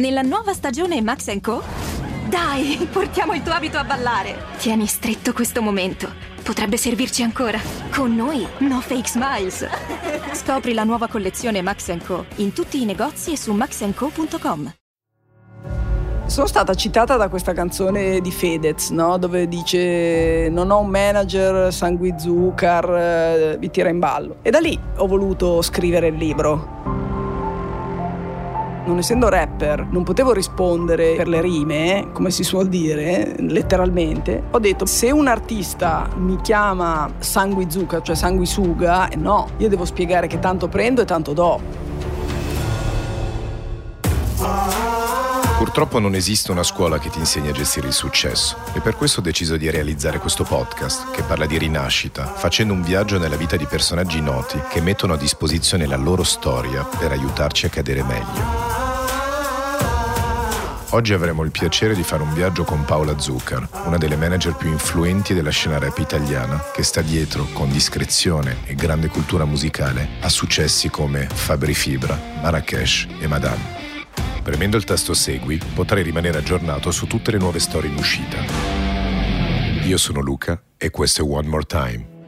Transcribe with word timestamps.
Nella 0.00 0.22
nuova 0.22 0.54
stagione 0.54 1.02
Max 1.02 1.38
Co? 1.42 1.62
Dai, 2.26 2.88
portiamo 2.90 3.34
il 3.34 3.42
tuo 3.42 3.52
abito 3.52 3.76
a 3.76 3.84
ballare. 3.84 4.34
Tieni 4.56 4.86
stretto 4.86 5.34
questo 5.34 5.60
momento. 5.60 6.08
Potrebbe 6.42 6.78
servirci 6.78 7.22
ancora. 7.22 7.60
Con 7.94 8.16
noi, 8.16 8.46
no 8.60 8.80
fake 8.80 9.06
smiles. 9.06 9.68
Scopri 10.32 10.72
la 10.72 10.84
nuova 10.84 11.06
collezione 11.06 11.60
Max 11.60 11.94
Co 12.02 12.24
in 12.36 12.54
tutti 12.54 12.80
i 12.80 12.86
negozi 12.86 13.32
e 13.32 13.36
su 13.36 13.52
maxco.com. 13.52 14.72
Sono 16.24 16.46
stata 16.46 16.72
citata 16.72 17.18
da 17.18 17.28
questa 17.28 17.52
canzone 17.52 18.22
di 18.22 18.32
Fedez, 18.32 18.88
no? 18.88 19.18
dove 19.18 19.48
dice 19.48 20.48
non 20.48 20.70
ho 20.70 20.78
un 20.78 20.88
manager, 20.88 21.70
Sangui 21.70 22.14
Zucar, 22.16 22.94
eh, 22.96 23.56
vi 23.58 23.68
tira 23.68 23.90
in 23.90 23.98
ballo. 23.98 24.38
E 24.40 24.48
da 24.48 24.60
lì 24.60 24.80
ho 24.96 25.06
voluto 25.06 25.60
scrivere 25.60 26.06
il 26.06 26.14
libro. 26.14 27.00
Non 28.90 28.98
essendo 28.98 29.28
rapper, 29.28 29.86
non 29.88 30.02
potevo 30.02 30.32
rispondere 30.32 31.14
per 31.14 31.28
le 31.28 31.40
rime, 31.40 32.08
come 32.12 32.32
si 32.32 32.42
suol 32.42 32.66
dire, 32.66 33.36
letteralmente. 33.38 34.42
Ho 34.50 34.58
detto, 34.58 34.84
se 34.84 35.12
un 35.12 35.28
artista 35.28 36.08
mi 36.16 36.40
chiama 36.40 37.08
sanguizuca, 37.16 38.02
cioè 38.02 38.16
sanguisuga, 38.16 39.10
no, 39.16 39.50
io 39.58 39.68
devo 39.68 39.84
spiegare 39.84 40.26
che 40.26 40.40
tanto 40.40 40.66
prendo 40.66 41.02
e 41.02 41.04
tanto 41.04 41.32
do. 41.32 41.60
Purtroppo 45.56 46.00
non 46.00 46.16
esiste 46.16 46.50
una 46.50 46.64
scuola 46.64 46.98
che 46.98 47.10
ti 47.10 47.20
insegni 47.20 47.50
a 47.50 47.52
gestire 47.52 47.86
il 47.86 47.92
successo 47.92 48.56
e 48.72 48.80
per 48.80 48.96
questo 48.96 49.20
ho 49.20 49.22
deciso 49.22 49.56
di 49.56 49.70
realizzare 49.70 50.18
questo 50.18 50.42
podcast 50.42 51.12
che 51.12 51.22
parla 51.22 51.46
di 51.46 51.58
rinascita, 51.58 52.26
facendo 52.26 52.72
un 52.72 52.82
viaggio 52.82 53.20
nella 53.20 53.36
vita 53.36 53.56
di 53.56 53.66
personaggi 53.66 54.20
noti 54.20 54.60
che 54.68 54.80
mettono 54.80 55.12
a 55.12 55.16
disposizione 55.16 55.86
la 55.86 55.96
loro 55.96 56.24
storia 56.24 56.82
per 56.82 57.12
aiutarci 57.12 57.66
a 57.66 57.68
cadere 57.68 58.02
meglio. 58.02 58.79
Oggi 60.92 61.12
avremo 61.12 61.44
il 61.44 61.52
piacere 61.52 61.94
di 61.94 62.02
fare 62.02 62.24
un 62.24 62.34
viaggio 62.34 62.64
con 62.64 62.84
Paola 62.84 63.16
Zucker, 63.16 63.68
una 63.84 63.96
delle 63.96 64.16
manager 64.16 64.56
più 64.56 64.70
influenti 64.70 65.34
della 65.34 65.50
scena 65.50 65.78
rap 65.78 65.96
italiana, 65.98 66.60
che 66.74 66.82
sta 66.82 67.00
dietro, 67.00 67.46
con 67.52 67.70
discrezione 67.70 68.66
e 68.66 68.74
grande 68.74 69.06
cultura 69.06 69.44
musicale, 69.44 70.08
a 70.20 70.28
successi 70.28 70.90
come 70.90 71.28
Fabri 71.28 71.74
Fibra, 71.74 72.18
Marrakesh 72.42 73.06
e 73.20 73.28
Madame. 73.28 73.78
Premendo 74.42 74.76
il 74.76 74.82
tasto 74.82 75.14
Segui 75.14 75.60
potrai 75.74 76.02
rimanere 76.02 76.38
aggiornato 76.38 76.90
su 76.90 77.06
tutte 77.06 77.30
le 77.30 77.38
nuove 77.38 77.60
storie 77.60 77.88
in 77.88 77.96
uscita. 77.96 78.38
Io 79.84 79.96
sono 79.96 80.20
Luca 80.20 80.60
e 80.76 80.90
questo 80.90 81.22
è 81.22 81.24
One 81.24 81.46
More 81.46 81.66
Time. 81.66 82.19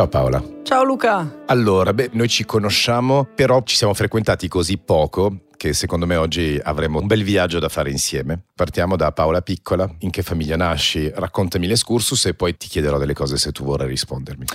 Ciao 0.00 0.08
Paola. 0.08 0.42
Ciao 0.62 0.82
Luca. 0.82 1.42
Allora, 1.44 1.92
beh, 1.92 2.08
noi 2.12 2.26
ci 2.26 2.46
conosciamo, 2.46 3.28
però 3.34 3.62
ci 3.64 3.76
siamo 3.76 3.92
frequentati 3.92 4.48
così 4.48 4.78
poco 4.78 5.48
che 5.58 5.74
secondo 5.74 6.06
me 6.06 6.16
oggi 6.16 6.58
avremo 6.62 7.00
un 7.00 7.06
bel 7.06 7.22
viaggio 7.22 7.58
da 7.58 7.68
fare 7.68 7.90
insieme. 7.90 8.42
Partiamo 8.54 8.96
da 8.96 9.12
Paola 9.12 9.42
Piccola, 9.42 9.86
in 9.98 10.08
che 10.08 10.22
famiglia 10.22 10.56
nasci, 10.56 11.12
raccontami 11.14 11.66
l'escursus 11.66 12.24
e 12.24 12.32
poi 12.32 12.56
ti 12.56 12.66
chiederò 12.66 12.96
delle 12.96 13.12
cose 13.12 13.36
se 13.36 13.52
tu 13.52 13.62
vorrai 13.62 13.88
rispondermi. 13.88 14.46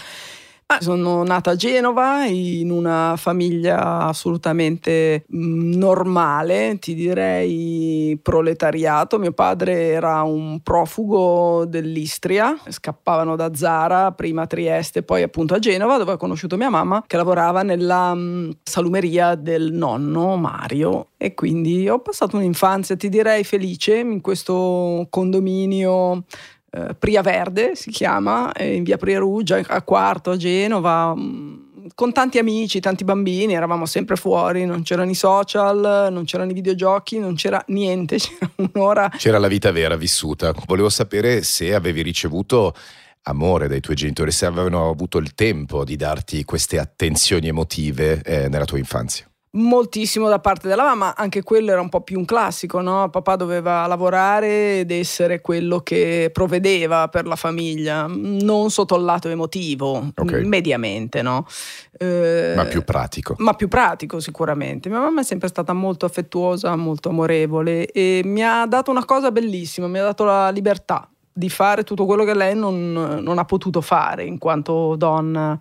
Ah, 0.67 0.81
sono 0.81 1.23
nata 1.23 1.51
a 1.51 1.55
Genova 1.55 2.25
in 2.25 2.71
una 2.71 3.13
famiglia 3.17 3.99
assolutamente 4.07 5.23
mm, 5.31 5.73
normale, 5.73 6.79
ti 6.79 6.95
direi 6.95 8.17
proletariato. 8.19 9.19
Mio 9.19 9.31
padre 9.31 9.89
era 9.89 10.23
un 10.23 10.61
profugo 10.63 11.65
dell'Istria, 11.67 12.57
scappavano 12.67 13.35
da 13.35 13.53
Zara, 13.53 14.11
prima 14.13 14.41
a 14.41 14.47
Trieste, 14.47 15.03
poi 15.03 15.21
appunto 15.21 15.53
a 15.53 15.59
Genova, 15.59 15.97
dove 15.97 16.13
ho 16.13 16.17
conosciuto 16.17 16.57
mia 16.57 16.71
mamma 16.71 17.03
che 17.05 17.15
lavorava 17.17 17.61
nella 17.61 18.15
mm, 18.15 18.49
salumeria 18.63 19.35
del 19.35 19.71
nonno 19.71 20.35
Mario. 20.35 21.09
E 21.17 21.35
quindi 21.35 21.87
ho 21.87 21.99
passato 21.99 22.37
un'infanzia, 22.37 22.95
ti 22.95 23.09
direi, 23.09 23.43
felice 23.43 23.97
in 23.97 24.19
questo 24.19 25.05
condominio 25.11 26.23
eh, 26.75 26.93
Pria 26.95 27.21
Verde 27.21 27.75
si 27.75 27.89
chiama, 27.89 28.51
in 28.59 28.83
via 28.83 28.97
Pria 28.97 29.19
Ruggia, 29.19 29.61
a 29.65 29.81
Quarto, 29.81 30.31
a 30.31 30.37
Genova, 30.37 31.15
mm, 31.15 31.63
con 31.93 32.11
tanti 32.11 32.37
amici, 32.37 32.79
tanti 32.81 33.03
bambini, 33.03 33.53
eravamo 33.53 33.85
sempre 33.85 34.17
fuori, 34.17 34.65
non 34.65 34.83
c'erano 34.83 35.09
i 35.09 35.15
social, 35.15 36.09
non 36.11 36.25
c'erano 36.25 36.51
i 36.51 36.53
videogiochi, 36.53 37.19
non 37.19 37.35
c'era 37.35 37.63
niente, 37.67 38.17
c'era 38.19 38.51
un'ora. 38.55 39.09
C'era 39.15 39.39
la 39.39 39.47
vita 39.47 39.71
vera 39.71 39.95
vissuta. 39.95 40.53
Volevo 40.65 40.89
sapere 40.89 41.43
se 41.43 41.73
avevi 41.73 42.01
ricevuto 42.01 42.73
amore 43.27 43.67
dai 43.67 43.79
tuoi 43.79 43.95
genitori, 43.95 44.31
se 44.31 44.45
avevano 44.45 44.89
avuto 44.89 45.17
il 45.17 45.33
tempo 45.33 45.83
di 45.83 45.95
darti 45.95 46.43
queste 46.43 46.77
attenzioni 46.77 47.47
emotive 47.47 48.21
eh, 48.21 48.49
nella 48.49 48.65
tua 48.65 48.77
infanzia 48.77 49.27
moltissimo 49.55 50.27
da 50.29 50.39
parte 50.39 50.67
della 50.67 50.83
mamma, 50.83 51.15
anche 51.15 51.43
quello 51.43 51.71
era 51.71 51.81
un 51.81 51.89
po' 51.89 52.01
più 52.01 52.17
un 52.17 52.25
classico, 52.25 52.81
no? 52.81 53.09
Papà 53.09 53.35
doveva 53.35 53.85
lavorare 53.87 54.79
ed 54.79 54.91
essere 54.91 55.41
quello 55.41 55.79
che 55.79 56.29
provvedeva 56.31 57.07
per 57.07 57.25
la 57.25 57.35
famiglia, 57.35 58.05
non 58.07 58.69
sotto 58.69 58.95
il 58.95 59.03
lato 59.03 59.29
emotivo, 59.29 60.11
okay. 60.15 60.45
mediamente, 60.45 61.21
no? 61.21 61.45
Eh, 61.97 62.53
ma 62.55 62.65
più 62.65 62.83
pratico. 62.83 63.35
Ma 63.37 63.53
più 63.53 63.67
pratico 63.67 64.19
sicuramente. 64.19 64.89
Mia 64.89 64.99
mamma 64.99 65.21
è 65.21 65.23
sempre 65.23 65.47
stata 65.47 65.73
molto 65.73 66.05
affettuosa, 66.05 66.75
molto 66.75 67.09
amorevole 67.09 67.87
e 67.87 68.21
mi 68.25 68.43
ha 68.43 68.65
dato 68.65 68.91
una 68.91 69.05
cosa 69.05 69.31
bellissima, 69.31 69.87
mi 69.87 69.99
ha 69.99 70.03
dato 70.03 70.23
la 70.23 70.49
libertà 70.49 71.09
di 71.37 71.49
fare 71.49 71.83
tutto 71.83 72.05
quello 72.05 72.23
che 72.23 72.33
lei 72.33 72.55
non, 72.55 72.93
non 72.93 73.37
ha 73.37 73.45
potuto 73.45 73.81
fare 73.81 74.23
in 74.23 74.37
quanto 74.37 74.95
donna 74.95 75.59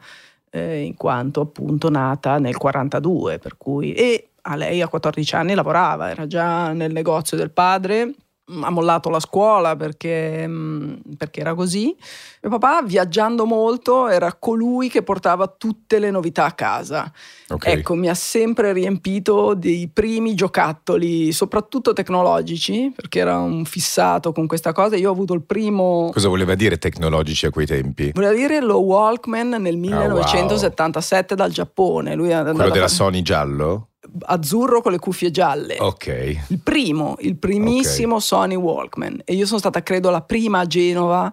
eh, 0.54 0.82
in 0.82 0.96
quanto 0.96 1.40
appunto 1.40 1.90
nata 1.90 2.38
nel 2.38 2.56
42, 2.56 3.40
per 3.40 3.56
cui 3.56 3.92
e 3.92 4.28
a 4.42 4.54
lei 4.54 4.82
a 4.82 4.88
14 4.88 5.34
anni 5.34 5.54
lavorava, 5.54 6.10
era 6.10 6.28
già 6.28 6.72
nel 6.72 6.92
negozio 6.92 7.36
del 7.36 7.50
padre 7.50 8.12
ha 8.46 8.70
mollato 8.70 9.08
la 9.08 9.20
scuola 9.20 9.74
perché, 9.74 10.46
mm, 10.46 10.94
perché, 11.16 11.40
era 11.40 11.54
così. 11.54 11.96
Mio 12.42 12.58
papà, 12.58 12.82
viaggiando 12.82 13.46
molto, 13.46 14.08
era 14.08 14.34
colui 14.34 14.88
che 14.88 15.02
portava 15.02 15.46
tutte 15.46 15.98
le 15.98 16.10
novità 16.10 16.44
a 16.44 16.52
casa. 16.52 17.10
Okay. 17.48 17.78
Ecco, 17.78 17.94
mi 17.94 18.08
ha 18.08 18.14
sempre 18.14 18.72
riempito 18.72 19.54
dei 19.54 19.88
primi 19.88 20.34
giocattoli, 20.34 21.32
soprattutto 21.32 21.92
tecnologici, 21.92 22.92
perché 22.94 23.20
era 23.20 23.38
un 23.38 23.64
fissato 23.64 24.32
con 24.32 24.46
questa 24.46 24.72
cosa. 24.72 24.96
Io 24.96 25.08
ho 25.08 25.12
avuto 25.12 25.32
il 25.32 25.42
primo. 25.42 26.10
Cosa 26.12 26.28
voleva 26.28 26.54
dire 26.54 26.76
tecnologici 26.76 27.46
a 27.46 27.50
quei 27.50 27.66
tempi? 27.66 28.10
Voleva 28.12 28.34
dire 28.34 28.60
lo 28.60 28.78
Walkman 28.80 29.48
nel 29.60 29.76
1977 29.78 31.32
oh, 31.32 31.36
wow. 31.36 31.46
dal 31.46 31.54
Giappone. 31.54 32.14
Lui 32.14 32.28
Quello 32.28 32.70
della 32.70 32.88
Sony 32.88 33.22
giallo? 33.22 33.88
Azzurro 34.26 34.80
con 34.80 34.92
le 34.92 34.98
cuffie 34.98 35.30
gialle. 35.30 35.76
Ok. 35.78 36.44
Il 36.48 36.60
primo, 36.62 37.16
il 37.20 37.36
primissimo 37.36 38.16
okay. 38.16 38.26
Sony 38.26 38.54
Walkman. 38.54 39.22
E 39.24 39.34
io 39.34 39.46
sono 39.46 39.58
stata, 39.58 39.82
credo, 39.82 40.10
la 40.10 40.22
prima 40.22 40.60
a 40.60 40.66
Genova 40.66 41.32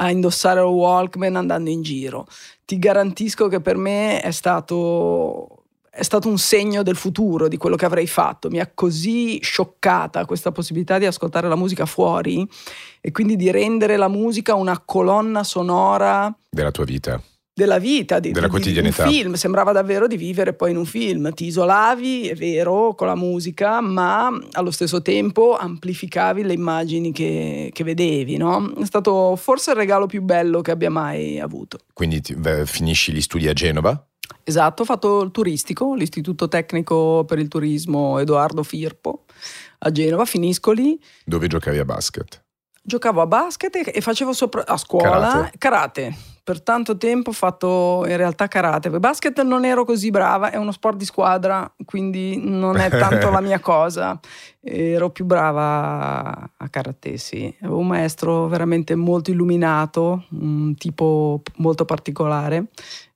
a 0.00 0.10
indossare 0.10 0.60
il 0.60 0.66
Walkman 0.66 1.36
andando 1.36 1.70
in 1.70 1.82
giro. 1.82 2.26
Ti 2.64 2.78
garantisco 2.78 3.48
che 3.48 3.60
per 3.60 3.76
me 3.76 4.20
è 4.20 4.30
stato, 4.30 5.64
è 5.90 6.02
stato 6.02 6.28
un 6.28 6.38
segno 6.38 6.82
del 6.82 6.96
futuro, 6.96 7.48
di 7.48 7.56
quello 7.56 7.76
che 7.76 7.84
avrei 7.84 8.06
fatto. 8.06 8.48
Mi 8.48 8.60
ha 8.60 8.70
così 8.72 9.40
scioccata 9.42 10.24
questa 10.24 10.52
possibilità 10.52 10.98
di 10.98 11.06
ascoltare 11.06 11.48
la 11.48 11.56
musica 11.56 11.86
fuori 11.86 12.46
e 13.00 13.10
quindi 13.10 13.36
di 13.36 13.50
rendere 13.50 13.96
la 13.96 14.08
musica 14.08 14.54
una 14.54 14.80
colonna 14.84 15.42
sonora 15.42 16.32
della 16.50 16.70
tua 16.70 16.84
vita 16.84 17.20
della 17.58 17.78
vita, 17.78 18.20
di, 18.20 18.30
della 18.30 18.46
di, 18.46 18.52
quotidianità. 18.52 19.02
Di 19.02 19.08
un 19.08 19.14
film, 19.14 19.32
sembrava 19.34 19.72
davvero 19.72 20.06
di 20.06 20.16
vivere 20.16 20.52
poi 20.52 20.70
in 20.70 20.76
un 20.76 20.86
film, 20.86 21.34
ti 21.34 21.46
isolavi, 21.46 22.28
è 22.28 22.36
vero, 22.36 22.94
con 22.94 23.08
la 23.08 23.16
musica, 23.16 23.80
ma 23.80 24.28
allo 24.52 24.70
stesso 24.70 25.02
tempo 25.02 25.56
amplificavi 25.56 26.44
le 26.44 26.52
immagini 26.52 27.10
che, 27.10 27.70
che 27.72 27.82
vedevi, 27.82 28.36
no? 28.36 28.72
È 28.78 28.84
stato 28.84 29.34
forse 29.34 29.72
il 29.72 29.76
regalo 29.76 30.06
più 30.06 30.22
bello 30.22 30.60
che 30.60 30.70
abbia 30.70 30.88
mai 30.88 31.40
avuto. 31.40 31.80
Quindi 31.92 32.20
ti, 32.20 32.36
beh, 32.36 32.64
finisci 32.64 33.12
gli 33.12 33.20
studi 33.20 33.48
a 33.48 33.52
Genova? 33.52 34.06
Esatto, 34.44 34.82
ho 34.82 34.84
fatto 34.84 35.22
il 35.22 35.32
turistico, 35.32 35.94
l'Istituto 35.94 36.46
Tecnico 36.46 37.24
per 37.26 37.40
il 37.40 37.48
Turismo 37.48 38.20
Edoardo 38.20 38.62
Firpo 38.62 39.24
a 39.78 39.90
Genova, 39.90 40.24
finisco 40.24 40.70
lì. 40.70 40.96
Dove 41.24 41.48
giocavi 41.48 41.78
a 41.78 41.84
basket? 41.84 42.40
Giocavo 42.80 43.20
a 43.20 43.26
basket 43.26 43.90
e 43.92 44.00
facevo 44.00 44.32
sopra 44.32 44.64
a 44.64 44.76
scuola 44.76 45.10
karate. 45.10 45.58
karate. 45.58 46.16
Per 46.48 46.62
tanto 46.62 46.96
tempo 46.96 47.28
ho 47.28 47.34
fatto 47.34 48.06
in 48.06 48.16
realtà 48.16 48.48
karate. 48.48 48.88
Basket 48.88 49.42
non 49.42 49.66
ero 49.66 49.84
così 49.84 50.08
brava, 50.08 50.50
è 50.50 50.56
uno 50.56 50.72
sport 50.72 50.96
di 50.96 51.04
squadra, 51.04 51.70
quindi 51.84 52.40
non 52.42 52.78
è 52.78 52.88
tanto 52.88 53.28
la 53.28 53.42
mia 53.42 53.60
cosa. 53.60 54.18
Ero 54.58 55.10
più 55.10 55.26
brava 55.26 56.50
a 56.56 56.68
karate, 56.70 57.18
sì. 57.18 57.54
Avevo 57.60 57.80
un 57.80 57.88
maestro 57.88 58.46
veramente 58.46 58.94
molto 58.94 59.30
illuminato, 59.30 60.24
un 60.30 60.74
tipo 60.74 61.42
molto 61.56 61.84
particolare. 61.84 62.68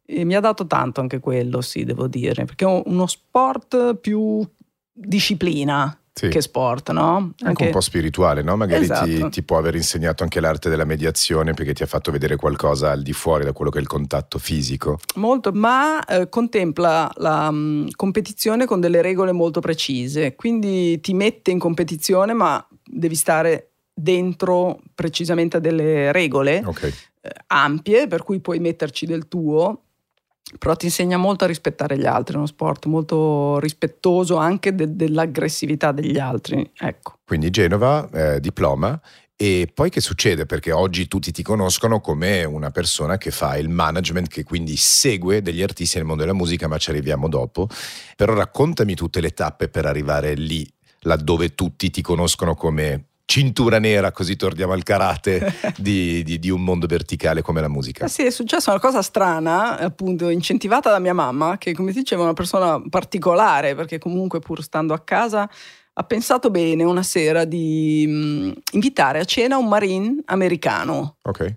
E 0.05 0.25
mi 0.25 0.37
ha 0.37 0.41
dato 0.41 0.67
tanto 0.67 1.01
anche 1.01 1.19
quello, 1.19 1.63
sì, 1.63 1.85
devo 1.85 2.09
dire, 2.09 2.45
perché 2.45 2.67
è 2.67 2.83
uno 2.85 3.07
sport 3.07 3.95
più 3.95 4.47
disciplina 4.93 6.02
sì. 6.13 6.29
che 6.29 6.41
sport, 6.41 6.91
no? 6.91 7.17
Anche, 7.17 7.45
anche, 7.45 7.65
un 7.65 7.71
po' 7.71 7.81
spirituale, 7.81 8.43
no? 8.43 8.57
Magari 8.57 8.85
esatto. 8.85 9.07
ti, 9.07 9.29
ti, 9.31 9.43
può 9.43 9.59
aver 9.59 9.75
insegnato 9.75 10.23
anche 10.23 10.41
l'arte 10.41 10.69
della 10.69 10.85
mediazione 10.85 11.55
perché 11.55 11.73
ti 11.73 11.83
ha 11.83 11.87
fatto 11.87 12.11
vedere 12.11 12.37
qualcosa 12.37 12.91
al 12.91 13.03
di 13.03 13.13
fuori 13.13 13.45
da 13.45 13.53
quello 13.53 13.71
che 13.71 13.79
è 13.79 13.81
il 13.81 13.87
contatto 13.87 14.39
fisico. 14.39 14.99
Molto, 15.17 15.53
ma 15.53 16.05
eh, 16.05 16.29
contempla 16.29 17.11
la 17.17 17.49
um, 17.49 17.89
competizione 17.97 18.67
con 18.67 18.81
delle 18.81 19.01
regole 19.01 19.33
molto 19.33 19.61
precise, 19.61 20.35
quindi 20.35 21.01
ti 21.01 21.15
mette 21.15 21.51
in 21.51 21.59
competizione 21.59 22.33
ma 22.35 22.65
devi 22.85 23.15
stare 23.15 23.73
dentro 23.95 24.81
precisamente 24.95 25.59
a 25.59 25.61
delle 25.61 26.13
regole 26.13 26.63
okay. 26.65 26.93
eh, 27.21 27.31
ampie 27.49 28.07
per 28.07 28.23
cui 28.23 28.41
puoi 28.41 28.59
metterci 28.59 29.07
del 29.07 29.29
tuo 29.29 29.85
però 30.59 30.77
ti 30.77 30.87
insegna 30.87 31.17
molto 31.17 31.45
a 31.45 31.47
rispettare 31.47 31.99
gli 31.99 32.07
altri, 32.07 32.35
è 32.35 32.37
uno 32.39 32.47
sport 32.47 32.87
molto 32.87 33.59
rispettoso 33.59 34.37
anche 34.37 34.75
de- 34.75 34.95
dell'aggressività 34.95 35.93
degli 35.93 36.19
altri. 36.19 36.71
Ecco. 36.79 37.19
Quindi 37.25 37.51
Genova, 37.51 38.09
eh, 38.11 38.41
diploma. 38.41 39.01
E 39.35 39.69
poi 39.73 39.91
che 39.91 40.01
succede? 40.01 40.47
Perché 40.47 40.71
oggi 40.71 41.09
tutti 41.09 41.33
ti 41.33 41.43
conoscono 41.43 42.01
come 42.01 42.45
una 42.45 42.71
persona 42.71 43.19
che 43.19 43.33
fa 43.33 43.57
il 43.57 43.69
management, 43.69 44.29
che 44.29 44.45
quindi 44.45 44.77
segue 44.77 45.43
degli 45.43 45.63
artisti 45.63 45.97
nel 45.97 46.07
mondo 46.07 46.23
della 46.23 46.37
musica, 46.37 46.69
ma 46.69 46.79
ci 46.79 46.91
arriviamo 46.91 47.29
dopo. 47.29 47.67
Però 48.15 48.35
raccontami 48.35 48.95
tutte 48.95 49.21
le 49.21 49.31
tappe 49.31 49.69
per 49.69 49.87
arrivare 49.87 50.35
lì, 50.35 50.71
laddove 51.01 51.55
tutti 51.55 51.91
ti 51.91 52.03
conoscono 52.03 52.55
come 52.55 53.07
cintura 53.33 53.79
nera, 53.79 54.13
così 54.13 54.37
torniamo 54.37 54.75
al 54.75 54.83
karate, 54.83 55.55
di, 55.79 56.23
di, 56.23 56.39
di, 56.39 56.51
un 56.51 56.63
mondo 56.63 56.87
verticale 56.87 57.41
come 57.41 57.63
la 57.63 57.69
musica. 57.69 58.05
Eh 58.05 58.09
sì, 58.09 58.27
è 58.27 58.31
successa 58.31 58.73
una 58.73 58.81
cosa 58.81 59.01
strana, 59.01 59.79
appunto, 59.79 60.29
incentivata 60.29 60.91
da 60.91 60.99
mia 60.99 61.15
mamma, 61.15 61.57
che 61.57 61.73
come 61.73 61.93
ti 61.93 62.01
dicevo 62.01 62.21
è 62.21 62.25
una 62.25 62.35
persona 62.35 62.83
particolare, 62.91 63.75
perché 63.75 63.99
comunque 63.99 64.41
pur 64.41 64.63
stando 64.63 64.93
a 64.93 64.99
casa 64.99 65.49
ha 65.95 66.03
pensato 66.03 66.51
bene 66.51 66.85
una 66.85 67.03
sera 67.03 67.47
di 67.47 68.05
mh, 68.07 68.13
mm, 68.13 68.51
invitare 68.73 69.21
a 69.21 69.25
cena 69.25 69.57
un 69.57 69.67
marine 69.67 70.21
americano. 70.27 71.17
Ok 71.23 71.57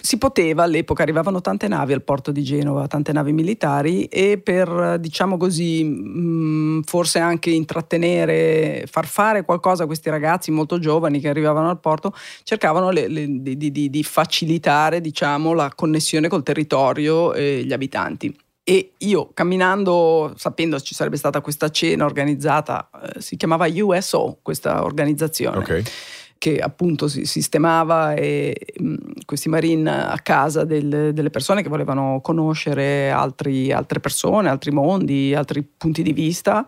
si 0.00 0.16
poteva 0.16 0.62
all'epoca, 0.62 1.02
arrivavano 1.02 1.40
tante 1.40 1.66
navi 1.66 1.92
al 1.92 2.02
porto 2.02 2.30
di 2.30 2.42
Genova, 2.42 2.86
tante 2.86 3.12
navi 3.12 3.32
militari 3.32 4.04
e 4.04 4.38
per, 4.38 4.96
diciamo 5.00 5.36
così, 5.36 5.82
mh, 5.82 6.82
forse 6.82 7.18
anche 7.18 7.50
intrattenere, 7.50 8.84
far 8.88 9.06
fare 9.06 9.44
qualcosa 9.44 9.82
a 9.82 9.86
questi 9.86 10.08
ragazzi 10.08 10.50
molto 10.50 10.78
giovani 10.78 11.20
che 11.20 11.28
arrivavano 11.28 11.68
al 11.68 11.80
porto, 11.80 12.14
cercavano 12.44 12.90
le, 12.90 13.08
le, 13.08 13.26
di, 13.40 13.56
di, 13.56 13.90
di, 13.90 14.02
facilitare, 14.02 15.00
diciamo, 15.00 15.52
la 15.52 15.72
connessione 15.74 16.28
col 16.28 16.42
territorio 16.42 17.34
e 17.34 17.64
gli 17.64 17.72
abitanti. 17.72 18.34
E 18.62 18.92
io 18.98 19.30
camminando, 19.32 20.34
sapendo 20.36 20.78
ci 20.78 20.94
sarebbe 20.94 21.16
stata 21.16 21.40
questa 21.40 21.70
cena 21.70 22.04
organizzata, 22.04 22.90
eh, 23.02 23.20
si 23.20 23.36
chiamava 23.36 23.66
USO, 23.66 24.38
questa 24.42 24.84
organizzazione. 24.84 25.56
Okay 25.56 25.84
che 26.38 26.58
appunto 26.58 27.08
si 27.08 27.24
sistemava 27.24 28.14
e, 28.14 28.54
mh, 28.78 28.94
questi 29.26 29.48
marine 29.48 29.90
a 29.90 30.18
casa 30.22 30.64
del, 30.64 31.10
delle 31.12 31.30
persone 31.30 31.62
che 31.62 31.68
volevano 31.68 32.20
conoscere 32.22 33.10
altri, 33.10 33.72
altre 33.72 34.00
persone, 34.00 34.48
altri 34.48 34.70
mondi, 34.70 35.34
altri 35.34 35.62
punti 35.62 36.02
di 36.02 36.12
vista. 36.12 36.66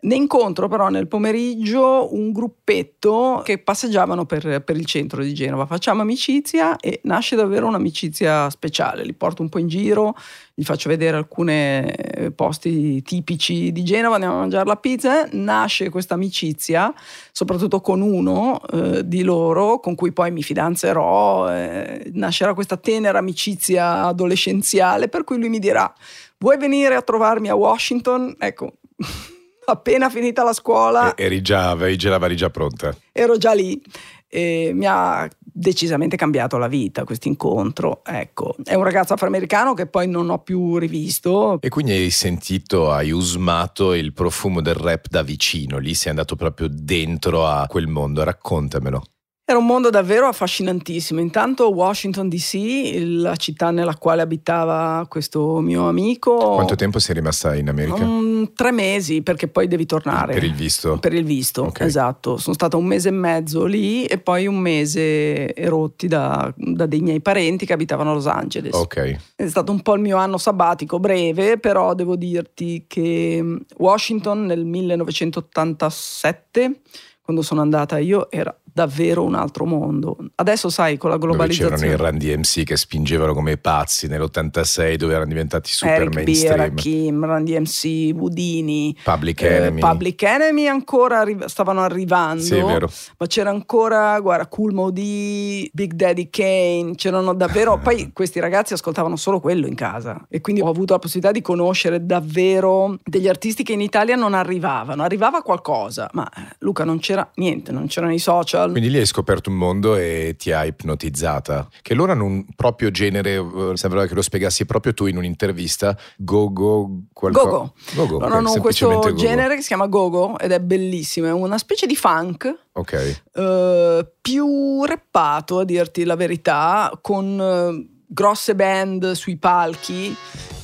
Ne 0.00 0.14
incontro 0.14 0.68
però 0.68 0.90
nel 0.90 1.08
pomeriggio 1.08 2.14
un 2.14 2.30
gruppetto 2.30 3.42
che 3.44 3.58
passeggiavano 3.58 4.26
per, 4.26 4.62
per, 4.62 4.76
il 4.76 4.86
centro 4.86 5.24
di 5.24 5.34
Genova. 5.34 5.66
Facciamo 5.66 6.02
amicizia 6.02 6.76
e 6.76 7.00
nasce 7.02 7.34
davvero 7.34 7.66
un'amicizia 7.66 8.48
speciale. 8.48 9.02
Li 9.02 9.12
porto 9.12 9.42
un 9.42 9.48
po' 9.48 9.58
in 9.58 9.66
giro, 9.66 10.14
gli 10.54 10.62
faccio 10.62 10.88
vedere 10.88 11.16
alcuni 11.16 11.84
posti 12.32 13.02
tipici 13.02 13.72
di 13.72 13.82
Genova, 13.82 14.14
andiamo 14.14 14.36
a 14.36 14.38
mangiare 14.38 14.66
la 14.66 14.76
pizza. 14.76 15.26
Nasce 15.32 15.90
questa 15.90 16.14
amicizia, 16.14 16.94
soprattutto 17.32 17.80
con 17.80 18.00
uno 18.00 18.60
eh, 18.70 19.06
di 19.06 19.24
loro 19.24 19.80
con 19.80 19.96
cui 19.96 20.12
poi 20.12 20.30
mi 20.30 20.44
fidanzerò. 20.44 21.52
Eh, 21.52 22.10
nascerà 22.12 22.54
questa 22.54 22.76
tenera 22.76 23.18
amicizia 23.18 24.04
adolescenziale 24.04 25.08
per 25.08 25.24
cui 25.24 25.38
lui 25.38 25.48
mi 25.48 25.58
dirà 25.58 25.92
vuoi 26.38 26.56
venire 26.56 26.94
a 26.94 27.02
trovarmi 27.02 27.48
a 27.48 27.56
Washington? 27.56 28.36
Ecco 28.38 28.74
appena 29.72 30.10
finita 30.10 30.42
la 30.42 30.52
scuola. 30.52 31.14
E, 31.14 31.24
eri 31.24 31.42
già, 31.42 31.70
avevi 31.70 31.96
già 31.96 32.10
la 32.10 32.18
valigia 32.18 32.50
pronta. 32.50 32.96
Ero 33.12 33.36
già 33.36 33.52
lì 33.52 33.80
e 34.28 34.72
mi 34.74 34.84
ha 34.86 35.28
decisamente 35.40 36.16
cambiato 36.16 36.56
la 36.56 36.68
vita 36.68 37.04
questo 37.04 37.28
incontro. 37.28 38.02
Ecco, 38.04 38.54
è 38.64 38.74
un 38.74 38.84
ragazzo 38.84 39.14
afroamericano 39.14 39.74
che 39.74 39.86
poi 39.86 40.06
non 40.06 40.30
ho 40.30 40.38
più 40.38 40.76
rivisto. 40.78 41.58
E 41.60 41.68
quindi 41.68 41.92
hai 41.92 42.10
sentito, 42.10 42.90
hai 42.92 43.10
usmato 43.10 43.94
il 43.94 44.12
profumo 44.12 44.60
del 44.60 44.74
rap 44.74 45.08
da 45.08 45.22
vicino, 45.22 45.78
lì 45.78 45.94
sei 45.94 46.10
andato 46.10 46.36
proprio 46.36 46.68
dentro 46.70 47.46
a 47.46 47.66
quel 47.66 47.88
mondo, 47.88 48.22
raccontamelo. 48.22 49.02
Era 49.50 49.56
un 49.56 49.64
mondo 49.64 49.88
davvero 49.88 50.26
affascinantissimo. 50.26 51.20
Intanto 51.20 51.72
Washington 51.72 52.28
DC, 52.28 52.98
la 53.22 53.34
città 53.36 53.70
nella 53.70 53.96
quale 53.96 54.20
abitava 54.20 55.06
questo 55.08 55.60
mio 55.60 55.88
amico. 55.88 56.36
Quanto 56.36 56.74
tempo 56.74 56.98
sei 56.98 57.14
rimasta 57.14 57.54
in 57.54 57.70
America? 57.70 58.04
Um, 58.04 58.52
tre 58.52 58.72
mesi, 58.72 59.22
perché 59.22 59.48
poi 59.48 59.66
devi 59.66 59.86
tornare. 59.86 60.34
Per 60.34 60.44
il 60.44 60.52
visto? 60.52 60.98
Per 60.98 61.14
il 61.14 61.24
visto, 61.24 61.64
okay. 61.64 61.86
esatto. 61.86 62.36
Sono 62.36 62.54
stata 62.54 62.76
un 62.76 62.84
mese 62.84 63.08
e 63.08 63.12
mezzo 63.12 63.64
lì 63.64 64.04
e 64.04 64.18
poi 64.18 64.46
un 64.46 64.58
mese 64.58 65.54
erotti 65.54 66.08
da, 66.08 66.52
da 66.54 66.84
dei 66.84 67.00
miei 67.00 67.22
parenti 67.22 67.64
che 67.64 67.72
abitavano 67.72 68.10
a 68.10 68.12
Los 68.12 68.26
Angeles. 68.26 68.74
Ok. 68.74 69.16
È 69.34 69.48
stato 69.48 69.72
un 69.72 69.80
po' 69.80 69.94
il 69.94 70.02
mio 70.02 70.18
anno 70.18 70.36
sabbatico, 70.36 71.00
breve, 71.00 71.56
però 71.56 71.94
devo 71.94 72.16
dirti 72.16 72.84
che 72.86 73.62
Washington 73.78 74.44
nel 74.44 74.66
1987 74.66 76.80
quando 77.28 77.44
sono 77.44 77.60
andata 77.60 77.98
io 77.98 78.30
era 78.30 78.58
davvero 78.72 79.24
un 79.24 79.34
altro 79.34 79.64
mondo. 79.64 80.16
Adesso 80.34 80.68
sai, 80.68 80.96
con 80.96 81.10
la 81.10 81.18
globalizzazione... 81.18 81.76
Dove 81.76 81.86
c'erano 81.86 82.08
i 82.08 82.10
Run 82.10 82.18
DMC 82.18 82.64
che 82.64 82.76
spingevano 82.76 83.34
come 83.34 83.56
pazzi 83.56 84.06
nell'86 84.08 84.94
dove 84.94 85.12
erano 85.14 85.28
diventati 85.28 85.70
super 85.70 86.02
Eric 86.02 86.14
mainstream. 86.14 86.74
B, 86.74 86.74
Kim, 86.74 87.24
Run 87.24 87.44
DMC, 87.44 88.12
Budini. 88.12 88.96
Public 89.02 89.42
Enemy. 89.42 89.78
Eh, 89.78 89.80
Public 89.80 90.22
Enemy 90.22 90.66
ancora 90.66 91.20
arri- 91.20 91.44
stavano 91.46 91.82
arrivando. 91.82 92.42
Sì. 92.42 92.60
Ma 92.60 93.26
c'era 93.26 93.50
ancora, 93.50 94.18
guarda, 94.20 94.46
Cool 94.46 94.72
Modi, 94.72 95.68
Big 95.72 95.92
Daddy 95.92 96.30
Kane, 96.30 96.92
c'erano 96.94 97.34
davvero... 97.34 97.78
poi 97.82 98.10
questi 98.12 98.40
ragazzi 98.40 98.72
ascoltavano 98.72 99.16
solo 99.16 99.40
quello 99.40 99.66
in 99.66 99.74
casa 99.74 100.26
e 100.28 100.40
quindi 100.40 100.60
ho 100.60 100.68
avuto 100.68 100.92
la 100.92 100.98
possibilità 100.98 101.32
di 101.32 101.42
conoscere 101.42 102.04
davvero 102.04 102.96
degli 103.04 103.28
artisti 103.28 103.62
che 103.62 103.72
in 103.72 103.80
Italia 103.80 104.16
non 104.16 104.34
arrivavano. 104.34 105.02
Arrivava 105.02 105.42
qualcosa, 105.42 106.08
ma 106.12 106.28
eh, 106.28 106.56
Luca 106.60 106.84
non 106.84 106.98
c'era 106.98 107.28
niente, 107.34 107.72
non 107.72 107.86
c'erano 107.86 108.12
i 108.12 108.18
social 108.18 108.57
social. 108.58 108.70
Quindi 108.70 108.90
lì 108.90 108.98
hai 108.98 109.06
scoperto 109.06 109.50
un 109.50 109.56
mondo 109.56 109.96
e 109.96 110.34
ti 110.36 110.52
ha 110.52 110.64
ipnotizzata. 110.64 111.68
Che 111.80 111.94
loro 111.94 112.12
hanno 112.12 112.24
un 112.24 112.44
proprio 112.54 112.90
genere, 112.90 113.34
eh, 113.34 113.72
sembrava 113.74 114.06
che 114.06 114.14
lo 114.14 114.22
spiegassi 114.22 114.66
proprio 114.66 114.94
tu 114.94 115.06
in 115.06 115.16
un'intervista, 115.16 115.96
go-go 116.16 117.02
qualcosa. 117.12 117.46
Go-go. 117.46 117.74
go-go 117.94 118.18
loro 118.18 118.34
hanno 118.34 118.60
questo 118.60 118.88
go-go. 118.88 119.14
genere 119.14 119.56
che 119.56 119.62
si 119.62 119.68
chiama 119.68 119.86
go-go 119.86 120.38
ed 120.38 120.52
è 120.52 120.60
bellissimo, 120.60 121.26
è 121.26 121.32
una 121.32 121.58
specie 121.58 121.86
di 121.86 121.96
funk. 121.96 122.54
Ok. 122.72 123.22
Uh, 123.34 124.06
più 124.20 124.84
rappato, 124.84 125.60
a 125.60 125.64
dirti 125.64 126.04
la 126.04 126.16
verità, 126.16 126.96
con... 127.00 127.38
Uh, 127.38 127.96
grosse 128.10 128.54
band 128.54 129.12
sui 129.12 129.36
palchi 129.36 130.16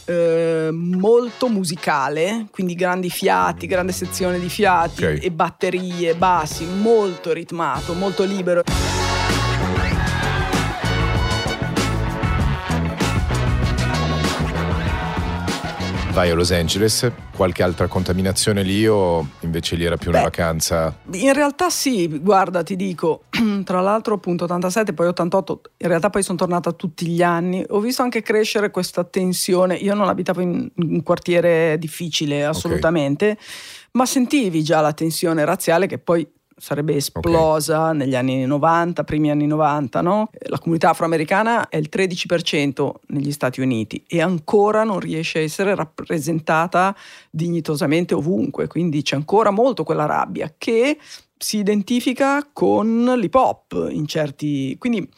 eh, 0.07 0.71
molto 0.73 1.49
musicale, 1.49 2.47
quindi 2.51 2.75
grandi 2.75 3.11
fiati, 3.11 3.67
grande 3.67 3.93
sezione 3.93 4.39
di 4.39 4.49
fiati 4.49 5.05
okay. 5.05 5.19
e 5.19 5.31
batterie, 5.31 6.15
bassi, 6.15 6.65
molto 6.65 7.33
ritmato, 7.33 7.95
molto 7.95 8.25
libero. 8.25 8.63
Vai 16.15 16.31
a 16.31 16.35
Los 16.37 16.53
Angeles, 16.53 17.11
qualche 17.35 17.65
altra 17.65 17.89
contaminazione 17.89 18.63
lì 18.63 18.87
o 18.87 19.31
invece 19.41 19.75
lì 19.75 19.85
era 19.85 19.97
più 19.97 20.11
una 20.11 20.19
Beh, 20.19 20.25
vacanza? 20.25 20.97
In 21.11 21.33
realtà 21.33 21.71
sì, 21.71 22.21
guarda, 22.21 22.63
ti 22.63 22.77
dico, 22.77 23.25
tra 23.65 23.81
l'altro 23.81 24.15
appunto 24.15 24.45
87, 24.45 24.93
poi 24.93 25.09
88, 25.09 25.61
in 25.79 25.89
realtà 25.89 26.11
poi 26.11 26.23
sono 26.23 26.39
tornata 26.39 26.71
tutti 26.71 27.09
gli 27.09 27.21
anni, 27.21 27.65
ho 27.69 27.81
visto 27.81 28.03
anche 28.03 28.23
crescere 28.23 28.71
questa 28.71 29.03
tensione, 29.03 29.75
io 29.75 29.93
non 29.95 30.09
abitavo 30.09 30.41
in 30.41 30.71
un 30.77 31.03
quartiere 31.03 31.79
difficile 31.81 32.45
assolutamente, 32.45 33.31
okay. 33.31 33.45
ma 33.93 34.07
sentivi 34.07 34.63
già 34.63 34.81
la 34.81 34.93
tensione 34.93 35.45
razziale 35.45 35.89
che 35.89 35.99
poi 35.99 36.25
sarebbe 36.57 36.95
esplosa 36.95 37.87
okay. 37.87 37.97
negli 37.97 38.15
anni 38.15 38.45
90, 38.45 39.05
primi 39.05 39.31
anni 39.31 39.47
90, 39.47 40.01
no? 40.01 40.31
La 40.47 40.59
comunità 40.59 40.91
afroamericana 40.91 41.69
è 41.69 41.77
il 41.77 41.89
13% 41.91 42.91
negli 43.09 43.33
Stati 43.33 43.61
Uniti 43.61 44.05
e 44.07 44.21
ancora 44.21 44.85
non 44.85 45.01
riesce 45.01 45.39
a 45.39 45.43
essere 45.43 45.75
rappresentata 45.75 46.95
dignitosamente 47.31 48.15
ovunque, 48.15 48.67
quindi 48.67 49.03
c'è 49.03 49.17
ancora 49.17 49.51
molto 49.51 49.85
quella 49.85 50.07
rabbia 50.07 50.55
che 50.57 50.99
si 51.37 51.59
identifica 51.59 52.49
con 52.53 53.05
l'hip 53.05 53.35
hop 53.35 53.89
in 53.91 54.07
certi... 54.07 54.77
Quindi, 54.79 55.09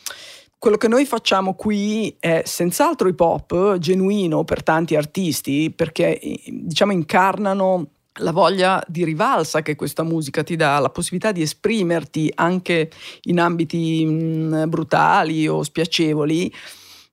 quello 0.58 0.78
che 0.78 0.88
noi 0.88 1.04
facciamo 1.04 1.54
qui 1.54 2.16
è 2.18 2.42
senz'altro 2.44 3.08
hip 3.08 3.20
hop 3.20 3.78
genuino 3.78 4.42
per 4.42 4.62
tanti 4.62 4.96
artisti 4.96 5.70
perché 5.70 6.18
diciamo 6.46 6.92
incarnano 6.92 7.90
la 8.18 8.32
voglia 8.32 8.82
di 8.86 9.04
rivalsa 9.04 9.62
che 9.62 9.74
questa 9.74 10.02
musica 10.02 10.42
ti 10.42 10.56
dà, 10.56 10.78
la 10.78 10.90
possibilità 10.90 11.32
di 11.32 11.42
esprimerti 11.42 12.32
anche 12.34 12.90
in 13.22 13.40
ambiti 13.40 14.04
mh, 14.04 14.68
brutali 14.68 15.46
o 15.48 15.62
spiacevoli, 15.62 16.52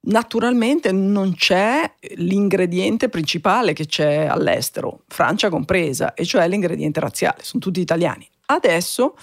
naturalmente 0.02 0.92
non 0.92 1.34
c'è 1.36 1.92
l'ingrediente 2.16 3.10
principale 3.10 3.74
che 3.74 3.86
c'è 3.86 4.26
all'estero, 4.26 5.02
Francia 5.08 5.50
compresa, 5.50 6.14
e 6.14 6.26
cioè 6.26 6.48
l'ingrediente 6.48 7.00
razziale, 7.00 7.44
sono 7.44 7.62
tutti 7.62 7.80
italiani. 7.80 8.28
Adesso, 8.46 9.16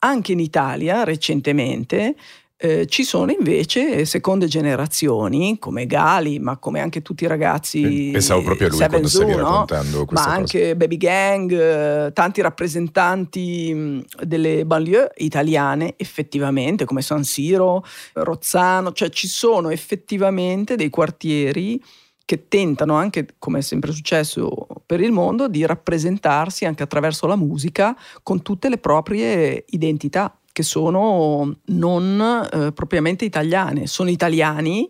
anche 0.00 0.32
in 0.32 0.40
Italia, 0.40 1.04
recentemente, 1.04 2.16
eh, 2.64 2.86
ci 2.86 3.04
sono 3.04 3.30
invece 3.30 4.06
seconde 4.06 4.46
generazioni 4.46 5.58
come 5.58 5.84
Gali, 5.84 6.38
ma 6.38 6.56
come 6.56 6.80
anche 6.80 7.02
tutti 7.02 7.24
i 7.24 7.26
ragazzi. 7.26 8.08
Pensavo 8.10 8.40
proprio 8.40 8.68
a 8.68 8.70
lui 8.70 8.78
quando 8.78 9.06
stavi 9.08 9.32
Zoo, 9.32 9.40
raccontando 9.40 9.98
no? 9.98 10.04
questa 10.06 10.28
Ma 10.28 10.36
cosa. 10.38 10.40
anche 10.40 10.74
Baby 10.76 10.96
Gang, 10.96 11.52
eh, 11.52 12.12
tanti 12.14 12.40
rappresentanti 12.40 13.74
mh, 13.74 14.04
delle 14.22 14.64
banlieue 14.64 15.10
italiane, 15.16 15.92
effettivamente, 15.98 16.86
come 16.86 17.02
San 17.02 17.22
Siro, 17.22 17.84
Rozzano, 18.14 18.92
cioè 18.92 19.10
ci 19.10 19.28
sono 19.28 19.68
effettivamente 19.68 20.74
dei 20.74 20.88
quartieri 20.88 21.78
che 22.24 22.48
tentano 22.48 22.94
anche, 22.94 23.26
come 23.38 23.58
è 23.58 23.62
sempre 23.62 23.92
successo 23.92 24.66
per 24.86 25.02
il 25.02 25.12
mondo, 25.12 25.48
di 25.48 25.66
rappresentarsi 25.66 26.64
anche 26.64 26.82
attraverso 26.82 27.26
la 27.26 27.36
musica 27.36 27.94
con 28.22 28.40
tutte 28.40 28.70
le 28.70 28.78
proprie 28.78 29.66
identità 29.68 30.34
che 30.54 30.62
sono 30.62 31.52
non 31.64 32.48
eh, 32.52 32.70
propriamente 32.70 33.24
italiane, 33.24 33.88
sono 33.88 34.08
italiani, 34.08 34.88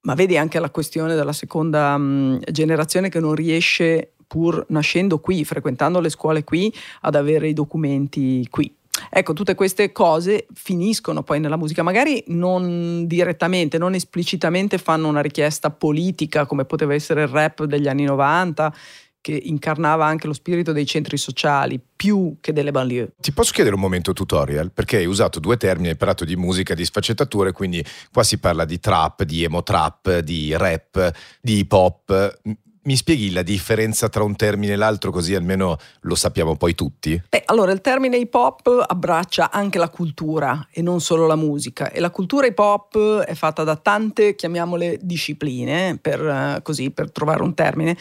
ma 0.00 0.14
vedi 0.14 0.36
anche 0.36 0.58
la 0.58 0.70
questione 0.70 1.14
della 1.14 1.32
seconda 1.32 1.96
mh, 1.96 2.40
generazione 2.50 3.08
che 3.08 3.20
non 3.20 3.36
riesce, 3.36 4.14
pur 4.26 4.66
nascendo 4.70 5.20
qui, 5.20 5.44
frequentando 5.44 6.00
le 6.00 6.08
scuole 6.08 6.42
qui, 6.42 6.74
ad 7.02 7.14
avere 7.14 7.46
i 7.46 7.52
documenti 7.52 8.44
qui. 8.50 8.74
Ecco, 9.08 9.32
tutte 9.32 9.54
queste 9.54 9.92
cose 9.92 10.48
finiscono 10.54 11.22
poi 11.22 11.38
nella 11.38 11.56
musica, 11.56 11.84
magari 11.84 12.24
non 12.26 13.06
direttamente, 13.06 13.78
non 13.78 13.94
esplicitamente 13.94 14.76
fanno 14.76 15.06
una 15.06 15.22
richiesta 15.22 15.70
politica 15.70 16.46
come 16.46 16.64
poteva 16.64 16.94
essere 16.94 17.22
il 17.22 17.28
rap 17.28 17.62
degli 17.62 17.86
anni 17.86 18.02
90 18.06 18.74
che 19.20 19.32
incarnava 19.32 20.06
anche 20.06 20.26
lo 20.26 20.32
spirito 20.32 20.72
dei 20.72 20.86
centri 20.86 21.16
sociali 21.16 21.80
più 21.94 22.36
che 22.40 22.52
delle 22.52 22.70
banlieue. 22.70 23.12
Ti 23.20 23.32
posso 23.32 23.52
chiedere 23.52 23.74
un 23.74 23.80
momento 23.80 24.12
tutorial? 24.12 24.70
Perché 24.72 24.96
hai 24.96 25.06
usato 25.06 25.40
due 25.40 25.56
termini, 25.56 25.88
hai 25.88 25.96
parlato 25.96 26.24
di 26.24 26.36
musica, 26.36 26.74
di 26.74 26.84
sfaccettature, 26.84 27.52
quindi 27.52 27.84
qua 28.12 28.22
si 28.22 28.38
parla 28.38 28.64
di 28.64 28.80
trap, 28.80 29.22
di 29.24 29.44
emo 29.44 29.62
trap, 29.62 30.18
di 30.20 30.56
rap, 30.56 31.12
di 31.40 31.58
hip 31.58 31.72
hop. 31.72 32.40
Mi 32.82 32.96
spieghi 32.96 33.30
la 33.30 33.42
differenza 33.42 34.08
tra 34.08 34.22
un 34.22 34.34
termine 34.36 34.72
e 34.72 34.76
l'altro 34.76 35.12
così 35.12 35.34
almeno 35.34 35.76
lo 36.00 36.14
sappiamo 36.14 36.56
poi 36.56 36.74
tutti? 36.74 37.22
Beh, 37.28 37.42
allora 37.44 37.72
il 37.72 37.82
termine 37.82 38.16
hip 38.16 38.32
hop 38.32 38.84
abbraccia 38.88 39.50
anche 39.50 39.76
la 39.78 39.90
cultura 39.90 40.66
e 40.72 40.80
non 40.80 41.02
solo 41.02 41.26
la 41.26 41.36
musica 41.36 41.90
e 41.90 42.00
la 42.00 42.10
cultura 42.10 42.46
hip 42.46 42.58
hop 42.58 43.18
è 43.20 43.34
fatta 43.34 43.64
da 43.64 43.76
tante, 43.76 44.34
chiamiamole 44.34 44.98
discipline, 45.02 45.98
per, 46.00 46.22
uh, 46.22 46.62
così, 46.62 46.90
per 46.90 47.12
trovare 47.12 47.42
un 47.42 47.52
termine, 47.52 47.98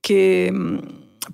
che 0.00 0.50
mh, 0.50 0.80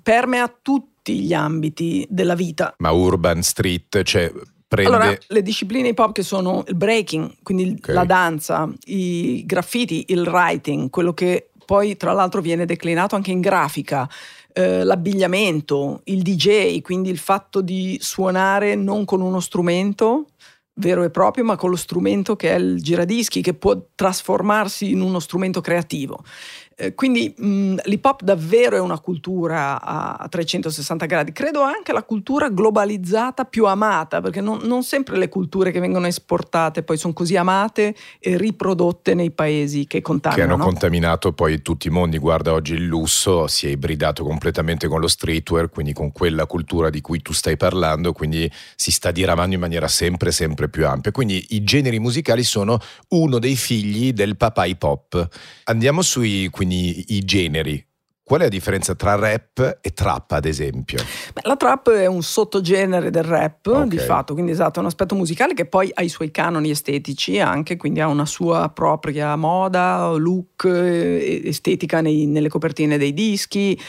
permea 0.03 0.53
tutti 0.61 1.19
gli 1.19 1.33
ambiti 1.33 2.05
della 2.09 2.35
vita. 2.35 2.75
Ma 2.77 2.91
urban, 2.91 3.41
street, 3.41 4.03
cioè 4.03 4.31
prende... 4.67 4.93
Allora, 4.93 5.17
le 5.27 5.41
discipline 5.41 5.87
hip 5.87 5.99
hop 5.99 6.11
che 6.11 6.23
sono 6.23 6.63
il 6.67 6.75
breaking, 6.75 7.35
quindi 7.41 7.75
Okay. 7.77 7.95
la 7.95 8.03
danza, 8.03 8.69
i 8.85 9.43
graffiti, 9.45 10.05
il 10.09 10.27
writing, 10.27 10.89
quello 10.89 11.13
che 11.13 11.49
poi 11.65 11.97
tra 11.97 12.13
l'altro 12.13 12.41
viene 12.41 12.65
declinato 12.65 13.15
anche 13.15 13.31
in 13.31 13.41
grafica, 13.41 14.09
eh, 14.53 14.83
l'abbigliamento, 14.83 16.01
il 16.05 16.21
DJ, 16.21 16.81
quindi 16.81 17.09
il 17.09 17.17
fatto 17.17 17.61
di 17.61 17.97
suonare 18.01 18.75
non 18.75 19.05
con 19.05 19.21
uno 19.21 19.39
strumento 19.39 20.27
vero 20.79 21.03
e 21.03 21.09
proprio, 21.09 21.43
ma 21.43 21.55
con 21.55 21.69
lo 21.69 21.75
strumento 21.75 22.35
che 22.35 22.51
è 22.51 22.57
il 22.57 22.81
giradischi, 22.81 23.41
che 23.41 23.53
può 23.53 23.79
trasformarsi 23.95 24.91
in 24.91 25.01
uno 25.01 25.19
strumento 25.19 25.61
creativo. 25.61 26.23
Eh, 26.77 26.93
quindi 26.93 27.33
mh, 27.35 27.81
l'hip 27.83 28.05
hop 28.05 28.21
davvero 28.21 28.77
è 28.77 28.79
una 28.79 28.99
cultura 28.99 29.81
a, 29.81 30.13
a 30.13 30.27
360 30.29 31.05
gradi, 31.05 31.31
credo 31.33 31.61
anche 31.61 31.91
la 31.91 32.03
cultura 32.03 32.49
globalizzata 32.49 33.43
più 33.43 33.65
amata, 33.65 34.21
perché 34.21 34.39
non, 34.39 34.59
non 34.63 34.83
sempre 34.83 35.17
le 35.17 35.27
culture 35.27 35.71
che 35.71 35.81
vengono 35.81 36.07
esportate 36.07 36.83
poi 36.83 36.97
sono 36.97 37.13
così 37.13 37.35
amate 37.35 37.95
e 38.19 38.37
riprodotte 38.37 39.13
nei 39.13 39.31
paesi 39.31 39.85
che 39.85 39.97
che 39.97 40.01
contaminano. 40.01 40.53
hanno 40.53 40.63
contaminato 40.63 41.33
poi 41.33 41.61
tutti 41.61 41.87
i 41.87 41.91
mondi. 41.91 42.17
Guarda, 42.17 42.53
oggi 42.53 42.73
il 42.73 42.85
lusso 42.85 43.47
si 43.47 43.67
è 43.67 43.69
ibridato 43.69 44.23
completamente 44.23 44.87
con 44.87 44.99
lo 44.99 45.07
streetwear, 45.07 45.69
quindi 45.69 45.93
con 45.93 46.11
quella 46.11 46.45
cultura 46.45 46.89
di 46.89 47.01
cui 47.01 47.21
tu 47.21 47.33
stai 47.33 47.57
parlando, 47.57 48.13
quindi 48.13 48.49
si 48.75 48.91
sta 48.91 49.11
diramando 49.11 49.55
in 49.55 49.61
maniera 49.61 49.87
sempre, 49.87 50.31
sempre 50.31 50.69
più 50.69 50.87
ampia. 50.87 51.11
Quindi 51.11 51.45
i 51.49 51.63
generi 51.63 51.99
musicali 51.99 52.43
sono 52.43 52.79
uno 53.09 53.39
dei 53.39 53.55
figli 53.55 54.13
del 54.13 54.37
papà 54.37 54.65
hip 54.65 54.83
hop. 54.83 55.27
Andiamo 55.65 56.01
sui 56.01 56.49
quindi, 56.49 56.66
i 56.71 57.19
generi. 57.25 57.85
Qual 58.27 58.41
è 58.41 58.43
la 58.43 58.49
differenza 58.49 58.93
tra 58.93 59.15
rap 59.15 59.77
e 59.79 59.93
trap, 59.93 60.33
ad 60.33 60.43
esempio? 60.43 61.01
Beh, 61.33 61.43
la 61.45 61.55
trap 61.55 61.91
è 61.91 62.07
un 62.07 62.21
sottogenere 62.21 63.09
del 63.09 63.23
rap, 63.23 63.67
Ok. 63.67 63.85
di 63.85 63.97
fatto, 63.97 64.33
quindi 64.33 64.51
esatto, 64.51 64.79
è 64.79 64.81
un 64.81 64.87
aspetto 64.87 65.15
musicale 65.15 65.53
che 65.53 65.65
poi 65.65 65.89
ha 65.93 66.01
i 66.01 66.09
suoi 66.09 66.29
canoni 66.29 66.69
estetici 66.69 67.39
anche, 67.39 67.77
quindi 67.77 68.01
ha 68.01 68.07
una 68.09 68.25
sua 68.25 68.67
propria 68.67 69.33
moda, 69.37 70.11
look, 70.17 70.65
eh, 70.65 71.41
estetica 71.45 72.01
nei- 72.01 72.25
nelle 72.25 72.49
copertine 72.49 72.97
dei 72.97 73.13
dischi. 73.13 73.79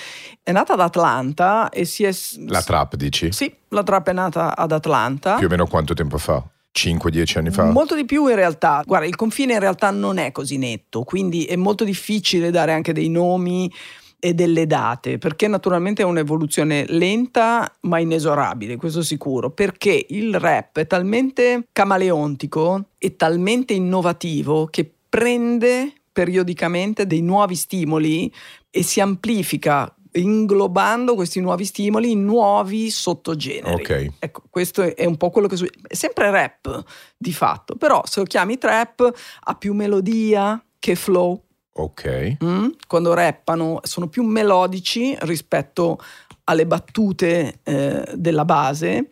È 0.41 0.53
nata 0.53 0.75
ad 0.75 0.81
Atlanta 0.83 1.69
e 1.71 1.85
si 1.85 2.05
è... 2.05 2.13
La 2.47 2.63
trap, 2.63 2.95
dici? 2.95 3.33
Sì, 3.33 3.53
la 3.71 3.83
trap 3.83 4.09
è 4.09 4.13
nata 4.13 4.57
ad 4.57 4.71
Atlanta. 4.71 5.35
Più 5.35 5.47
o 5.47 5.51
meno 5.51 5.67
quanto 5.67 5.95
tempo 5.95 6.17
fa? 6.17 6.41
5-10 6.77 7.39
anni 7.39 7.51
fa? 7.51 7.71
Molto 7.71 7.95
di 7.95 8.05
più 8.05 8.27
in 8.29 8.35
realtà. 8.35 8.83
Guarda, 8.87 9.07
il 9.07 9.17
confine 9.17 9.55
in 9.55 9.61
realtà 9.61 9.91
non 9.91 10.19
è 10.19 10.33
così 10.33 10.59
netto, 10.59 11.05
quindi 11.05 11.45
è 11.45 11.57
molto 11.57 11.85
difficile 11.85 12.51
dare 12.51 12.73
anche 12.73 12.93
dei 12.93 13.09
nomi 13.09 13.71
e 14.21 14.35
delle 14.35 14.67
date, 14.67 15.19
perché 15.19 15.47
naturalmente 15.47 16.03
è 16.03 16.05
un'evoluzione 16.05 16.85
lenta 16.89 17.73
ma 17.83 17.99
inesorabile, 17.99 18.77
questo 18.77 19.03
sicuro, 19.03 19.51
perché 19.51 20.07
il 20.09 20.39
rap 20.39 20.79
è 20.79 20.87
talmente 20.87 21.69
camaleontico 21.71 22.89
e 22.99 23.17
talmente 23.17 23.75
innovativo 23.75 24.67
che 24.67 24.91
prende 25.09 25.93
periodicamente 26.13 27.07
dei 27.07 27.23
nuovi 27.23 27.55
stimoli 27.55 28.33
e 28.71 28.83
si 28.83 29.01
amplifica 29.01 29.93
inglobando 30.13 31.15
questi 31.15 31.41
nuovi 31.41 31.65
stimoli 31.65 32.11
in 32.11 32.25
nuovi 32.25 32.91
sottogeneri. 32.91 33.75
Ok. 33.75 34.09
Ecco, 34.19 34.43
questo 34.51 34.95
è 34.95 35.05
un 35.05 35.17
po' 35.17 35.31
quello 35.31 35.49
che 35.49 35.57
succede. 35.57 35.89
È 35.89 35.95
sempre 35.95 36.31
rap 36.31 36.85
di 37.17 37.33
fatto, 37.33 37.77
però 37.77 38.03
se 38.05 38.21
lo 38.21 38.27
chiami 38.27 38.59
trap 38.59 39.11
ha 39.41 39.55
più 39.55 39.75
melodia 39.75 40.63
che 40.79 40.95
flow. 40.95 41.43
Ok. 41.73 42.37
mm? 42.43 42.69
Quando 42.87 43.15
rappano 43.15 43.81
sono 43.83 44.09
più 44.09 44.25
melodici 44.25 45.17
rispetto 45.21 45.99
alle 46.45 46.67
battute 46.67 47.61
eh, 47.63 48.13
della 48.15 48.45
base, 48.45 49.09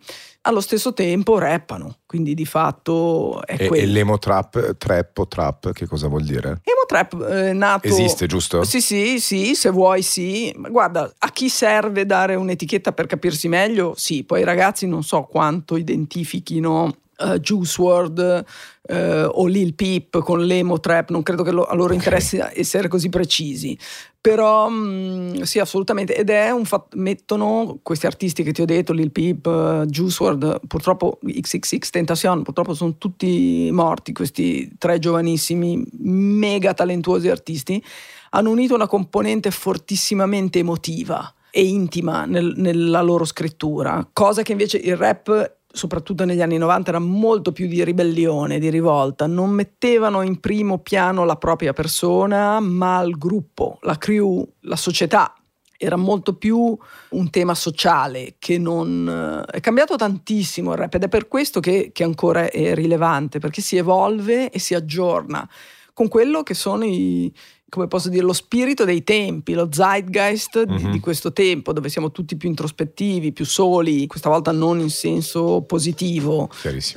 allo 0.47 0.61
stesso 0.61 0.93
tempo 0.93 1.37
rappano, 1.37 1.97
quindi 2.05 2.33
di 2.33 2.45
fatto 2.45 3.45
è 3.45 3.55
E, 3.59 3.65
e 3.65 3.67
quello. 3.67 3.91
l'emo 3.91 4.17
trap, 4.17 4.77
trap 4.77 5.17
o 5.17 5.27
trap, 5.27 5.71
che 5.73 5.85
cosa 5.87 6.07
vuol 6.07 6.23
dire? 6.23 6.61
Emo 6.63 6.85
trap 6.87 7.21
è 7.23 7.53
nato... 7.53 7.87
Esiste, 7.87 8.27
giusto? 8.27 8.63
Sì, 8.63 8.81
sì, 8.81 9.19
sì, 9.19 9.55
se 9.55 9.69
vuoi 9.69 10.01
sì. 10.01 10.53
Ma 10.57 10.69
Guarda, 10.69 11.11
a 11.17 11.29
chi 11.31 11.49
serve 11.49 12.05
dare 12.05 12.35
un'etichetta 12.35 12.91
per 12.93 13.07
capirsi 13.07 13.47
meglio? 13.47 13.93
Sì, 13.95 14.23
poi 14.23 14.41
i 14.41 14.45
ragazzi 14.45 14.87
non 14.87 15.03
so 15.03 15.23
quanto 15.23 15.75
identifichino 15.75 16.95
eh, 17.17 17.39
Juice 17.39 17.81
WRLD 17.81 18.45
eh, 18.89 19.23
o 19.23 19.45
Lil 19.47 19.73
Peep 19.73 20.19
con 20.19 20.45
l'emo 20.45 20.79
trap, 20.79 21.09
non 21.09 21.23
credo 21.23 21.43
che 21.43 21.51
lo- 21.51 21.65
a 21.65 21.75
loro 21.75 21.93
interessi 21.93 22.39
essere 22.53 22.87
così 22.87 23.09
precisi. 23.09 23.77
Però 24.19 24.67
mh, 24.69 25.43
sì, 25.43 25.59
assolutamente. 25.59 26.15
Ed 26.15 26.29
è 26.29 26.49
un 26.51 26.65
fatto, 26.65 26.97
mettono 26.97 27.79
questi 27.81 28.05
artisti 28.07 28.43
che 28.43 28.51
ti 28.51 28.61
ho 28.61 28.65
detto, 28.65 28.91
Lil 28.93 29.11
Peep, 29.11 29.45
eh, 29.45 29.85
Juice 29.87 30.21
WRLD, 30.23 30.67
purtroppo 30.67 31.19
XXX 31.25 31.89
Tentacion, 31.89 32.43
purtroppo 32.43 32.73
sono 32.73 32.97
tutti 32.97 33.69
morti, 33.71 34.11
questi 34.13 34.69
tre 34.77 34.99
giovanissimi, 34.99 35.81
mega 35.99 36.73
talentuosi 36.73 37.29
artisti, 37.29 37.81
hanno 38.31 38.49
unito 38.51 38.75
una 38.75 38.87
componente 38.87 39.49
fortissimamente 39.51 40.59
emotiva 40.59 41.33
e 41.49 41.63
intima 41.63 42.25
nel- 42.25 42.53
nella 42.57 43.01
loro 43.01 43.23
scrittura, 43.23 44.07
cosa 44.11 44.41
che 44.41 44.51
invece 44.51 44.77
il 44.77 44.97
rap 44.97 45.56
soprattutto 45.71 46.25
negli 46.25 46.41
anni 46.41 46.57
90 46.57 46.89
era 46.89 46.99
molto 46.99 47.51
più 47.51 47.67
di 47.67 47.83
ribellione, 47.83 48.59
di 48.59 48.69
rivolta, 48.69 49.27
non 49.27 49.51
mettevano 49.51 50.21
in 50.21 50.39
primo 50.39 50.79
piano 50.79 51.25
la 51.25 51.35
propria 51.35 51.73
persona, 51.73 52.59
ma 52.59 53.01
il 53.01 53.17
gruppo, 53.17 53.77
la 53.81 53.97
crew, 53.97 54.47
la 54.61 54.75
società. 54.75 55.33
Era 55.79 55.95
molto 55.95 56.35
più 56.35 56.75
un 57.09 57.29
tema 57.29 57.53
sociale 57.53 58.35
che 58.39 58.57
non... 58.57 59.45
È 59.49 59.59
cambiato 59.59 59.95
tantissimo 59.95 60.71
il 60.71 60.77
rap 60.77 60.95
ed 60.95 61.03
è 61.03 61.07
per 61.07 61.27
questo 61.27 61.59
che, 61.59 61.91
che 61.93 62.03
ancora 62.03 62.49
è 62.49 62.73
rilevante, 62.73 63.37
perché 63.37 63.61
si 63.61 63.77
evolve 63.77 64.49
e 64.49 64.57
si 64.57 64.73
aggiorna 64.73 65.47
con 65.93 66.09
quello 66.09 66.43
che 66.43 66.53
sono 66.53 66.85
i, 66.85 67.33
come 67.69 67.87
posso 67.87 68.07
dire, 68.09 68.23
lo 68.23 68.33
spirito 68.33 68.85
dei 68.85 69.03
tempi, 69.03 69.53
lo 69.53 69.67
zeitgeist 69.71 70.65
mm-hmm. 70.65 70.77
di, 70.77 70.83
Mhm. 70.85 70.91
di 70.91 70.99
questo 70.99 71.33
tempo, 71.33 71.73
dove 71.73 71.89
siamo 71.89 72.11
tutti 72.11 72.37
più 72.37 72.47
introspettivi, 72.47 73.33
più 73.33 73.45
soli, 73.45 74.07
questa 74.07 74.29
volta 74.29 74.51
non 74.51 74.79
in 74.79 74.89
senso 74.89 75.61
positivo. 75.61 76.49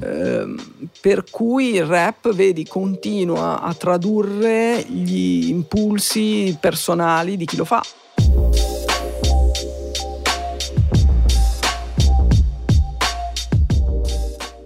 Ehm, 0.03 0.57
per 1.01 1.25
cui 1.29 1.75
il 1.75 1.85
rap, 1.85 2.33
vedi, 2.33 2.65
continua 2.67 3.61
a 3.61 3.75
tradurre 3.75 4.85
gli 4.89 5.49
impulsi 5.49 6.57
personali 6.61 7.37
di 7.37 7.45
chi 7.47 7.57
lo 7.57 7.65
fa. 7.65 7.83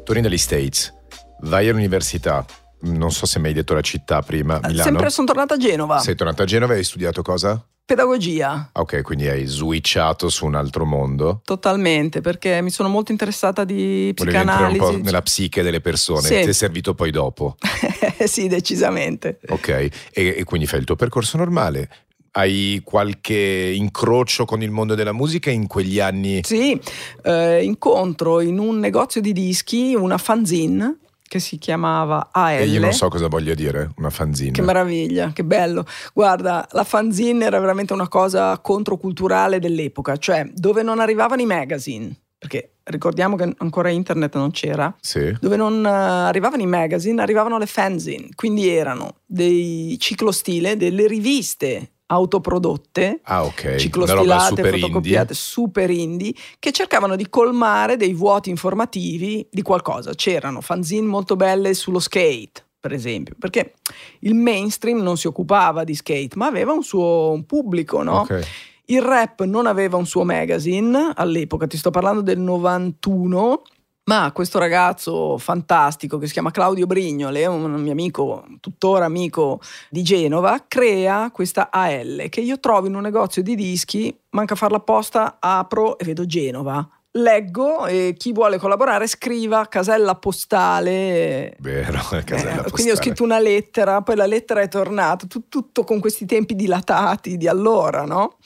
Torni 0.05 0.21
dagli 0.21 0.37
States, 0.39 0.93
vai 1.41 1.69
all'università, 1.69 2.45
non 2.85 3.11
so 3.13 3.27
se 3.27 3.39
mi 3.39 3.49
hai 3.49 3.53
detto 3.55 3.75
la 3.75 3.81
città 3.81 4.21
prima, 4.23 4.59
Milano. 4.63 4.83
Sempre 4.83 5.11
sono 5.11 5.27
tornata 5.27 5.55
a 5.55 5.57
Genova, 5.57 5.99
Sei 5.99 6.15
tornata 6.15 6.43
a 6.43 6.47
Genova 6.47 6.75
e 6.75 6.79
hai 6.79 6.85
studiato 6.85 7.23
cosa? 7.23 7.65
pedagogia. 7.87 8.71
Ah, 8.73 8.81
Ok, 8.81 9.03
quindi 9.03 9.29
hai 9.29 9.45
switchato 9.45 10.31
su 10.31 10.47
un 10.47 10.55
altro 10.55 10.87
mondo. 10.87 11.43
Totalmente, 11.45 12.23
perché 12.23 12.63
mi 12.63 12.71
sono 12.71 12.89
molto 12.89 13.13
interessata 13.13 13.65
di 13.65 14.13
Volevi 14.17 14.37
entrare 14.39 14.63
un 14.65 14.69
psicanalisi. 14.71 14.99
po' 14.99 15.05
nella 15.05 15.21
psiche 15.23 15.63
delle 15.63 15.83
persone, 15.83 16.23
Sì. 16.23 16.41
ti 16.41 16.49
è 16.49 16.53
servito 16.53 16.95
poi 16.95 17.11
dopo. 17.11 17.57
sì, 18.25 18.49
decisamente. 18.49 19.39
Ok, 19.49 19.69
e, 19.69 19.91
e 20.13 20.45
quindi 20.45 20.67
fai 20.67 20.79
il 20.79 20.87
tuo 20.87 20.97
percorso 20.97 21.37
normale. 21.37 21.91
Hai 22.37 22.81
qualche 22.83 23.35
incrocio 23.77 24.45
con 24.47 24.63
il 24.63 24.71
mondo 24.71 24.95
della 24.95 25.13
musica 25.13 25.51
in 25.51 25.67
quegli 25.67 26.01
anni? 26.01 26.41
Sì, 26.43 26.81
eh, 27.23 27.63
incontro 27.63 28.41
in 28.41 28.59
un 28.59 28.79
negozio 28.81 29.21
di 29.21 29.33
dischi 29.33 29.95
una 29.95 30.17
fanzine 30.19 30.97
che 31.35 31.41
si 31.41 31.59
chiamava 31.59 32.29
AL. 32.31 32.61
E 32.61 32.67
io 32.67 32.79
non 32.79 32.93
so 32.93 33.09
cosa 33.09 33.27
voglia 33.27 33.55
dire, 33.55 33.91
una 33.97 34.11
fanzine. 34.11 34.53
Che 34.53 34.63
meraviglia, 34.63 35.33
che 35.33 35.43
bello. 35.43 35.85
Guarda, 36.13 36.65
la 36.71 36.85
fanzine 36.85 37.45
era 37.45 37.59
veramente 37.59 37.93
una 37.93 38.07
cosa 38.07 38.57
controculturale 38.61 39.59
dell'epoca, 39.59 40.17
cioè 40.17 40.49
dove 40.55 40.85
non 40.85 41.01
arrivavano 41.01 41.43
i 41.43 41.47
magazine, 41.47 42.15
perché 42.39 42.75
ricordiamo 42.85 43.35
che 43.35 43.53
ancora 43.59 43.89
internet 43.89 44.37
non 44.37 44.53
c'era, 44.53 44.95
Sì. 45.01 45.37
dove 45.41 45.57
non 45.57 45.85
eh, 45.85 45.89
arrivavano 45.89 46.63
i 46.63 46.67
magazine, 46.67 47.21
arrivavano 47.21 47.59
le 47.59 47.67
fanzine, 47.67 48.29
quindi 48.37 48.69
erano 48.69 49.17
dei 49.27 49.97
ciclostile, 49.99 50.77
delle 50.77 51.09
riviste 51.09 51.94
autoprodotte 52.15 53.21
Ah, 53.25 53.45
ok. 53.45 53.63
Una 53.63 53.71
roba 53.71 53.79
ciclostilate, 53.79 54.55
super 54.57 54.79
fotocopiate, 54.79 55.21
indie. 55.21 55.35
super 55.35 55.91
indie, 55.91 56.35
che 56.59 56.73
cercavano 56.73 57.17
di 57.17 57.29
colmare 57.29 57.97
dei 57.97 58.13
vuoti 58.13 58.51
informativi 58.51 59.47
di 59.51 59.63
qualcosa. 59.63 60.13
C'erano 60.15 60.61
fanzine 60.61 61.07
molto 61.07 61.37
belle 61.37 61.75
sullo 61.75 61.99
skate, 61.99 62.65
per 62.81 62.93
esempio, 62.93 63.35
perché 63.39 63.75
il 64.21 64.35
mainstream 64.35 64.99
non 65.01 65.17
si 65.17 65.27
occupava 65.27 65.85
di 65.85 65.95
skate, 65.95 66.37
ma 66.37 66.47
aveva 66.47 66.73
un 66.73 66.83
suo 66.83 67.31
un 67.33 67.45
pubblico, 67.45 68.03
no? 68.03 68.21
Ok. 68.21 68.47
Il 68.87 69.01
rap 69.01 69.43
non 69.45 69.67
aveva 69.67 69.97
un 69.97 70.07
suo 70.07 70.25
magazine 70.25 71.13
all'epoca, 71.15 71.67
ti 71.67 71.79
sto 71.79 71.91
parlando 71.91 72.21
del 72.21 72.39
91, 72.39 73.63
ma 74.05 74.31
questo 74.33 74.59
ragazzo 74.59 75.39
fantastico 75.39 76.19
che 76.19 76.27
si 76.27 76.33
chiama 76.33 76.51
Claudio 76.51 76.87
Brignole, 76.87 77.47
un 77.47 77.73
mio 77.81 77.93
amico, 77.93 78.45
tuttora 78.61 79.07
amico 79.07 79.61
di 79.89 80.03
Genova, 80.03 80.65
crea 80.69 81.31
questa 81.33 81.71
AL 81.71 82.27
che 82.29 82.41
io 82.41 82.61
trovo 82.61 82.87
in 82.87 82.95
un 82.95 83.03
negozio 83.03 83.43
di 83.43 83.55
dischi, 83.55 84.15
manca 84.31 84.55
farla 84.55 84.77
apposta, 84.77 85.37
apro 85.41 85.99
e 85.99 86.05
vedo 86.05 86.27
Genova. 86.27 86.87
Leggo 87.17 87.87
e 87.87 88.17
chi 88.19 88.33
vuole 88.33 88.59
collaborare 88.59 89.07
scriva 89.07 89.67
casella 89.69 90.17
postale 90.17 91.55
Vero, 91.61 91.93
la 92.11 92.23
casella 92.27 92.51
eh, 92.51 92.55
quindi 92.55 92.61
ho 92.61 92.71
postale. 92.71 92.97
scritto 92.97 93.23
una 93.23 93.39
lettera, 93.39 94.03
poi 94.03 94.17
la 94.17 94.27
lettera 94.27 94.61
è 94.61 94.69
tornata, 94.69 95.25
tu- 95.27 95.49
tutto 95.49 95.85
con 95.85 96.01
questi 96.01 96.27
tempi 96.27 96.57
dilatati 96.57 97.37
di 97.37 97.47
allora, 97.47 98.05
no? 98.05 98.39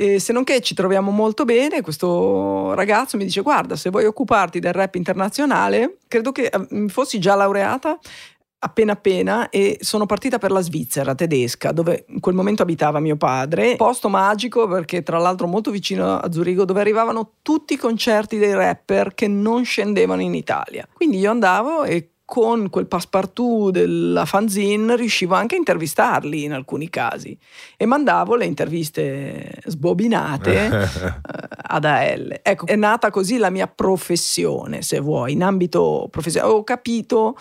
E 0.00 0.18
se 0.18 0.32
non 0.32 0.44
che 0.44 0.62
ci 0.62 0.72
troviamo 0.72 1.10
molto 1.10 1.44
bene, 1.44 1.82
questo 1.82 2.72
ragazzo 2.72 3.18
mi 3.18 3.24
dice 3.24 3.42
guarda 3.42 3.76
se 3.76 3.90
vuoi 3.90 4.06
occuparti 4.06 4.58
del 4.58 4.72
rap 4.72 4.94
internazionale, 4.94 5.98
credo 6.08 6.32
che 6.32 6.46
eh, 6.46 6.66
mi 6.70 6.88
fossi 6.88 7.18
già 7.18 7.34
laureata 7.34 7.98
appena 8.62 8.92
appena 8.92 9.50
e 9.50 9.76
sono 9.80 10.06
partita 10.06 10.38
per 10.38 10.52
la 10.52 10.60
Svizzera 10.60 11.14
tedesca 11.14 11.72
dove 11.72 12.04
in 12.08 12.20
quel 12.20 12.34
momento 12.34 12.62
abitava 12.62 12.98
mio 12.98 13.16
padre. 13.16 13.76
Posto 13.76 14.08
magico 14.08 14.66
perché 14.68 15.02
tra 15.02 15.18
l'altro 15.18 15.46
molto 15.46 15.70
vicino 15.70 16.16
a 16.16 16.32
Zurigo 16.32 16.64
dove 16.64 16.80
arrivavano 16.80 17.32
tutti 17.42 17.74
i 17.74 17.78
concerti 17.78 18.38
dei 18.38 18.54
rapper 18.54 19.12
che 19.12 19.28
non 19.28 19.64
scendevano 19.64 20.22
in 20.22 20.32
Italia. 20.32 20.88
Quindi 20.90 21.18
io 21.18 21.30
andavo 21.30 21.84
e 21.84 22.09
con 22.30 22.70
quel 22.70 22.86
passepartout 22.86 23.72
della 23.72 24.24
fanzine 24.24 24.94
riuscivo 24.94 25.34
anche 25.34 25.56
a 25.56 25.58
intervistarli 25.58 26.44
in 26.44 26.52
alcuni 26.52 26.88
casi 26.88 27.36
e 27.76 27.86
mandavo 27.86 28.36
le 28.36 28.44
interviste 28.44 29.60
sbobinate 29.64 30.54
eh, 30.70 30.88
ad 31.60 31.84
AL. 31.84 32.38
Ecco, 32.40 32.66
è 32.66 32.76
nata 32.76 33.10
così 33.10 33.36
la 33.36 33.50
mia 33.50 33.66
professione, 33.66 34.82
se 34.82 35.00
vuoi, 35.00 35.32
in 35.32 35.42
ambito 35.42 36.06
professionale. 36.08 36.52
Ho 36.52 36.62
capito 36.62 37.36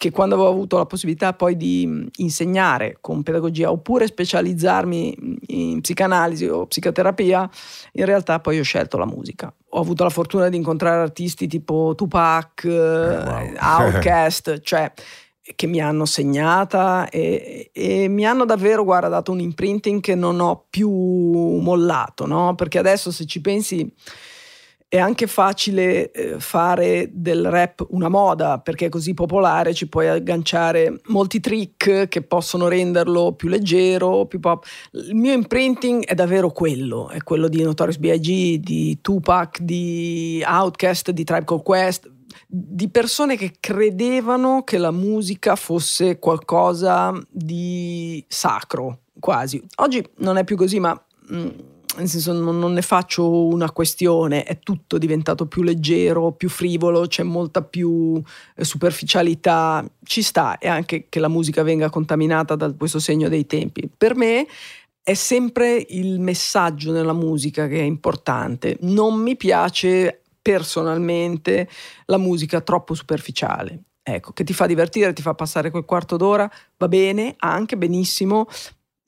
che 0.00 0.10
quando 0.10 0.34
avevo 0.34 0.48
avuto 0.48 0.78
la 0.78 0.86
possibilità 0.86 1.34
poi 1.34 1.58
di 1.58 1.86
mh, 1.86 2.06
insegnare 2.16 2.96
con 3.02 3.22
pedagogia 3.22 3.70
oppure 3.70 4.06
specializzarmi 4.06 5.38
in 5.48 5.82
psicanalisi 5.82 6.46
o 6.46 6.64
psicoterapia, 6.64 7.46
in 7.92 8.06
realtà 8.06 8.40
poi 8.40 8.58
ho 8.58 8.62
scelto 8.62 8.96
la 8.96 9.04
musica. 9.04 9.52
Ho 9.72 9.78
avuto 9.78 10.02
la 10.02 10.08
fortuna 10.08 10.48
di 10.48 10.56
incontrare 10.56 11.02
artisti 11.02 11.46
tipo 11.46 11.92
Tupac, 11.94 12.64
eh, 12.64 12.70
wow. 12.70 13.56
Outkast, 13.60 14.60
cioè 14.64 14.90
che 15.54 15.66
mi 15.66 15.82
hanno 15.82 16.06
segnata 16.06 17.10
e, 17.10 17.68
e 17.70 18.08
mi 18.08 18.24
hanno 18.24 18.46
davvero 18.46 18.84
guarda, 18.84 19.08
dato 19.08 19.32
un 19.32 19.40
imprinting 19.40 20.00
che 20.00 20.14
non 20.14 20.40
ho 20.40 20.64
più 20.70 20.88
mollato, 20.90 22.24
no? 22.24 22.54
Perché 22.54 22.78
adesso 22.78 23.12
se 23.12 23.26
ci 23.26 23.42
pensi 23.42 23.92
è 24.90 24.98
anche 24.98 25.28
facile 25.28 26.10
eh, 26.10 26.40
fare 26.40 27.10
del 27.12 27.48
rap 27.48 27.86
una 27.90 28.08
moda 28.08 28.58
perché 28.58 28.86
è 28.86 28.88
così 28.88 29.14
popolare, 29.14 29.72
ci 29.72 29.88
puoi 29.88 30.08
agganciare 30.08 31.00
molti 31.06 31.38
trick 31.38 32.08
che 32.08 32.22
possono 32.22 32.66
renderlo 32.66 33.34
più 33.34 33.48
leggero, 33.48 34.26
più 34.26 34.40
pop. 34.40 34.66
Il 34.90 35.14
mio 35.14 35.32
imprinting 35.32 36.04
è 36.04 36.14
davvero 36.16 36.50
quello, 36.50 37.08
è 37.08 37.22
quello 37.22 37.46
di 37.46 37.62
Notorious 37.62 37.98
B.I.G., 37.98 38.58
di 38.58 38.98
Tupac, 39.00 39.60
di 39.60 40.42
Outkast, 40.44 41.12
di 41.12 41.22
Tribe 41.22 41.44
Called 41.44 41.62
Quest, 41.62 42.10
di 42.48 42.88
persone 42.88 43.36
che 43.36 43.52
credevano 43.60 44.64
che 44.64 44.76
la 44.76 44.90
musica 44.90 45.54
fosse 45.54 46.18
qualcosa 46.18 47.16
di 47.30 48.24
sacro, 48.26 49.02
quasi. 49.20 49.62
Oggi 49.76 50.04
non 50.16 50.36
è 50.36 50.42
più 50.42 50.56
così, 50.56 50.80
ma... 50.80 51.00
mm, 51.32 51.48
nel 51.96 52.08
senso 52.08 52.32
non, 52.32 52.58
non 52.58 52.72
ne 52.72 52.82
faccio 52.82 53.46
una 53.46 53.70
questione, 53.72 54.44
è 54.44 54.58
tutto 54.60 54.98
diventato 54.98 55.46
più 55.46 55.62
leggero, 55.62 56.32
più 56.32 56.48
frivolo, 56.48 57.06
c'è 57.06 57.22
molta 57.22 57.62
più 57.62 58.20
eh, 58.56 58.64
superficialità, 58.64 59.84
ci 60.04 60.22
sta 60.22 60.58
e 60.58 60.68
anche 60.68 61.06
che 61.08 61.18
la 61.18 61.28
musica 61.28 61.62
venga 61.62 61.90
contaminata 61.90 62.54
da 62.54 62.72
questo 62.72 62.98
segno 62.98 63.28
dei 63.28 63.46
tempi. 63.46 63.90
Per 63.94 64.14
me 64.14 64.46
è 65.02 65.14
sempre 65.14 65.84
il 65.88 66.20
messaggio 66.20 66.92
nella 66.92 67.12
musica 67.12 67.66
che 67.66 67.80
è 67.80 67.84
importante, 67.84 68.76
non 68.82 69.20
mi 69.20 69.36
piace 69.36 70.22
personalmente 70.40 71.68
la 72.06 72.18
musica 72.18 72.60
troppo 72.60 72.94
superficiale. 72.94 73.82
Ecco, 74.02 74.32
che 74.32 74.44
ti 74.44 74.54
fa 74.54 74.66
divertire, 74.66 75.12
ti 75.12 75.22
fa 75.22 75.34
passare 75.34 75.70
quel 75.70 75.84
quarto 75.84 76.16
d'ora, 76.16 76.50
va 76.78 76.88
bene, 76.88 77.34
anche 77.38 77.76
benissimo, 77.76 78.46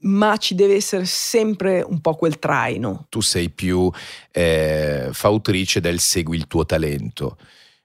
ma 0.03 0.37
ci 0.37 0.55
deve 0.55 0.75
essere 0.75 1.05
sempre 1.05 1.85
un 1.87 2.01
po' 2.01 2.15
quel 2.15 2.39
traino. 2.39 3.07
Tu 3.09 3.21
sei 3.21 3.51
più 3.51 3.91
eh, 4.31 5.09
fautrice 5.13 5.81
del 5.81 6.01
segui 6.01 6.37
il 6.37 6.47
tuo 6.47 6.65
talento. 6.65 7.37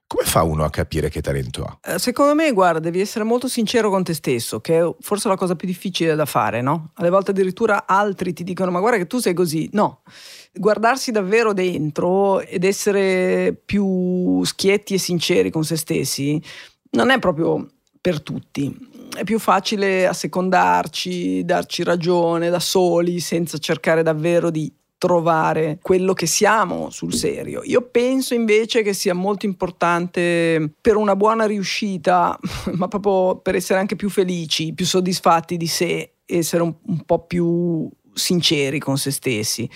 Come 0.08 0.24
fa 0.24 0.42
uno 0.44 0.64
a 0.64 0.70
capire 0.70 1.10
che 1.10 1.20
talento 1.20 1.64
ha? 1.64 1.80
Eh, 1.84 2.00
Secondo 2.00 2.34
me, 2.34 2.54
guarda, 2.54 2.80
devi 2.80 3.02
essere 3.02 3.26
molto 3.26 3.50
sincero 3.50 3.90
con 3.90 4.06
te 4.06 4.14
stesso, 4.14 4.62
che 4.62 4.80
è 4.80 4.96
forse 5.02 5.28
la 5.28 5.36
cosa 5.36 5.58
più 5.58 5.68
difficile 5.68 6.16
da 6.16 6.26
fare, 6.26 6.62
no? 6.62 6.92
Alle 6.96 7.10
volte 7.10 7.32
addirittura 7.32 7.86
altri 7.86 8.32
ti 8.32 8.46
dicono, 8.46 8.72
ma 8.72 8.80
guarda 8.80 9.00
che 9.00 9.08
tu 9.08 9.20
sei 9.20 9.34
così. 9.34 9.68
No, 9.74 10.04
guardarsi 10.54 11.12
davvero 11.12 11.52
dentro 11.52 12.40
ed 12.40 12.64
essere 12.64 13.54
più 13.66 14.42
schietti 14.46 14.94
e 14.94 14.98
sinceri 14.98 15.52
con 15.52 15.66
se 15.66 15.76
stessi 15.76 16.42
non 16.92 17.10
è 17.10 17.20
proprio 17.20 17.68
per 18.00 18.22
tutti. 18.22 18.87
È 19.15 19.24
più 19.24 19.39
facile 19.39 20.08
assecondarci, 20.08 21.43
darci 21.43 21.84
ragione 21.84 22.50
da 22.50 22.60
soli, 22.60 23.20
senza 23.20 23.58
cercare 23.58 24.04
davvero 24.04 24.50
di 24.50 24.72
trovare 24.98 25.78
quello 25.82 26.13
che 26.13 26.26
siamo 26.26 26.89
sul 26.89 27.13
serio. 27.13 27.62
Io 27.63 27.82
penso 27.89 28.34
invece 28.34 28.82
che 28.82 28.93
sia 28.93 29.13
molto 29.13 29.46
importante 29.46 30.74
per 30.82 30.96
una 30.96 31.15
buona 31.15 31.46
riuscita, 31.46 32.38
ma 32.74 32.88
proprio 32.88 33.39
per 33.39 33.56
essere 33.56 33.80
anche 33.80 33.96
più 33.96 34.10
felici, 34.10 34.74
più 34.74 34.86
soddisfatti 34.86 35.58
di 35.58 35.67
sé, 35.67 36.13
essere 36.26 36.63
un, 36.63 36.74
un 36.86 37.02
po' 37.06 37.26
più 37.26 37.89
sinceri 38.13 38.80
con 38.80 38.98
se 38.98 39.12
stessi. 39.12 39.70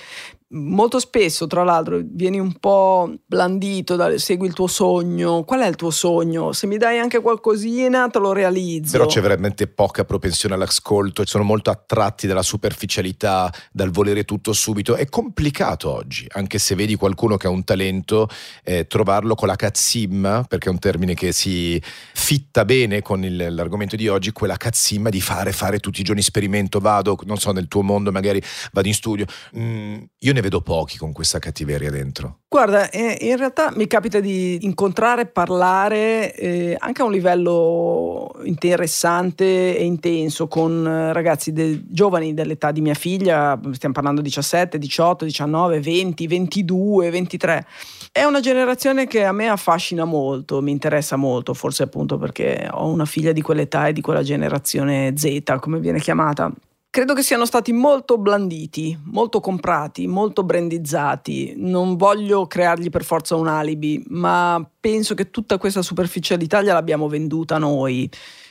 Molto 0.52 1.00
spesso, 1.00 1.48
tra 1.48 1.64
l'altro, 1.64 2.02
vieni 2.04 2.40
un 2.40 2.54
po' 2.54 3.14
blandito 3.26 3.96
da 3.96 4.18
segui 4.18 4.48
il 4.48 4.54
tuo 4.54 4.68
sogno. 4.68 5.44
Qual 5.44 5.62
è 5.62 5.68
il 5.68 5.76
tuo 5.76 5.92
sogno? 5.92 6.52
Se 6.52 6.68
mi 6.68 6.78
dai 6.78 7.00
anche 7.00 7.20
qualcosina, 7.20 8.08
te 8.10 8.20
lo 8.20 8.34
realizzo. 8.34 8.92
Però 8.92 9.06
c'è 9.06 9.22
veramente 9.22 9.68
poca 9.68 10.04
propensione 10.04 10.56
all'ascolto, 10.56 11.26
sono 11.26 11.44
molto 11.44 11.70
attratti 11.70 12.28
dalla 12.28 12.42
superficialità, 12.42 13.52
dal 13.72 13.92
volere 13.92 14.24
tutto 14.26 14.54
subito. 14.54 14.96
È 14.96 15.08
complicato 15.08 15.90
oggi, 15.90 16.26
anche 16.32 16.60
se 16.60 16.76
vedi 16.76 16.96
qualcuno 16.96 17.38
che 17.38 17.48
ha 17.48 17.52
un 17.52 17.64
talento, 17.64 18.28
eh, 18.64 18.88
trovarlo 18.88 19.36
con 19.36 19.48
la 19.48 19.56
cazzimma, 19.56 20.44
perché 20.44 20.68
è 20.68 20.72
un 20.72 20.80
termine 20.80 21.14
che 21.14 21.32
si 21.32 21.82
fitta 22.14 22.66
bene 22.66 23.02
con 23.02 23.24
il, 23.24 23.54
l'argomento 23.54 23.96
di 23.96 24.08
oggi, 24.08 24.32
quella 24.32 24.58
cazzimma 24.58 25.10
di 25.10 25.22
fare, 25.22 25.52
fare 25.52 25.80
tutti 25.80 26.02
i 26.02 26.04
giorni 26.04 26.22
esperimento, 26.22 26.80
vado, 26.80 27.18
non 27.24 27.38
so, 27.38 27.52
nel 27.52 27.68
tuo 27.68 27.82
mondo 27.82 28.12
magari 28.12 28.42
vado 28.74 28.88
in 28.88 28.94
studio. 28.94 29.26
Mm, 29.58 30.02
io 30.20 30.34
ne 30.34 30.41
ne 30.42 30.50
vedo 30.50 30.62
pochi 30.62 30.98
con 30.98 31.14
questa 31.14 31.40
cattiveria 31.40 31.92
dentro. 31.92 32.40
Guarda, 32.50 32.90
eh, 32.90 33.18
in 33.22 33.38
realtà 33.38 33.72
mi 33.76 33.88
capita 33.88 34.20
di 34.20 34.66
incontrare, 34.66 35.28
parlare 35.28 36.36
eh, 36.36 36.76
anche 36.78 37.02
a 37.02 37.06
un 37.06 37.12
livello 37.12 38.32
interessante 38.44 39.78
e 39.78 39.86
intenso 39.86 40.48
con 40.48 40.86
eh, 40.86 41.14
ragazzi 41.14 41.54
de- 41.54 41.84
giovani 41.88 42.34
dell'età 42.34 42.72
di 42.72 42.82
mia 42.82 42.96
figlia, 42.96 43.58
stiamo 43.72 43.94
parlando 43.94 44.22
17, 44.22 44.78
18, 44.78 45.26
19, 45.26 45.80
20, 45.80 46.28
22, 46.28 47.10
23. 47.10 47.66
È 48.12 48.24
una 48.24 48.42
generazione 48.42 49.08
che 49.08 49.24
a 49.24 49.32
me 49.32 49.48
affascina 49.48 50.04
molto, 50.04 50.62
mi 50.62 50.72
interessa 50.72 51.16
molto, 51.16 51.54
forse 51.54 51.84
appunto 51.84 52.18
perché 52.18 52.68
ho 52.70 52.88
una 52.88 53.06
figlia 53.06 53.32
di 53.32 53.42
quell'età 53.42 53.88
e 53.88 53.94
di 53.94 54.02
quella 54.02 54.24
generazione 54.24 55.14
Z, 55.16 55.56
come 55.60 55.80
viene 55.80 56.00
chiamata 56.00 56.52
credo 56.92 57.14
che 57.14 57.24
siano 57.24 57.46
stati 57.46 57.72
molto 57.72 58.18
blanditi, 58.18 59.00
molto 59.06 59.40
comprati, 59.40 60.08
molto 60.08 60.44
brandizzati. 60.44 61.54
Non 61.56 61.96
voglio 61.96 62.46
creargli 62.48 62.90
per 62.90 63.06
forza 63.06 63.38
un 63.38 63.48
alibi, 63.48 64.04
ma 64.10 64.64
penso 64.80 65.16
che 65.16 65.32
tutta 65.32 65.58
questa 65.58 65.82
superficialità 65.82 66.62
gliel'abbiamo 66.62 67.08
venduta 67.08 67.58
noi 67.58 68.10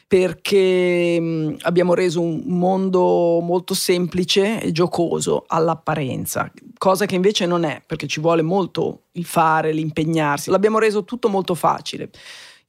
perché 0.09 1.57
abbiamo 1.61 1.95
reso 1.95 2.21
un 2.21 2.43
mondo 2.47 3.39
molto 3.41 3.75
semplice 3.75 4.61
e 4.61 4.73
giocoso 4.73 5.45
all'apparenza, 5.47 6.51
cosa 6.79 7.07
che 7.07 7.15
invece 7.15 7.47
non 7.47 7.63
è, 7.63 7.81
perché 7.87 8.09
ci 8.09 8.19
vuole 8.19 8.43
molto 8.43 9.03
il 9.13 9.25
fare, 9.25 9.71
l'impegnarsi. 9.71 10.51
L'abbiamo 10.51 10.81
reso 10.81 11.05
tutto 11.05 11.29
molto 11.29 11.55
facile. 11.55 12.11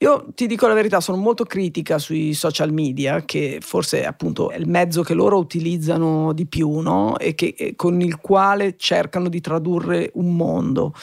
Io 0.02 0.26
ti 0.34 0.48
dico 0.48 0.66
la 0.66 0.74
verità, 0.74 1.00
sono 1.00 1.18
molto 1.18 1.44
critica 1.44 2.00
sui 2.00 2.34
social 2.34 2.74
media, 2.74 3.24
che 3.24 3.60
forse 3.62 4.04
appunto 4.04 4.50
è 4.50 4.58
il 4.58 4.68
mezzo 4.68 5.04
che 5.04 5.14
loro 5.14 5.38
utilizzano 5.38 6.34
di 6.34 6.48
più, 6.48 6.80
no? 6.80 7.20
E, 7.20 7.36
che, 7.36 7.54
e 7.56 7.76
con 7.76 8.02
il 8.02 8.18
quale 8.18 8.78
cercano 8.78 9.30
di 9.30 9.40
tradurre 9.42 10.10
un 10.16 10.36
mondo. 10.36 10.96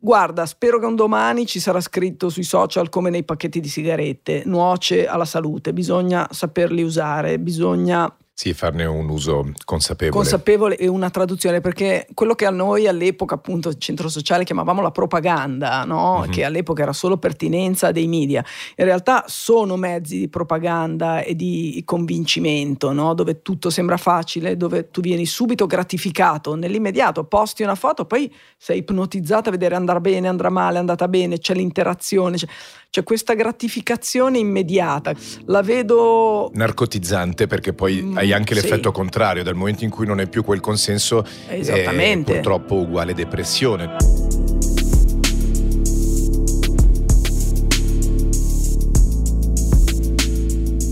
Guarda, 0.00 0.46
spero 0.46 0.80
che 0.80 0.86
un 0.86 0.96
domani 0.96 1.46
ci 1.46 1.60
sarà 1.60 1.80
scritto 1.80 2.28
sui 2.28 2.42
social 2.42 2.88
come 2.88 3.10
nei 3.10 3.22
pacchetti 3.22 3.60
di 3.60 3.68
sigarette, 3.68 4.42
nuoce 4.46 5.06
alla 5.06 5.24
salute, 5.24 5.72
bisogna 5.72 6.26
saperli 6.32 6.82
usare, 6.82 7.38
bisogna 7.38 8.12
sì, 8.40 8.54
farne 8.54 8.86
un 8.86 9.06
uso 9.10 9.52
consapevole. 9.66 10.16
Consapevole 10.16 10.78
e 10.78 10.88
una 10.88 11.10
traduzione, 11.10 11.60
perché 11.60 12.06
quello 12.14 12.34
che 12.34 12.46
a 12.46 12.50
noi 12.50 12.86
all'epoca, 12.86 13.34
appunto, 13.34 13.68
il 13.68 13.76
centro 13.76 14.08
sociale 14.08 14.44
chiamavamo 14.44 14.80
la 14.80 14.90
propaganda, 14.90 15.84
no? 15.84 16.20
mm-hmm. 16.20 16.30
che 16.30 16.44
all'epoca 16.44 16.80
era 16.80 16.94
solo 16.94 17.18
pertinenza 17.18 17.92
dei 17.92 18.06
media, 18.06 18.42
in 18.76 18.86
realtà 18.86 19.24
sono 19.26 19.76
mezzi 19.76 20.20
di 20.20 20.28
propaganda 20.30 21.20
e 21.20 21.36
di 21.36 21.82
convincimento, 21.84 22.92
no? 22.92 23.12
dove 23.12 23.42
tutto 23.42 23.68
sembra 23.68 23.98
facile, 23.98 24.56
dove 24.56 24.90
tu 24.90 25.02
vieni 25.02 25.26
subito 25.26 25.66
gratificato 25.66 26.54
nell'immediato, 26.54 27.24
posti 27.24 27.62
una 27.62 27.74
foto, 27.74 28.06
poi 28.06 28.34
sei 28.56 28.78
ipnotizzato 28.78 29.50
a 29.50 29.52
vedere 29.52 29.74
andrà 29.74 30.00
bene, 30.00 30.28
andrà 30.28 30.48
male, 30.48 30.76
è 30.76 30.80
andata 30.80 31.08
bene, 31.08 31.36
c'è 31.36 31.52
l'interazione. 31.52 32.38
C'è 32.38 32.46
c'è 32.90 33.04
questa 33.04 33.34
gratificazione 33.34 34.38
immediata. 34.38 35.14
La 35.46 35.62
vedo 35.62 36.50
narcotizzante 36.52 37.46
perché 37.46 37.72
poi 37.72 38.02
mm, 38.02 38.16
hai 38.16 38.32
anche 38.32 38.52
l'effetto 38.52 38.88
sì. 38.88 38.94
contrario, 38.94 39.44
dal 39.44 39.54
momento 39.54 39.84
in 39.84 39.90
cui 39.90 40.06
non 40.06 40.18
hai 40.18 40.28
più 40.28 40.42
quel 40.42 40.58
consenso, 40.58 41.24
Esattamente. 41.48 42.32
è 42.32 42.34
purtroppo 42.34 42.74
uguale 42.74 43.14
depressione. 43.14 43.96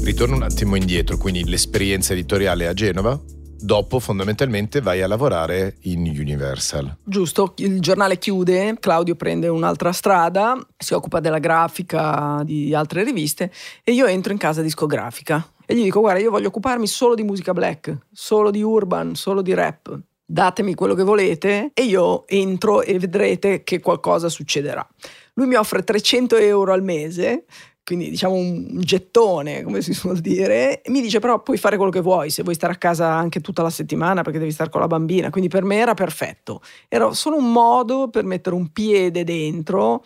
Ritorno 0.04 0.36
un 0.36 0.42
attimo 0.42 0.76
indietro, 0.76 1.16
quindi 1.18 1.44
l'esperienza 1.44 2.12
editoriale 2.12 2.68
a 2.68 2.72
Genova 2.72 3.20
dopo 3.60 3.98
fondamentalmente 3.98 4.80
vai 4.80 5.02
a 5.02 5.06
lavorare 5.06 5.76
in 5.82 6.00
Universal. 6.00 6.98
Giusto, 7.04 7.54
il 7.56 7.80
giornale 7.80 8.18
chiude, 8.18 8.76
Claudio 8.78 9.14
prende 9.14 9.48
un'altra 9.48 9.92
strada, 9.92 10.58
si 10.76 10.94
occupa 10.94 11.20
della 11.20 11.38
grafica 11.38 12.42
di 12.44 12.74
altre 12.74 13.04
riviste 13.04 13.52
e 13.82 13.92
io 13.92 14.06
entro 14.06 14.32
in 14.32 14.38
casa 14.38 14.62
discografica 14.62 15.46
e 15.66 15.74
gli 15.74 15.82
dico 15.82 16.00
guarda 16.00 16.20
io 16.20 16.30
voglio 16.30 16.48
occuparmi 16.48 16.86
solo 16.86 17.14
di 17.14 17.22
musica 17.22 17.52
black, 17.52 17.98
solo 18.10 18.50
di 18.50 18.62
urban, 18.62 19.14
solo 19.14 19.42
di 19.42 19.52
rap. 19.52 19.98
Datemi 20.24 20.74
quello 20.74 20.94
che 20.94 21.02
volete 21.02 21.70
e 21.74 21.82
io 21.84 22.26
entro 22.26 22.82
e 22.82 22.98
vedrete 22.98 23.64
che 23.64 23.80
qualcosa 23.80 24.28
succederà. 24.28 24.86
Lui 25.34 25.46
mi 25.46 25.54
offre 25.54 25.84
300 25.84 26.36
euro 26.36 26.72
al 26.72 26.82
mese 26.82 27.44
quindi 27.88 28.10
diciamo 28.10 28.34
un 28.34 28.80
gettone, 28.80 29.62
come 29.62 29.80
si 29.80 29.94
suol 29.94 30.18
dire, 30.18 30.82
mi 30.88 31.00
dice 31.00 31.20
però 31.20 31.40
puoi 31.40 31.56
fare 31.56 31.76
quello 31.76 31.90
che 31.90 32.02
vuoi, 32.02 32.28
se 32.28 32.42
vuoi 32.42 32.54
stare 32.54 32.74
a 32.74 32.76
casa 32.76 33.14
anche 33.14 33.40
tutta 33.40 33.62
la 33.62 33.70
settimana 33.70 34.20
perché 34.20 34.38
devi 34.38 34.50
stare 34.50 34.68
con 34.68 34.82
la 34.82 34.86
bambina, 34.86 35.30
quindi 35.30 35.48
per 35.48 35.64
me 35.64 35.76
era 35.76 35.94
perfetto. 35.94 36.60
Era 36.86 37.10
solo 37.14 37.38
un 37.38 37.50
modo 37.50 38.10
per 38.10 38.24
mettere 38.24 38.54
un 38.54 38.72
piede 38.72 39.24
dentro 39.24 40.04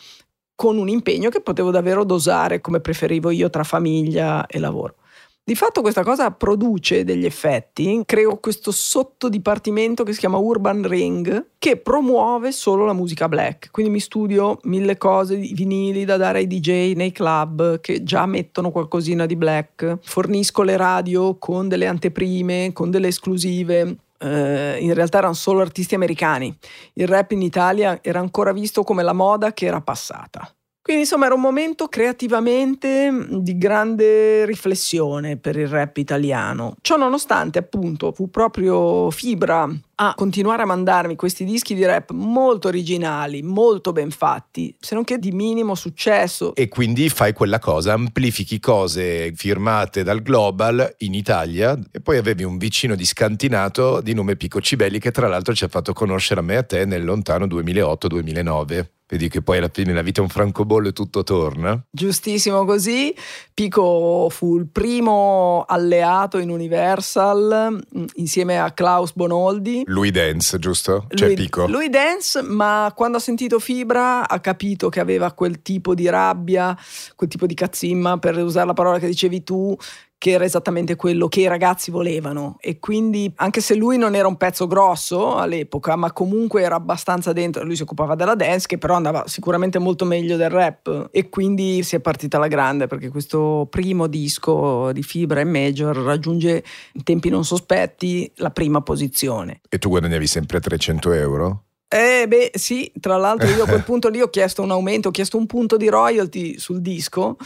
con 0.55 0.79
un 0.79 0.89
impegno 0.89 1.29
che 1.29 1.41
potevo 1.41 1.73
davvero 1.73 2.05
dosare 2.05 2.61
come 2.61 2.79
preferivo 2.79 3.31
io 3.31 3.51
tra 3.51 3.65
famiglia 3.65 4.47
e 4.47 4.61
lavoro. 4.61 4.95
Di 5.45 5.57
fatto 5.57 5.81
questa 5.81 6.05
cosa 6.05 6.31
produce 6.31 7.03
degli 7.03 7.25
effetti, 7.25 8.01
creo 8.07 8.39
questo 8.39 8.71
sottodipartimento 8.71 10.05
che 10.05 10.13
si 10.13 10.21
chiama 10.21 10.37
Urban 10.37 10.87
Ring 10.87 11.49
che 11.59 11.79
promuove 11.79 12.53
solo 12.53 12.85
la 12.85 12.93
musica 12.93 13.29
black, 13.29 13.73
quindi 13.73 13.91
mi 13.91 13.99
studio 13.99 14.61
mille 14.63 14.97
cose 14.97 15.35
vinili 15.35 16.05
da 16.05 16.17
dare 16.17 16.39
ai 16.39 16.47
DJ 16.47 16.93
nei 16.95 17.11
club 17.11 17.81
che 17.81 18.05
già 18.05 18.25
mettono 18.25 18.71
qualcosina 18.71 19.27
di 19.27 19.35
black, 19.35 19.99
fornisco 20.01 20.63
le 20.63 20.77
radio 20.77 21.37
con 21.39 21.67
delle 21.67 21.89
anteprime, 21.89 22.71
con 22.73 22.91
delle 22.91 23.09
esclusive, 23.09 23.97
Uh, 24.23 24.79
in 24.79 24.95
realtà 24.95 25.19
erano 25.19 25.35
solo 25.35 25.63
artisti 25.63 25.97
americani. 25.97 26.57
Il 26.93 27.09
rap 27.09 27.33
in 27.33 27.43
Italia 27.43 27.99
era 28.03 28.21
ancora 28.21 28.53
visto 28.53 28.85
come 28.85 29.03
la 29.03 29.13
moda 29.13 29.53
che 29.53 29.67
era 29.67 29.81
passata. 29.81 30.49
Quindi 30.83 31.03
insomma 31.03 31.27
era 31.27 31.35
un 31.35 31.41
momento 31.41 31.87
creativamente 31.87 33.27
di 33.29 33.57
grande 33.57 34.45
riflessione 34.45 35.37
per 35.37 35.57
il 35.57 35.69
rap 35.69 35.97
italiano. 35.99 36.75
Ciò 36.81 36.97
nonostante 36.97 37.61
appunto 37.61 38.11
fu 38.11 38.31
proprio 38.31 39.09
Fibra 39.13 39.71
a 39.95 40.15
continuare 40.17 40.63
a 40.63 40.67
mandarmi 40.67 41.15
questi 41.15 41.45
dischi 41.45 41.77
di 41.77 41.85
rap 41.85 42.11
molto 42.11 42.67
originali, 42.67 43.43
molto 43.43 43.93
ben 43.93 44.11
fatti, 44.11 44.75
se 44.81 44.97
non 44.97 45.05
che 45.05 45.21
di 45.21 45.31
minimo 45.31 45.77
successo. 45.77 46.53
E 46.57 46.67
quindi 46.67 47.09
fai 47.09 47.33
quella 47.33 47.61
cosa, 47.61 47.93
amplifichi 47.93 48.59
cose 48.59 49.33
firmate 49.37 50.03
dal 50.03 50.21
Global 50.21 50.97
in 50.99 51.15
Italia 51.15 51.79
e 51.93 52.01
poi 52.01 52.17
avevi 52.17 52.43
un 52.43 52.59
vicino 52.59 52.97
di 52.97 53.05
scantinato 53.05 54.01
di 54.01 54.15
nome 54.15 54.35
Pico 54.35 54.61
Cibelli 54.61 54.99
che 54.99 55.13
tra 55.13 55.29
l'altro 55.29 55.55
ci 55.55 55.63
ha 55.63 55.69
fatto 55.69 55.93
conoscere 55.93 56.41
a 56.41 56.43
me 56.43 56.55
e 56.55 56.57
a 56.57 56.63
te 56.65 56.85
nel 56.85 57.05
lontano 57.05 57.47
2008-2009. 57.47 58.87
Vedi 59.13 59.29
che 59.29 59.43
poi 59.43 59.59
alla 59.59 59.69
fine 59.71 59.93
la 59.93 60.01
vita 60.01 60.21
è 60.21 60.23
un 60.23 60.31
francobollo 60.31 60.89
e 60.89 60.93
tutto 60.95 61.23
torna. 61.23 61.79
Giustissimo 61.91 62.65
così. 62.65 63.15
Pico 63.53 64.31
fu 64.31 64.57
il 64.57 64.67
primo 64.69 65.67
alleato 65.69 66.39
in 66.39 66.49
Universal 66.49 67.85
mm, 67.95 68.05
insieme 68.15 68.59
a 68.59 68.73
Klaus 68.73 69.13
Bonoldi. 69.13 69.83
Lui 69.85 70.11
dance, 70.11 70.59
giusto? 70.59 71.09
Cioè 71.11 71.27
lui, 71.27 71.37
Pico. 71.37 71.67
Lui 71.67 71.91
dance, 71.91 72.41
ma 72.41 72.91
quando 72.97 73.19
ha 73.19 73.21
sentito 73.21 73.59
Fibra 73.59 74.27
ha 74.27 74.41
capito 74.41 74.89
che 74.89 75.01
aveva 75.01 75.31
quel 75.33 75.61
tipo 75.61 75.95
di 75.95 76.09
rabbia, 76.09 76.75
quel 77.15 77.29
tipo 77.29 77.45
di 77.45 77.53
cazzimma, 77.53 78.19
per 78.19 78.39
usare 78.39 78.65
la 78.65 78.73
parola 78.73 78.99
che 78.99 79.09
dicevi 79.09 79.43
tu, 79.43 79.77
che 80.23 80.31
era 80.31 80.45
esattamente 80.45 80.95
quello 80.95 81.27
che 81.27 81.41
i 81.41 81.49
ragazzi 81.49 81.91
volevano. 81.91 82.57
E 82.61 82.79
quindi 82.79 83.33
anche 83.39 83.61
se 83.61 83.75
lui 83.75 83.99
non 83.99 84.15
era 84.15 84.29
un 84.29 84.37
pezzo 84.37 84.69
grosso 84.69 85.35
all'epoca 85.35 85.97
ma 85.97 86.13
comunque 86.13 86.63
era 86.63 86.77
abbastanza 86.77 87.33
dentro 87.33 87.65
lui 87.65 87.75
si 87.75 87.83
occupava 87.83 88.15
della 88.15 88.37
dance 88.37 88.69
che 88.69 88.79
però 88.79 88.95
andava 88.95 89.27
sicuramente 89.27 89.81
molto 89.81 90.05
meglio 90.05 90.37
del 90.37 90.49
rap. 90.49 91.09
E 91.11 91.29
quindi 91.29 91.83
si 91.83 91.97
è 91.97 92.01
partita 92.01 92.37
alla 92.37 92.47
grande 92.47 92.87
perché 92.87 93.09
questo 93.09 93.67
primo 93.69 94.07
disco 94.07 94.93
di 94.93 95.03
Fibra 95.03 95.41
e 95.41 95.45
Major 95.45 95.97
raggiunge 95.97 96.63
in 96.93 97.03
tempi 97.03 97.29
non 97.29 97.45
sospetti 97.45 98.31
la 98.37 98.51
prima 98.51 98.81
posizione. 98.81 99.61
E 99.69 99.79
tu 99.79 99.89
guadagnavi 99.89 100.27
sempre 100.29 100.61
300 100.61 101.13
euro? 101.15 101.63
Eh 101.95 102.27
beh 102.27 102.53
sì, 102.55 102.91
tra 103.01 103.19
l'altro 103.19 103.49
io 103.51 103.65
a 103.65 103.67
quel 103.67 103.83
punto 103.85 104.09
lì 104.09 104.23
ho 104.23 104.29
chiesto 104.31 104.63
un 104.63 104.71
aumento, 104.71 105.09
ho 105.09 105.11
chiesto 105.11 105.37
un 105.37 105.45
punto 105.45 105.77
di 105.77 105.89
royalty 105.91 106.59
sul 106.59 106.81
disco. 106.81 107.37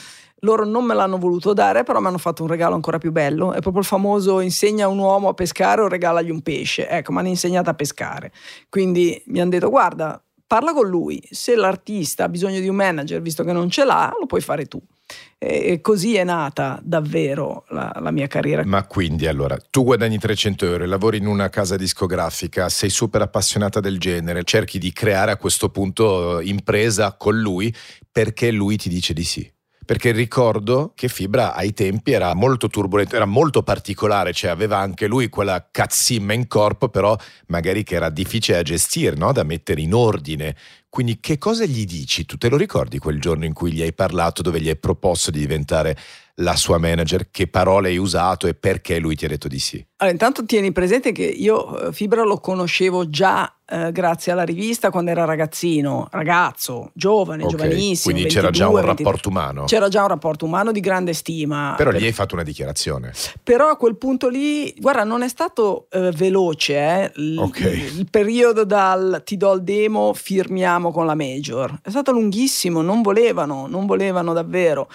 Loro 0.40 0.64
non 0.64 0.84
me 0.84 0.94
l'hanno 0.94 1.18
voluto 1.18 1.52
dare, 1.52 1.82
però 1.82 1.98
mi 1.98 2.06
hanno 2.06 2.18
fatto 2.18 2.42
un 2.42 2.48
regalo 2.48 2.76
ancora 2.76 2.98
più 2.98 3.10
bello. 3.10 3.52
È 3.52 3.58
proprio 3.58 3.80
il 3.80 3.88
famoso 3.88 4.38
insegna 4.38 4.86
un 4.86 4.98
uomo 4.98 5.30
a 5.30 5.34
pescare 5.34 5.80
o 5.80 5.88
regalagli 5.88 6.30
un 6.30 6.42
pesce. 6.42 6.88
Ecco, 6.88 7.10
mi 7.10 7.18
hanno 7.18 7.28
insegnato 7.28 7.70
a 7.70 7.74
pescare. 7.74 8.30
Quindi 8.68 9.20
mi 9.26 9.40
hanno 9.40 9.50
detto 9.50 9.68
guarda, 9.68 10.22
parla 10.46 10.72
con 10.72 10.88
lui. 10.88 11.22
Se 11.30 11.54
l'artista 11.54 12.24
ha 12.24 12.28
bisogno 12.28 12.60
di 12.60 12.68
un 12.68 12.76
manager, 12.76 13.20
visto 13.20 13.44
che 13.44 13.52
non 13.52 13.70
ce 13.70 13.84
l'ha, 13.84 14.14
lo 14.18 14.26
puoi 14.26 14.40
fare 14.40 14.66
tu. 14.66 14.80
E 15.38 15.80
così 15.80 16.16
è 16.16 16.24
nata 16.24 16.80
davvero 16.82 17.64
la, 17.68 17.92
la, 18.00 18.10
mia 18.10 18.26
carriera. 18.26 18.64
Ma 18.64 18.86
quindi 18.86 19.26
allora, 19.26 19.56
tu 19.70 19.84
guadagni 19.84 20.18
300 20.18 20.66
euro, 20.66 20.86
lavori 20.86 21.18
in 21.18 21.26
una 21.26 21.48
casa 21.48 21.76
discografica, 21.76 22.68
sei 22.68 22.90
super 22.90 23.22
appassionata 23.22 23.78
del 23.78 23.98
genere, 23.98 24.42
cerchi 24.42 24.78
di 24.78 24.92
creare 24.92 25.30
a 25.30 25.36
questo 25.36 25.68
punto 25.68 26.40
impresa 26.40 27.14
con 27.16 27.38
lui 27.38 27.72
perché 28.10 28.50
lui 28.50 28.76
ti 28.76 28.88
dice 28.88 29.12
di 29.12 29.24
sì 29.24 29.54
perché 29.86 30.10
ricordo 30.10 30.92
che 30.94 31.08
Fibra 31.08 31.54
ai 31.54 31.72
tempi 31.72 32.10
era 32.10 32.34
molto 32.34 32.68
turbolento, 32.68 33.14
era 33.14 33.24
molto 33.24 33.62
particolare, 33.62 34.32
cioè 34.32 34.50
aveva 34.50 34.78
anche 34.78 35.06
lui 35.06 35.28
quella 35.28 35.68
cazzimma 35.70 36.32
in 36.32 36.48
corpo, 36.48 36.88
però 36.88 37.16
magari 37.46 37.84
che 37.84 37.94
era 37.94 38.10
difficile 38.10 38.58
da 38.58 38.62
gestire, 38.64 39.14
no? 39.16 39.32
da 39.32 39.44
mettere 39.44 39.80
in 39.80 39.94
ordine. 39.94 40.56
Quindi 40.88 41.18
che 41.20 41.38
cosa 41.38 41.64
gli 41.64 41.84
dici? 41.84 42.24
Tu 42.24 42.36
te 42.36 42.48
lo 42.48 42.56
ricordi 42.56 42.98
quel 42.98 43.20
giorno 43.20 43.44
in 43.44 43.52
cui 43.52 43.72
gli 43.72 43.82
hai 43.82 43.92
parlato, 43.92 44.42
dove 44.42 44.60
gli 44.60 44.68
hai 44.68 44.76
proposto 44.76 45.30
di 45.30 45.40
diventare 45.40 45.96
la 46.36 46.56
sua 46.56 46.78
manager? 46.78 47.30
Che 47.30 47.48
parole 47.48 47.88
hai 47.88 47.98
usato 47.98 48.46
e 48.46 48.54
perché 48.54 48.98
lui 48.98 49.14
ti 49.14 49.24
ha 49.24 49.28
detto 49.28 49.48
di 49.48 49.58
sì? 49.58 49.84
Allora, 49.98 50.14
intanto 50.14 50.44
tieni 50.44 50.72
presente 50.72 51.12
che 51.12 51.24
io 51.24 51.88
eh, 51.88 51.92
Fibra 51.92 52.22
lo 52.22 52.38
conoscevo 52.38 53.08
già 53.08 53.50
eh, 53.68 53.90
grazie 53.92 54.30
alla 54.30 54.44
rivista 54.44 54.90
quando 54.90 55.10
era 55.10 55.24
ragazzino, 55.24 56.06
ragazzo, 56.10 56.90
giovane, 56.92 57.44
okay. 57.44 57.56
giovanissimo. 57.56 58.14
Quindi 58.14 58.22
22, 58.22 58.40
c'era 58.40 58.50
già 58.50 58.68
un 58.68 58.74
23. 58.74 59.04
rapporto 59.04 59.28
umano. 59.30 59.64
C'era 59.64 59.88
già 59.88 60.02
un 60.02 60.08
rapporto 60.08 60.44
umano 60.44 60.70
di 60.70 60.80
grande 60.80 61.14
stima. 61.14 61.74
Però 61.78 61.90
per... 61.90 62.00
gli 62.00 62.04
hai 62.04 62.12
fatto 62.12 62.34
una 62.34 62.44
dichiarazione. 62.44 63.12
Però 63.42 63.70
a 63.70 63.76
quel 63.76 63.96
punto 63.96 64.28
lì, 64.28 64.74
guarda, 64.78 65.04
non 65.04 65.22
è 65.22 65.28
stato 65.28 65.86
eh, 65.90 66.10
veloce 66.10 66.74
eh, 66.74 67.12
l- 67.14 67.38
okay. 67.38 67.72
il, 67.72 67.98
il 68.00 68.06
periodo 68.10 68.64
dal 68.64 69.22
ti 69.24 69.38
do 69.38 69.54
il 69.54 69.62
demo, 69.62 70.12
firmiamo 70.12 70.75
con 70.84 71.06
la 71.06 71.14
major. 71.14 71.78
È 71.82 71.90
stato 71.90 72.12
lunghissimo, 72.12 72.82
non 72.82 73.02
volevano, 73.02 73.66
non 73.66 73.86
volevano 73.86 74.32
davvero. 74.32 74.88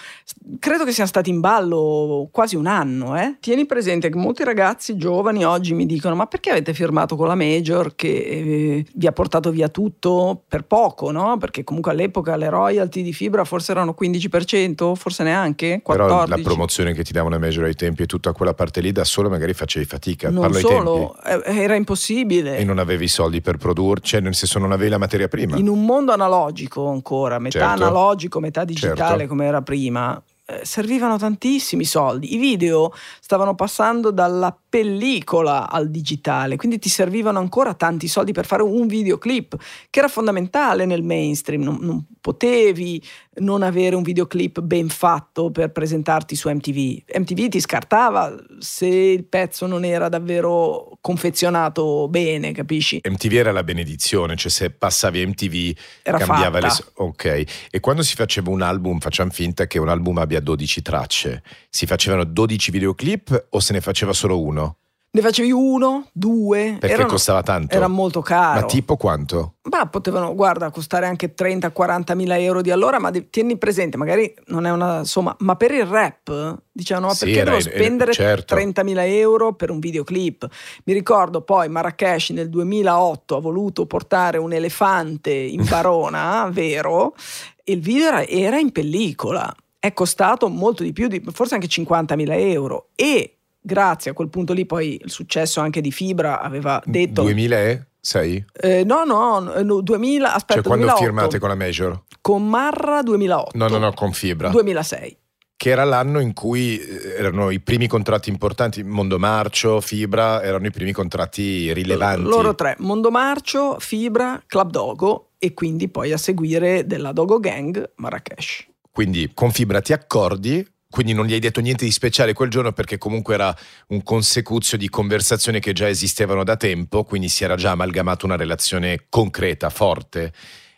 Credo 0.58 0.84
che 0.84 0.92
siano 0.92 1.08
stati 1.08 1.30
in 1.30 1.40
ballo 1.40 2.28
quasi 2.30 2.56
un 2.56 2.66
anno. 2.66 3.18
Eh. 3.18 3.36
Tieni 3.40 3.66
presente 3.66 4.08
che 4.08 4.16
molti 4.16 4.44
ragazzi 4.44 4.96
giovani 4.96 5.44
oggi 5.44 5.74
mi 5.74 5.86
dicono 5.86 6.14
ma 6.14 6.26
perché 6.26 6.50
avete 6.50 6.74
firmato 6.74 7.16
con 7.16 7.26
la 7.26 7.34
major 7.34 7.94
che 7.94 8.08
eh, 8.08 8.86
vi 8.94 9.06
ha 9.06 9.12
portato 9.12 9.50
via 9.50 9.68
tutto 9.68 10.42
per 10.46 10.64
poco, 10.64 11.10
no? 11.10 11.36
Perché 11.38 11.64
comunque 11.64 11.92
all'epoca 11.92 12.36
le 12.36 12.48
royalty 12.48 13.02
di 13.02 13.12
fibra 13.12 13.44
forse 13.44 13.72
erano 13.72 13.94
15%, 13.98 14.94
forse 14.94 15.22
neanche 15.22 15.82
14%. 15.82 15.82
Però 15.82 16.26
la 16.26 16.38
promozione 16.42 16.92
che 16.92 17.02
ti 17.02 17.12
davano 17.12 17.34
le 17.34 17.40
major 17.40 17.64
ai 17.64 17.74
tempi 17.74 18.02
e 18.02 18.06
tutta 18.06 18.32
quella 18.32 18.54
parte 18.54 18.80
lì 18.80 18.92
da 18.92 19.04
solo 19.04 19.28
magari 19.28 19.54
facevi 19.54 19.84
fatica. 19.84 20.30
Non 20.30 20.42
Parlo 20.42 20.58
solo, 20.58 21.16
eh, 21.22 21.42
era 21.44 21.74
impossibile. 21.74 22.56
E 22.56 22.64
non 22.64 22.78
avevi 22.78 23.04
i 23.04 23.08
soldi 23.08 23.40
per 23.40 23.56
produrre, 23.56 24.00
cioè 24.02 24.20
nel 24.20 24.34
senso 24.34 24.58
non 24.58 24.72
avevi 24.72 24.90
la 24.90 24.98
materia 24.98 25.28
prima. 25.28 25.56
In 25.56 25.68
un 25.72 25.84
mondo 25.84 26.12
analogico 26.12 26.88
ancora, 26.88 27.38
metà 27.38 27.58
certo. 27.58 27.84
analogico, 27.84 28.40
metà 28.40 28.64
digitale 28.64 28.96
certo. 28.96 29.26
come 29.26 29.46
era 29.46 29.62
prima, 29.62 30.22
eh, 30.44 30.64
servivano 30.64 31.16
tantissimi 31.18 31.84
soldi. 31.84 32.34
I 32.34 32.36
video 32.36 32.92
stavano 33.20 33.54
passando 33.54 34.10
dalla 34.10 34.56
pellicola 34.68 35.70
al 35.70 35.88
digitale, 35.88 36.56
quindi 36.56 36.78
ti 36.78 36.88
servivano 36.88 37.38
ancora 37.38 37.74
tanti 37.74 38.08
soldi 38.08 38.32
per 38.32 38.44
fare 38.44 38.62
un 38.62 38.86
videoclip, 38.86 39.56
che 39.88 39.98
era 39.98 40.08
fondamentale 40.08 40.84
nel 40.84 41.02
mainstream. 41.02 41.62
Non, 41.62 41.78
non 41.80 42.04
potevi 42.20 43.02
non 43.34 43.62
avere 43.62 43.96
un 43.96 44.02
videoclip 44.02 44.60
ben 44.60 44.88
fatto 44.88 45.50
per 45.50 45.72
presentarti 45.72 46.36
su 46.36 46.50
MTV. 46.50 47.02
MTV 47.18 47.48
ti 47.48 47.60
scartava 47.60 48.34
se 48.58 48.86
il 48.86 49.24
pezzo 49.24 49.66
non 49.66 49.84
era 49.84 50.08
davvero 50.08 50.98
confezionato 51.00 52.08
bene, 52.08 52.52
capisci? 52.52 53.00
MTV 53.02 53.32
era 53.32 53.52
la 53.52 53.64
benedizione, 53.64 54.36
cioè 54.36 54.50
se 54.50 54.70
passavi 54.70 55.26
MTV 55.26 55.76
era 56.02 56.18
cambiava 56.18 56.60
fatta. 56.60 56.84
le... 56.84 56.90
Ok, 56.94 57.44
e 57.70 57.80
quando 57.80 58.02
si 58.02 58.14
faceva 58.14 58.50
un 58.50 58.60
album, 58.60 58.98
facciamo 58.98 59.30
finta 59.30 59.66
che 59.66 59.78
un 59.78 59.88
album 59.88 60.18
abbia 60.18 60.40
12 60.40 60.82
tracce, 60.82 61.42
si 61.70 61.86
facevano 61.86 62.24
12 62.24 62.70
videoclip 62.70 63.46
o 63.50 63.60
se 63.60 63.72
ne 63.72 63.80
faceva 63.80 64.12
solo 64.12 64.40
uno? 64.42 64.76
Ne 65.14 65.20
facevi 65.20 65.52
uno, 65.52 66.08
due. 66.10 66.78
Perché 66.80 66.94
erano, 66.94 67.10
costava 67.10 67.42
tanto? 67.42 67.76
Era 67.76 67.86
molto 67.86 68.22
caro. 68.22 68.60
Ma 68.60 68.66
tipo 68.66 68.96
quanto? 68.96 69.56
Ma 69.64 69.86
potevano, 69.86 70.34
guarda, 70.34 70.70
costare 70.70 71.04
anche 71.04 71.34
30-40 71.34 72.14
mila 72.14 72.38
euro 72.38 72.62
di 72.62 72.70
allora, 72.70 72.98
ma 72.98 73.10
de- 73.10 73.28
tieni 73.28 73.58
presente, 73.58 73.98
magari 73.98 74.34
non 74.46 74.64
è 74.64 74.70
una 74.70 75.04
somma, 75.04 75.36
ma 75.40 75.54
per 75.56 75.72
il 75.72 75.84
rap 75.84 76.62
dicevano, 76.72 77.08
ma 77.08 77.12
sì, 77.12 77.26
perché 77.26 77.42
devo 77.42 77.60
spendere 77.60 78.12
certo. 78.14 78.54
30 78.54 78.82
mila 78.84 79.04
euro 79.04 79.52
per 79.52 79.68
un 79.68 79.80
videoclip? 79.80 80.48
Mi 80.84 80.94
ricordo 80.94 81.42
poi 81.42 81.68
Marrakesh 81.68 82.30
nel 82.30 82.48
2008 82.48 83.36
ha 83.36 83.40
voluto 83.40 83.84
portare 83.84 84.38
un 84.38 84.54
elefante 84.54 85.30
in 85.30 85.62
Barona, 85.68 86.48
vero? 86.50 87.14
E 87.62 87.74
il 87.74 87.80
video 87.80 88.06
era, 88.06 88.26
era 88.26 88.58
in 88.58 88.72
pellicola. 88.72 89.54
È 89.78 89.92
costato 89.92 90.48
molto 90.48 90.82
di 90.82 90.94
più, 90.94 91.08
di, 91.08 91.22
forse 91.32 91.52
anche 91.52 91.68
50 91.68 92.16
mila 92.16 92.34
euro. 92.34 92.88
E 92.94 93.36
grazie 93.62 94.10
a 94.10 94.14
quel 94.14 94.28
punto 94.28 94.52
lì 94.52 94.66
poi 94.66 95.00
il 95.02 95.10
successo 95.10 95.60
anche 95.60 95.80
di 95.80 95.92
Fibra 95.92 96.40
aveva 96.40 96.82
detto 96.84 97.22
2006? 97.22 98.44
Eh, 98.52 98.84
no, 98.84 99.04
no, 99.04 99.80
2000, 99.80 100.34
aspetta, 100.34 100.54
cioè 100.54 100.62
quando 100.62 100.86
2008. 100.86 101.04
firmate 101.04 101.38
con 101.38 101.48
la 101.48 101.54
Major? 101.54 102.02
Con 102.20 102.48
Marra 102.48 103.02
2008. 103.02 103.56
No, 103.56 103.68
no, 103.68 103.78
no, 103.78 103.92
con 103.92 104.12
Fibra. 104.12 104.48
2006 104.50 105.16
che 105.62 105.70
era 105.70 105.84
l'anno 105.84 106.18
in 106.18 106.32
cui 106.32 106.76
eh, 106.76 107.14
erano 107.18 107.50
i 107.50 107.60
primi 107.60 107.86
contratti 107.86 108.28
importanti, 108.28 108.82
Mondo 108.82 109.16
Marcio, 109.20 109.80
Fibra, 109.80 110.42
erano 110.42 110.66
i 110.66 110.72
primi 110.72 110.90
contratti 110.90 111.72
rilevanti. 111.72 112.22
Loro 112.22 112.56
tre, 112.56 112.74
Mondo 112.80 113.12
Marcio, 113.12 113.76
Fibra, 113.78 114.42
Club 114.44 114.70
Dogo 114.70 115.28
e 115.38 115.54
quindi 115.54 115.88
poi 115.88 116.10
a 116.10 116.16
seguire 116.16 116.84
della 116.84 117.12
Dogo 117.12 117.38
Gang 117.38 117.92
Marrakesh. 117.94 118.66
Quindi 118.90 119.30
con 119.32 119.52
Fibra 119.52 119.80
ti 119.80 119.92
accordi 119.92 120.68
quindi 120.92 121.14
non 121.14 121.24
gli 121.24 121.32
hai 121.32 121.38
detto 121.38 121.62
niente 121.62 121.86
di 121.86 121.90
speciale 121.90 122.34
quel 122.34 122.50
giorno 122.50 122.72
perché 122.72 122.98
comunque 122.98 123.32
era 123.32 123.56
un 123.88 124.02
consecuzio 124.02 124.76
di 124.76 124.90
conversazioni 124.90 125.58
che 125.58 125.72
già 125.72 125.88
esistevano 125.88 126.44
da 126.44 126.56
tempo, 126.56 127.02
quindi 127.02 127.30
si 127.30 127.44
era 127.44 127.56
già 127.56 127.70
amalgamata 127.70 128.26
una 128.26 128.36
relazione 128.36 129.06
concreta, 129.08 129.70
forte. 129.70 130.34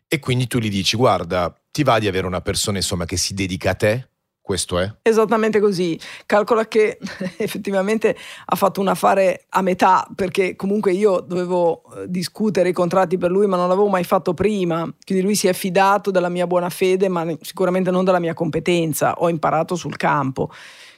E 0.06 0.20
quindi 0.20 0.46
tu 0.46 0.60
gli 0.60 0.70
dici, 0.70 0.96
guarda, 0.96 1.52
ti 1.72 1.82
va 1.82 1.98
di 1.98 2.06
avere 2.06 2.28
una 2.28 2.40
persona 2.40 2.76
insomma 2.76 3.06
che 3.06 3.16
si 3.16 3.34
dedica 3.34 3.70
a 3.70 3.74
te? 3.74 4.08
Questo 4.44 4.78
è? 4.78 4.96
Esattamente 5.00 5.58
così. 5.58 5.98
Calcola 6.26 6.68
che 6.68 6.98
effettivamente 7.38 8.14
ha 8.44 8.56
fatto 8.56 8.82
un 8.82 8.88
affare 8.88 9.46
a 9.48 9.62
metà, 9.62 10.06
perché 10.14 10.54
comunque 10.54 10.92
io 10.92 11.20
dovevo 11.20 11.82
eh, 11.96 12.04
discutere 12.10 12.68
i 12.68 12.74
contratti 12.74 13.16
per 13.16 13.30
lui, 13.30 13.46
ma 13.46 13.56
non 13.56 13.68
l'avevo 13.68 13.88
mai 13.88 14.04
fatto 14.04 14.34
prima. 14.34 14.86
Quindi 15.02 15.24
lui 15.24 15.34
si 15.34 15.46
è 15.46 15.54
fidato 15.54 16.10
della 16.10 16.28
mia 16.28 16.46
buona 16.46 16.68
fede, 16.68 17.08
ma 17.08 17.26
sicuramente 17.40 17.90
non 17.90 18.04
della 18.04 18.18
mia 18.18 18.34
competenza. 18.34 19.14
Ho 19.14 19.30
imparato 19.30 19.76
sul 19.76 19.96
campo. 19.96 20.50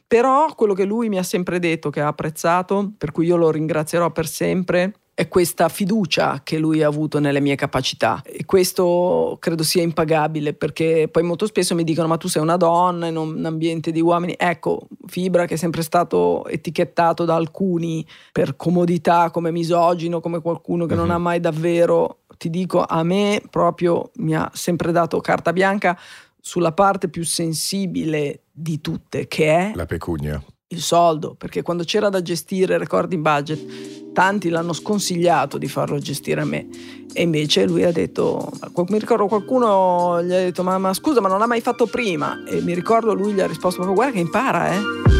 Però 0.08 0.52
quello 0.56 0.74
che 0.74 0.84
lui 0.84 1.08
mi 1.08 1.18
ha 1.18 1.22
sempre 1.22 1.60
detto, 1.60 1.88
che 1.88 2.00
ha 2.00 2.08
apprezzato, 2.08 2.94
per 2.98 3.12
cui 3.12 3.26
io 3.26 3.36
lo 3.36 3.52
ringrazierò 3.52 4.10
per 4.10 4.26
sempre, 4.26 4.92
è 5.18 5.28
questa 5.28 5.70
fiducia 5.70 6.42
che 6.42 6.58
lui 6.58 6.82
ha 6.82 6.88
avuto 6.88 7.18
nelle 7.20 7.40
mie 7.40 7.54
capacità 7.54 8.20
e 8.22 8.44
questo 8.44 9.38
credo 9.40 9.62
sia 9.62 9.80
impagabile 9.80 10.52
perché 10.52 11.08
poi 11.10 11.22
molto 11.22 11.46
spesso 11.46 11.74
mi 11.74 11.84
dicono 11.84 12.06
ma 12.06 12.18
tu 12.18 12.28
sei 12.28 12.42
una 12.42 12.58
donna 12.58 13.06
in 13.06 13.16
un 13.16 13.42
ambiente 13.46 13.92
di 13.92 14.02
uomini 14.02 14.34
ecco 14.36 14.88
Fibra 15.06 15.46
che 15.46 15.54
è 15.54 15.56
sempre 15.56 15.80
stato 15.80 16.46
etichettato 16.48 17.24
da 17.24 17.34
alcuni 17.34 18.06
per 18.30 18.56
comodità 18.56 19.30
come 19.30 19.50
misogino 19.50 20.20
come 20.20 20.42
qualcuno 20.42 20.84
che 20.84 20.92
uh-huh. 20.92 20.98
non 20.98 21.08
mhm. 21.08 21.14
ha 21.14 21.18
mai 21.18 21.40
davvero 21.40 22.18
ti 22.36 22.50
dico 22.50 22.84
a 22.84 23.02
me 23.02 23.40
proprio 23.48 24.10
mi 24.16 24.36
ha 24.36 24.50
sempre 24.52 24.92
dato 24.92 25.18
carta 25.22 25.54
bianca 25.54 25.98
sulla 26.38 26.72
parte 26.72 27.08
più 27.08 27.24
sensibile 27.24 28.42
di 28.52 28.82
tutte 28.82 29.26
che 29.28 29.46
è 29.46 29.72
la 29.74 29.86
pecunia 29.86 30.44
il 30.68 30.80
soldo, 30.80 31.34
perché 31.34 31.62
quando 31.62 31.84
c'era 31.84 32.08
da 32.08 32.22
gestire 32.22 32.74
il 32.74 32.80
recording 32.80 33.22
budget, 33.22 34.12
tanti 34.12 34.48
l'hanno 34.48 34.72
sconsigliato 34.72 35.58
di 35.58 35.68
farlo 35.68 35.98
gestire 35.98 36.40
a 36.40 36.44
me. 36.44 36.66
E 37.12 37.22
invece 37.22 37.66
lui 37.66 37.84
ha 37.84 37.92
detto, 37.92 38.50
mi 38.88 38.98
ricordo 38.98 39.26
qualcuno 39.26 40.22
gli 40.22 40.32
ha 40.32 40.38
detto, 40.38 40.62
ma, 40.62 40.76
ma 40.78 40.92
scusa, 40.92 41.20
ma 41.20 41.28
non 41.28 41.38
l'ha 41.38 41.46
mai 41.46 41.60
fatto 41.60 41.86
prima? 41.86 42.42
E 42.44 42.60
mi 42.62 42.74
ricordo 42.74 43.14
lui 43.14 43.32
gli 43.32 43.40
ha 43.40 43.46
risposto 43.46 43.82
proprio, 43.82 43.94
guarda 43.94 44.14
che 44.14 44.20
impara, 44.20 44.74
eh. 44.74 45.15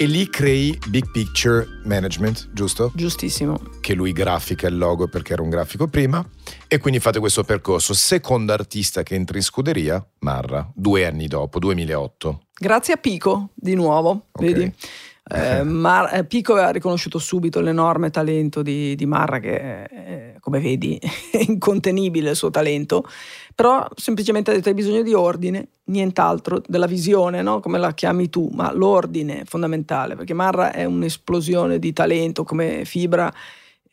E 0.00 0.06
lì 0.06 0.28
crei 0.30 0.78
Big 0.86 1.10
Picture 1.10 1.66
Management, 1.82 2.50
giusto? 2.52 2.92
Giustissimo. 2.94 3.60
Che 3.80 3.94
lui 3.94 4.12
grafica 4.12 4.68
il 4.68 4.78
logo 4.78 5.08
perché 5.08 5.32
era 5.32 5.42
un 5.42 5.50
grafico 5.50 5.88
prima. 5.88 6.24
E 6.68 6.78
quindi 6.78 7.00
fate 7.00 7.18
questo 7.18 7.42
percorso. 7.42 7.94
Secondo 7.94 8.52
artista 8.52 9.02
che 9.02 9.16
entra 9.16 9.38
in 9.38 9.42
scuderia, 9.42 10.06
Marra, 10.20 10.70
due 10.72 11.04
anni 11.04 11.26
dopo, 11.26 11.58
2008. 11.58 12.42
Grazie 12.56 12.94
a 12.94 12.96
Pico, 12.98 13.48
di 13.54 13.74
nuogo, 13.74 14.26
okay. 14.30 14.52
vedi? 14.52 14.74
Eh, 15.30 15.62
Mar- 15.62 16.14
eh, 16.14 16.24
Pico 16.24 16.54
ha 16.54 16.70
riconosciuto 16.70 17.18
subito 17.18 17.60
l'enorme 17.60 18.08
talento 18.08 18.62
di, 18.62 18.94
di 18.94 19.04
Marra, 19.04 19.40
che 19.40 19.58
è, 19.58 20.34
come 20.40 20.58
vedi 20.58 20.98
è 21.30 21.36
incontenibile 21.46 22.30
il 22.30 22.36
suo 22.36 22.48
talento, 22.48 23.04
però 23.58 23.84
semplicemente 23.96 24.52
ha 24.52 24.54
detto 24.54 24.68
hai 24.68 24.74
bisogno 24.76 25.02
di 25.02 25.14
ordine, 25.14 25.70
nient'altro, 25.86 26.62
della 26.64 26.86
visione, 26.86 27.42
no? 27.42 27.58
come 27.58 27.76
la 27.76 27.92
chiami 27.92 28.28
tu, 28.30 28.48
ma 28.52 28.72
l'ordine 28.72 29.40
è 29.40 29.44
fondamentale, 29.46 30.14
perché 30.14 30.32
Marra 30.32 30.70
è 30.70 30.84
un'esplosione 30.84 31.80
di 31.80 31.92
talento 31.92 32.44
come 32.44 32.84
fibra 32.84 33.34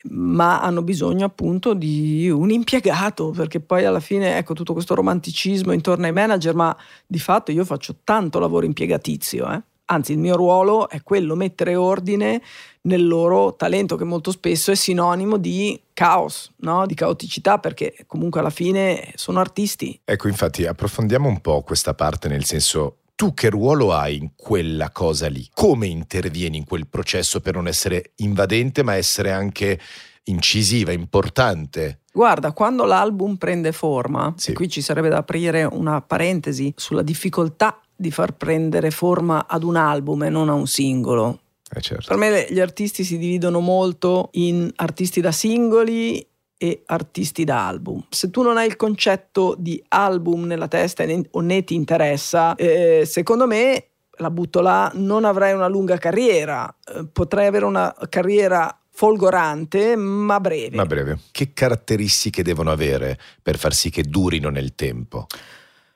ma 0.08 0.62
hanno 0.62 0.84
bisogno 0.84 1.26
appunto 1.26 1.74
di 1.74 2.30
un 2.30 2.52
impiegato, 2.52 3.32
perché 3.32 3.60
poi 3.60 3.86
alla 3.86 4.00
fine 4.00 4.38
ecco 4.38 4.54
tutto 4.54 4.74
questo 4.74 4.94
romanticismo 4.94 5.72
intorno 5.72 6.06
ai 6.06 6.14
manager, 6.14 6.54
ma 6.54 6.78
di 7.08 7.18
fatto 7.18 7.52
io 7.52 7.66
faccio 7.66 7.96
tanto 8.04 8.38
lavoro 8.38 8.68
impiegatizio, 8.68 9.52
eh? 9.52 9.64
anzi 9.86 10.12
il 10.12 10.20
mio 10.20 10.36
ruolo 10.36 10.88
è 10.90 11.02
quello, 11.02 11.34
mettere 11.34 11.76
ordine 11.76 12.40
nel 12.86 13.08
loro 13.08 13.56
talento 13.56 13.96
che 13.96 14.04
molto 14.04 14.32
spesso 14.32 14.72
è 14.72 14.76
sinonimo 14.76 15.38
di 15.38 15.80
caos, 15.94 16.52
no? 16.58 16.86
di 16.86 16.94
caoticità, 16.94 17.58
perché 17.58 17.96
comunque 18.08 18.40
alla 18.40 18.50
fine 18.50 19.12
sono 19.16 19.40
artisti. 19.40 20.00
Ecco, 20.04 20.28
infatti 20.28 20.66
approfondiamo 20.66 21.28
un 21.28 21.40
po' 21.42 21.62
questa 21.62 21.94
parte, 21.94 22.28
nel 22.28 22.44
senso 22.46 22.98
tu 23.16 23.34
che 23.34 23.50
ruolo 23.50 23.94
hai 23.94 24.18
in 24.18 24.32
quella 24.36 24.92
cosa 24.92 25.28
lì? 25.28 25.48
Come 25.54 25.88
intervieni 25.88 26.58
in 26.58 26.66
quel 26.66 26.88
processo 26.88 27.40
per 27.40 27.54
non 27.56 27.68
essere 27.68 28.12
invadente, 28.18 28.84
ma 28.84 28.96
essere 28.96 29.32
anche 29.32 29.80
incisiva, 30.26 30.92
importante? 30.92 32.00
Guarda, 32.12 32.52
quando 32.52 32.86
l'album 32.86 33.36
prende 33.36 33.72
forma, 33.72 34.34
Sì. 34.38 34.54
qui 34.54 34.70
ci 34.70 34.82
sarebbe 34.82 35.10
da 35.10 35.18
aprire 35.18 35.64
una 35.64 36.02
parentesi 36.02 36.74
sulla 36.76 37.02
difficoltà 37.04 37.80
di 37.96 38.12
far 38.12 38.34
prendere 38.34 38.92
forma 38.92 39.48
ad 39.48 39.64
un 39.64 39.76
album 39.78 40.24
e 40.24 40.30
non 40.30 40.50
a 40.50 40.54
un 40.54 40.68
singolo. 40.68 41.40
Eh 41.74 41.82
certo. 41.82 42.08
Per 42.08 42.18
me 42.18 42.46
gli 42.50 42.60
artisti 42.60 43.04
si 43.04 43.18
dividono 43.18 43.60
molto 43.60 44.30
in 44.34 44.72
artisti 44.76 45.22
da 45.22 45.32
singoli 45.32 46.26
e 46.58 46.84
artisti 46.86 47.44
da 47.44 47.68
album. 47.68 48.06
Se 48.10 48.30
tu 48.30 48.42
non 48.42 48.58
hai 48.58 48.68
il 48.68 48.76
concetto 48.76 49.56
di 49.58 49.84
album 49.90 50.46
nella 50.46 50.68
testa 50.68 51.04
ne- 51.06 51.28
o 51.32 51.42
né 51.42 51.64
ti 51.64 51.76
interessa, 51.76 52.56
eh, 52.56 53.04
secondo 53.06 53.48
me, 53.48 53.88
la 54.18 54.30
butto 54.32 54.62
là, 54.62 54.90
non 54.96 55.26
avrai 55.26 55.54
una 55.54 55.68
lunga 55.68 55.98
carriera. 55.98 56.74
Eh, 56.96 57.08
potrai 57.12 57.48
avere 57.48 57.66
una 57.66 57.94
carriera 58.10 58.80
folgorante, 58.90 59.98
ma 59.98 60.40
breve. 60.40 60.76
Ma 60.78 60.86
breve, 60.86 61.20
che 61.32 61.52
caratteristiche 61.52 62.44
devono 62.44 62.72
avere 62.72 63.20
per 63.42 63.58
far 63.58 63.74
sì 63.74 63.90
che 63.90 64.04
durino 64.04 64.50
nel 64.50 64.74
tempo? 64.76 65.26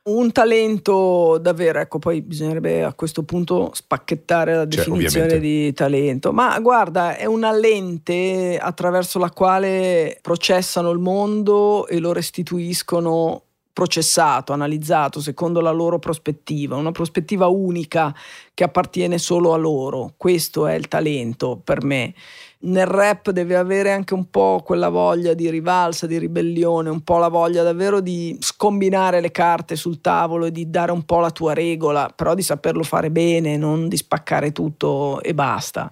Un 0.10 0.32
talento 0.32 1.38
davvero, 1.40 1.80
ecco, 1.80 2.00
poi 2.00 2.22
bisognerebbe 2.22 2.84
a 2.84 2.94
questo 2.94 3.24
punto 3.24 3.70
spacchettare 3.74 4.56
la 4.56 4.68
Cioè, 4.68 4.84
definizione 4.84 5.26
ovviamente. 5.26 5.40
di 5.40 5.74
talento. 5.74 6.34
Ma 6.34 6.60
guarda, 6.60 7.16
è 7.16 7.26
una 7.26 7.52
lente 7.52 8.58
attraverso 8.60 9.20
la 9.20 9.30
quale 9.30 10.18
processano 10.22 10.90
il 10.90 11.00
mondo 11.00 11.86
e 11.88 12.00
lo 12.00 12.12
restituiscono 12.12 13.44
processato, 13.72 14.52
analizzato 14.52 15.22
secondo 15.22 15.62
la 15.62 15.72
loro 15.72 16.00
prospettiva, 16.00 16.76
una 16.76 16.92
prospettiva 16.92 17.48
unica 17.48 18.14
che 18.54 18.64
appartiene 18.66 19.18
solo 19.18 19.54
a 19.54 19.58
loro. 19.58 20.16
Questo 20.18 20.68
è 20.68 20.74
il 20.74 20.88
talento 20.90 21.62
per 21.64 21.84
me. 21.84 22.14
Nel 22.62 22.88
rap 22.88 23.30
deve 23.30 23.56
avere 23.56 23.94
anche 23.94 24.14
un 24.14 24.30
po' 24.30 24.62
quella 24.66 24.90
voglia 24.90 25.34
di 25.34 25.50
rivalsa, 25.50 26.08
di 26.08 26.18
ribellione, 26.18 26.90
un 26.90 27.02
po' 27.02 27.18
la 27.18 27.30
voglia 27.30 27.64
davvero 27.64 28.02
di 28.02 28.38
scombinare 28.42 29.22
le 29.22 29.32
carte 29.32 29.78
sul 29.78 30.02
tavolo 30.02 30.46
e 30.46 30.52
di 30.52 30.70
dare 30.70 30.92
un 30.92 31.04
po' 31.04 31.20
la 31.20 31.32
tua 31.32 31.54
regola, 31.54 32.12
però 32.14 32.34
di 32.34 32.42
saperlo 32.42 32.84
fare 32.84 33.12
bene, 33.12 33.56
non 33.56 33.88
di 33.88 33.96
spaccare 33.96 34.52
tutto 34.52 35.22
e 35.22 35.34
basta. 35.34 35.90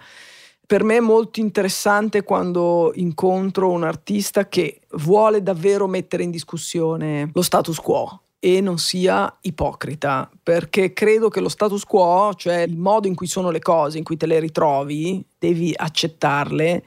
Per 0.66 0.84
me 0.84 0.98
è 0.98 1.00
molto 1.00 1.40
interessante 1.40 2.24
quando 2.24 2.92
incontro 2.96 3.72
un 3.72 3.86
artista 3.86 4.50
che 4.50 4.82
vuole 4.98 5.42
davvero 5.42 5.88
mettere 5.88 6.24
in 6.24 6.32
discussione 6.32 7.30
lo 7.34 7.42
status 7.44 7.78
quo 7.78 8.24
e 8.40 8.62
non 8.62 8.78
sia 8.78 9.36
ipocrita, 9.42 10.30
perché 10.44 10.94
credo 10.94 11.30
che 11.30 11.40
lo 11.40 11.50
status 11.50 11.84
quo, 11.84 12.34
cioè 12.36 12.62
il 12.62 12.78
modo 12.78 13.08
in 13.08 13.16
cui 13.16 13.28
sono 13.28 13.50
le 13.50 13.60
cose, 13.60 13.98
in 13.98 14.04
cui 14.04 14.18
te 14.18 14.26
le 14.26 14.40
ritrovi, 14.40 15.26
devi 15.38 15.74
accettarle. 15.76 16.84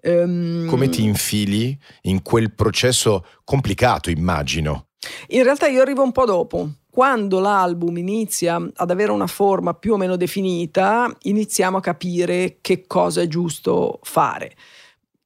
ehm, 0.00 0.66
Come 0.66 0.88
ti 0.88 1.04
infili 1.04 1.78
in 2.02 2.22
quel 2.22 2.52
processo 2.52 3.24
complicato, 3.44 4.10
immagino? 4.10 4.86
in 5.28 5.42
realtà 5.42 5.68
io 5.68 5.80
arrivo 5.80 6.02
un 6.02 6.12
po' 6.12 6.24
dopo. 6.24 6.68
Quando 6.90 7.38
l'album 7.38 7.96
inizia 7.96 8.56
ad 8.74 8.90
avere 8.90 9.12
una 9.12 9.28
forma 9.28 9.74
più 9.74 9.92
o 9.92 9.96
meno 9.96 10.16
definita, 10.16 11.08
iniziamo 11.22 11.76
a 11.76 11.80
capire 11.80 12.58
che 12.60 12.86
cosa 12.86 13.20
è 13.20 13.28
giusto 13.28 14.00
fare. 14.02 14.56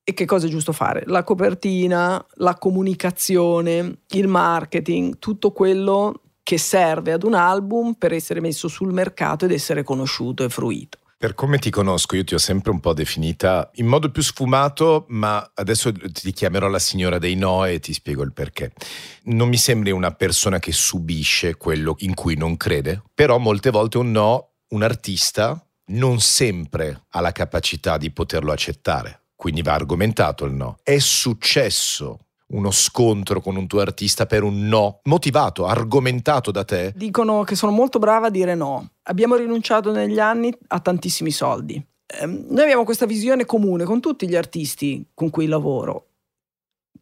E 0.05 0.15
che 0.15 0.25
cosa 0.25 0.47
è 0.47 0.51
giusto 0.51 0.73
fare? 0.73 1.05
La 1.07 1.23
copertina, 1.23 2.25
la 2.35 2.55
comunicazione, 2.57 4.01
il 4.11 4.27
marketing, 4.27 5.19
tutto 5.19 5.53
quello 5.53 6.23
che 6.43 6.59
serve 6.59 7.13
ad 7.13 7.23
un 7.23 7.35
album 7.35 7.95
per 7.95 8.13
essere 8.13 8.41
messo 8.41 8.67
sul 8.67 8.93
mercato 8.93 9.45
ed 9.45 9.53
essere 9.53 9.85
conosciuto 9.85 10.45
e 10.45 10.49
fruito. 10.49 10.99
Per 11.23 11.35
come 11.35 11.59
ti 11.59 11.71
conosco, 11.71 12.17
io 12.17 12.25
ti 12.25 12.35
ho 12.35 12.39
sempre 12.39 12.73
un 12.73 12.81
po' 12.81 12.95
definita 12.95 13.71
in 13.75 13.87
modo 13.87 14.11
più 14.11 14.23
sfumato, 14.23 15.05
ma 15.11 15.53
adesso 15.55 15.93
ti 15.93 16.33
chiamerò 16.33 16.67
la 16.67 16.81
signora 16.81 17.19
dei 17.19 17.37
no 17.37 17.65
e 17.65 17.79
ti 17.79 17.93
spiego 17.93 18.25
il 18.25 18.33
perché. 18.33 18.73
Non 19.27 19.49
mi 19.49 19.57
sembri 19.57 19.93
una 19.93 20.11
persona 20.11 20.59
che 20.59 20.73
subisce 20.73 21.55
quello 21.55 21.95
in 21.99 22.15
cui 22.15 22.35
non 22.35 22.57
crede, 22.57 23.05
però 23.15 23.39
molte 23.39 23.71
volte 23.71 23.99
un 23.99 24.11
no, 24.11 24.55
un 24.71 24.83
artista 24.83 25.65
non 25.93 26.19
sempre 26.19 27.05
ha 27.11 27.21
la 27.21 27.31
capacità 27.31 27.99
di 27.99 28.11
poterlo 28.11 28.51
accettare, 28.51 29.22
quindi 29.43 29.63
va 29.63 29.73
argomentato 29.73 30.45
il 30.45 30.53
no. 30.53 30.79
È 30.85 30.99
successo 30.99 32.19
uno 32.53 32.71
scontro 32.71 33.41
con 33.41 33.57
un 33.57 33.67
tuo 33.67 33.81
artista 33.81 34.25
per 34.25 34.45
un 34.45 34.69
no 34.69 35.01
motivato, 35.07 35.67
argomentato 35.67 36.53
da 36.53 36.63
te? 36.63 36.93
Dicono 36.95 37.43
che 37.43 37.57
sono 37.57 37.73
molto 37.73 37.99
brava 37.99 38.29
a 38.29 38.31
dire 38.31 38.55
no. 38.55 38.91
Abbiamo 39.05 39.35
rinunciato 39.35 39.91
negli 39.91 40.21
anni 40.21 40.55
a 40.69 40.79
tantissimi 40.79 41.33
soldi. 41.33 41.85
Ehm, 42.21 42.45
noi 42.51 42.63
abbiamo 42.63 42.85
questa 42.85 43.05
visione 43.05 43.45
comune 43.45 43.83
con 43.83 44.01
tutti 44.01 44.29
gli 44.29 44.37
artisti 44.37 45.05
con 45.13 45.29
cui 45.31 45.47
lavoro, 45.47 46.07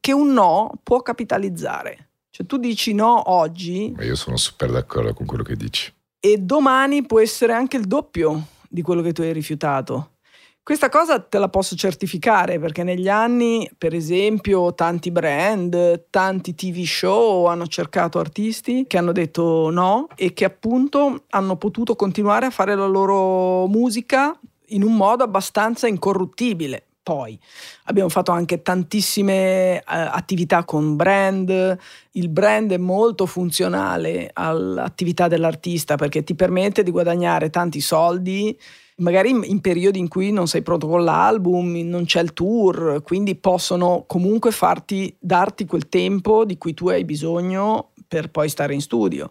che 0.01 0.13
un 0.13 0.33
no 0.33 0.73
può 0.83 1.03
capitalizzare. 1.03 2.09
Cioè 2.31 2.47
tu 2.47 2.57
dici 2.57 2.95
no 2.95 3.31
oggi 3.33 3.95
Io 3.99 4.17
sono 4.17 4.39
super 4.39 4.71
d'accordo 4.71 5.13
con 5.13 5.27
quello 5.27 5.43
che 5.43 5.57
dici. 5.57 5.93
e 6.21 6.39
domani 6.39 7.05
può 7.05 7.21
essere 7.21 7.53
anche 7.53 7.77
il 7.77 7.85
doppio 7.87 8.47
di 8.67 8.81
quello 8.81 9.03
che 9.03 9.13
tu 9.13 9.21
hai 9.21 9.35
rifiutato. 9.35 10.13
Questa 10.63 10.89
cosa 10.91 11.19
te 11.21 11.39
la 11.39 11.49
posso 11.49 11.75
certificare 11.75 12.59
perché 12.59 12.85
negli 12.85 13.09
anni, 13.09 13.69
per 13.77 13.95
esempio, 13.95 14.75
tanti 14.75 15.11
brand, 15.11 16.07
tanti 16.11 16.55
TV 16.55 16.85
show 16.85 17.47
hanno 17.47 17.67
cercato 17.67 18.19
artisti 18.19 18.85
che 18.87 18.99
hanno 18.99 19.13
detto 19.13 19.71
no 19.71 20.07
e 20.15 20.33
che 20.33 20.45
appunto 20.45 21.25
hanno 21.31 21.57
potuto 21.57 21.97
continuare 21.97 22.47
a 22.47 22.51
fare 22.51 22.77
la 22.77 22.87
loro 22.87 23.67
musica 23.67 24.39
in 24.69 24.83
un 24.83 24.95
modo 24.95 25.25
abbastanza 25.25 25.89
incorruttibile. 25.89 26.85
Poi 27.03 27.37
abbiamo 27.85 28.11
fatto 28.11 28.31
anche 28.31 28.61
tantissime 28.63 29.79
eh, 29.79 29.83
attività 29.87 30.65
con 30.65 30.95
brand, 30.95 31.77
il 32.13 32.29
brand 32.29 32.71
è 32.71 32.77
molto 32.77 33.25
funzionale 33.25 34.31
all'attività 34.33 35.27
dell'artista 35.27 35.97
perché 35.97 36.23
ti 36.23 36.35
permette 36.35 36.83
di 36.83 36.91
guadagnare 36.91 37.49
tanti 37.49 37.81
soldi, 37.81 38.57
magari 39.01 39.31
in, 39.31 39.61
periodi 39.61 39.99
in 39.99 40.09
cui 40.09 40.31
non 40.31 40.47
sei 40.47 40.63
pronto 40.63 40.87
con 40.87 41.05
l'album, 41.05 41.77
non 41.85 42.05
c'è 42.05 42.21
il 42.21 42.33
tour, 42.33 43.03
quindi 43.03 43.35
possono 43.35 44.05
comunque 44.07 44.51
farti, 44.51 45.15
darti 45.19 45.67
quel 45.67 45.89
tempo 45.89 46.45
di 46.45 46.57
cui 46.57 46.75
tu 46.75 46.89
hai 46.89 47.05
bisogno 47.05 47.91
per 48.07 48.31
poi 48.31 48.49
stare 48.49 48.75
in 48.75 48.81
studio. 48.81 49.31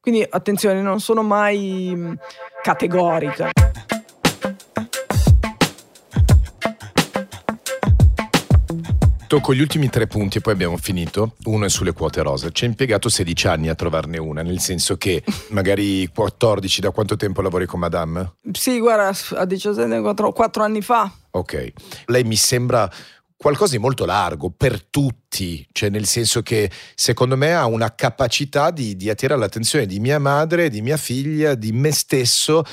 Quindi 0.00 0.26
attenzione, 0.28 0.80
non 0.80 1.00
sono 1.00 1.22
mai 1.22 2.16
categorica. 2.62 3.50
Tocco 9.30 9.54
gli 9.54 9.60
ultimi 9.60 9.88
tre 9.88 10.08
punti 10.08 10.38
e 10.38 10.40
poi 10.40 10.54
abbiamo 10.54 10.76
finito. 10.76 11.36
Uno 11.44 11.64
è 11.64 11.68
sulle 11.68 11.92
quote 11.92 12.20
rosa. 12.20 12.50
Ci 12.50 12.64
ha 12.64 12.66
impiegato 12.66 13.08
16 13.08 13.46
anni 13.46 13.68
a 13.68 13.76
trovarne 13.76 14.18
una, 14.18 14.42
nel 14.42 14.58
senso 14.58 14.96
che 14.96 15.22
magari 15.50 16.08
14, 16.12 16.80
da 16.80 16.90
quanto 16.90 17.14
tempo 17.14 17.40
lavori 17.40 17.64
con 17.64 17.78
Madame? 17.78 18.32
Sì, 18.50 18.80
guarda, 18.80 19.12
a 19.36 19.44
17, 19.44 20.00
4, 20.00 20.32
4 20.32 20.64
anni 20.64 20.82
fa. 20.82 21.08
Ok. 21.30 21.72
Lei 22.06 22.24
mi 22.24 22.34
sembra 22.34 22.90
qualcosa 23.36 23.70
di 23.70 23.78
molto 23.78 24.04
largo 24.04 24.50
per 24.50 24.82
tutti, 24.82 25.64
cioè 25.70 25.90
nel 25.90 26.06
senso 26.06 26.42
che 26.42 26.68
secondo 26.96 27.36
me 27.36 27.54
ha 27.54 27.66
una 27.66 27.94
capacità 27.94 28.72
di, 28.72 28.96
di 28.96 29.10
attirare 29.10 29.38
l'attenzione 29.38 29.86
di 29.86 30.00
mia 30.00 30.18
madre, 30.18 30.70
di 30.70 30.82
mia 30.82 30.96
figlia, 30.96 31.54
di 31.54 31.70
me 31.70 31.92
stesso, 31.92 32.64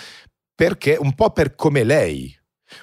perché 0.55 0.97
un 0.99 1.13
po' 1.13 1.29
per 1.29 1.53
come 1.53 1.83
lei, 1.83 2.35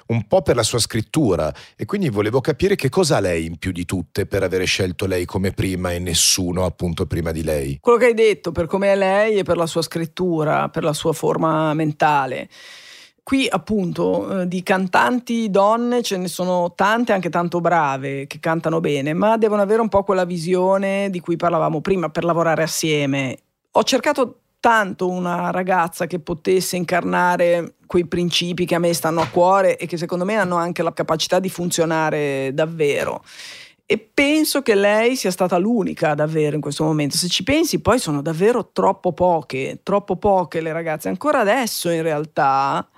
un 0.07 0.27
po' 0.27 0.41
per 0.41 0.55
la 0.55 0.63
sua 0.63 0.79
scrittura 0.79 1.53
e 1.75 1.85
quindi 1.85 2.09
volevo 2.09 2.41
capire 2.41 2.75
che 2.75 2.89
cosa 2.89 3.17
ha 3.17 3.19
lei 3.19 3.45
in 3.45 3.57
più 3.57 3.71
di 3.71 3.85
tutte 3.85 4.25
per 4.25 4.43
avere 4.43 4.65
scelto 4.65 5.05
lei 5.05 5.25
come 5.25 5.51
prima 5.51 5.91
e 5.91 5.99
nessuno 5.99 6.65
appunto 6.65 7.05
prima 7.05 7.31
di 7.31 7.43
lei. 7.43 7.77
Quello 7.81 7.97
che 7.97 8.05
hai 8.05 8.13
detto, 8.13 8.51
per 8.51 8.67
come 8.67 8.91
è 8.91 8.95
lei 8.95 9.37
e 9.37 9.43
per 9.43 9.57
la 9.57 9.65
sua 9.65 9.81
scrittura, 9.81 10.69
per 10.69 10.83
la 10.83 10.93
sua 10.93 11.13
forma 11.13 11.73
mentale. 11.73 12.49
qui 13.23 13.47
appunto 13.49 14.41
eh, 14.41 14.47
di 14.47 14.61
cantanti 14.61 15.49
donne 15.49 16.03
ce 16.03 16.17
ne 16.17 16.27
sono 16.27 16.73
tante 16.75 17.11
anche 17.11 17.29
tanto 17.29 17.59
brave 17.59 18.27
che 18.27 18.39
cantano 18.39 18.79
bene, 18.79 19.13
ma 19.13 19.37
devono 19.37 19.63
avere 19.63 19.81
un 19.81 19.89
po' 19.89 20.03
quella 20.03 20.25
visione 20.25 21.09
di 21.09 21.19
cui 21.19 21.35
parlavamo 21.35 21.81
prima 21.81 22.09
per 22.09 22.23
lavorare 22.23 22.61
assieme. 22.61 23.37
Ho 23.71 23.83
cercato 23.83 24.41
tanto 24.65 25.07
una 25.07 25.51
ragazza 25.51 26.07
che 26.07 26.17
potesse 26.17 26.75
incarnare 26.75 27.75
quei 27.85 28.07
principi 28.07 28.65
che 28.65 28.73
a 28.73 28.79
me 28.79 28.95
stanno 28.95 29.21
a 29.21 29.27
cuore 29.27 29.77
e 29.77 29.85
che 29.85 29.95
secondo 29.95 30.25
me 30.25 30.37
hanno 30.37 30.55
anche 30.55 30.81
la 30.81 30.91
capacità 30.91 31.39
di 31.39 31.49
funzionare 31.49 32.49
davvero. 32.51 33.23
E 33.85 33.99
penso 33.99 34.63
che 34.63 34.73
lei 34.73 35.17
sia 35.17 35.29
stata 35.29 35.59
l'unica 35.59 36.15
davvero 36.15 36.55
in 36.55 36.61
questo 36.61 36.83
momento. 36.83 37.15
Se 37.15 37.27
ci 37.27 37.43
pensi, 37.43 37.79
poi 37.79 37.99
sono 37.99 38.23
davvero 38.23 38.71
troppo 38.71 39.13
poche, 39.13 39.81
troppo 39.83 40.15
poche 40.15 40.61
le 40.61 40.73
ragazze, 40.73 41.09
ancora 41.09 41.41
adesso 41.41 41.91
in 41.91 42.01
realtà, 42.01 42.89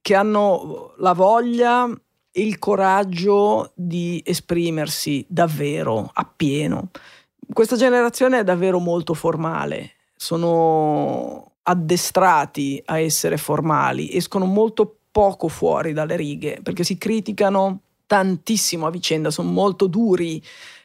che 0.00 0.14
hanno 0.14 0.94
la 1.00 1.12
voglia 1.12 1.86
e 2.32 2.40
il 2.40 2.58
coraggio 2.58 3.72
di 3.74 4.22
esprimersi 4.24 5.26
davvero 5.28 6.10
appieno. 6.14 6.88
Questa 7.52 7.76
generazione 7.76 8.38
è 8.38 8.42
davvero 8.42 8.78
molto 8.78 9.12
formale 9.12 9.96
sono 10.22 11.52
addestrati 11.62 12.82
a 12.84 13.00
essere 13.00 13.38
formali, 13.38 14.14
escono 14.14 14.44
molto 14.44 14.96
poco 15.10 15.48
fuori 15.48 15.94
dalle 15.94 16.14
righe 16.14 16.60
perché 16.62 16.84
si 16.84 16.98
criticano 16.98 17.80
tantissimo 18.04 18.86
a 18.86 18.90
vicenda, 18.90 19.30
sono 19.30 19.50
molto 19.50 19.86
duri 19.86 20.42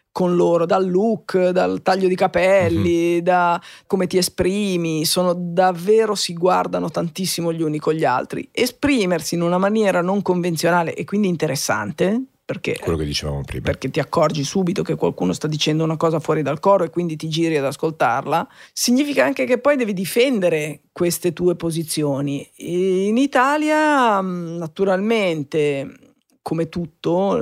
con 0.10 0.38
loro, 0.38 0.66
dal 0.66 0.90
look, 0.90 1.50
dal 1.50 1.82
taglio 1.82 2.08
di 2.08 2.16
capelli, 2.16 3.16
mm-hmm. 3.16 3.24
da 3.24 3.62
come 3.86 4.08
ti 4.08 4.18
esprimi, 4.18 5.04
sono 5.04 5.34
davvero 5.34 6.16
si 6.16 6.34
guardano 6.34 6.90
tantissimo 6.90 7.52
gli 7.52 7.62
uni 7.62 7.78
con 7.78 7.94
gli 7.94 8.06
altri. 8.06 8.48
Esprimersi 8.54 9.36
in 9.36 9.42
una 9.42 9.58
maniera 9.58 10.02
non 10.02 10.22
convenzionale 10.22 10.96
e 10.96 11.04
quindi 11.04 11.28
interessante, 11.28 12.22
perché, 12.46 12.78
quello 12.80 12.98
che 12.98 13.06
dicevamo 13.06 13.42
prima. 13.42 13.64
Perché 13.64 13.90
ti 13.90 14.00
accorgi 14.00 14.44
subito 14.44 14.84
che 14.84 14.96
qualcuno 14.96 15.34
sta 15.34 15.48
dicendo 15.48 15.84
una 15.84 15.98
cosa 15.98 16.20
fuori 16.20 16.44
dal 16.44 16.60
coro 16.60 16.84
e 16.84 16.92
quindi 16.92 17.16
ti 17.16 17.28
giri 17.28 17.58
ad 17.58 17.66
ascoltarla, 17.66 18.48
significa 18.72 19.26
anche 19.26 19.46
che 19.46 19.58
poi 19.58 19.76
devi 19.76 19.94
difendere 19.94 20.82
queste 20.92 21.34
tue 21.34 21.56
posizioni. 21.56 22.48
In 22.58 23.18
Italia, 23.18 24.22
naturalmente, 24.22 26.15
come 26.46 26.70
tutto, 26.70 27.42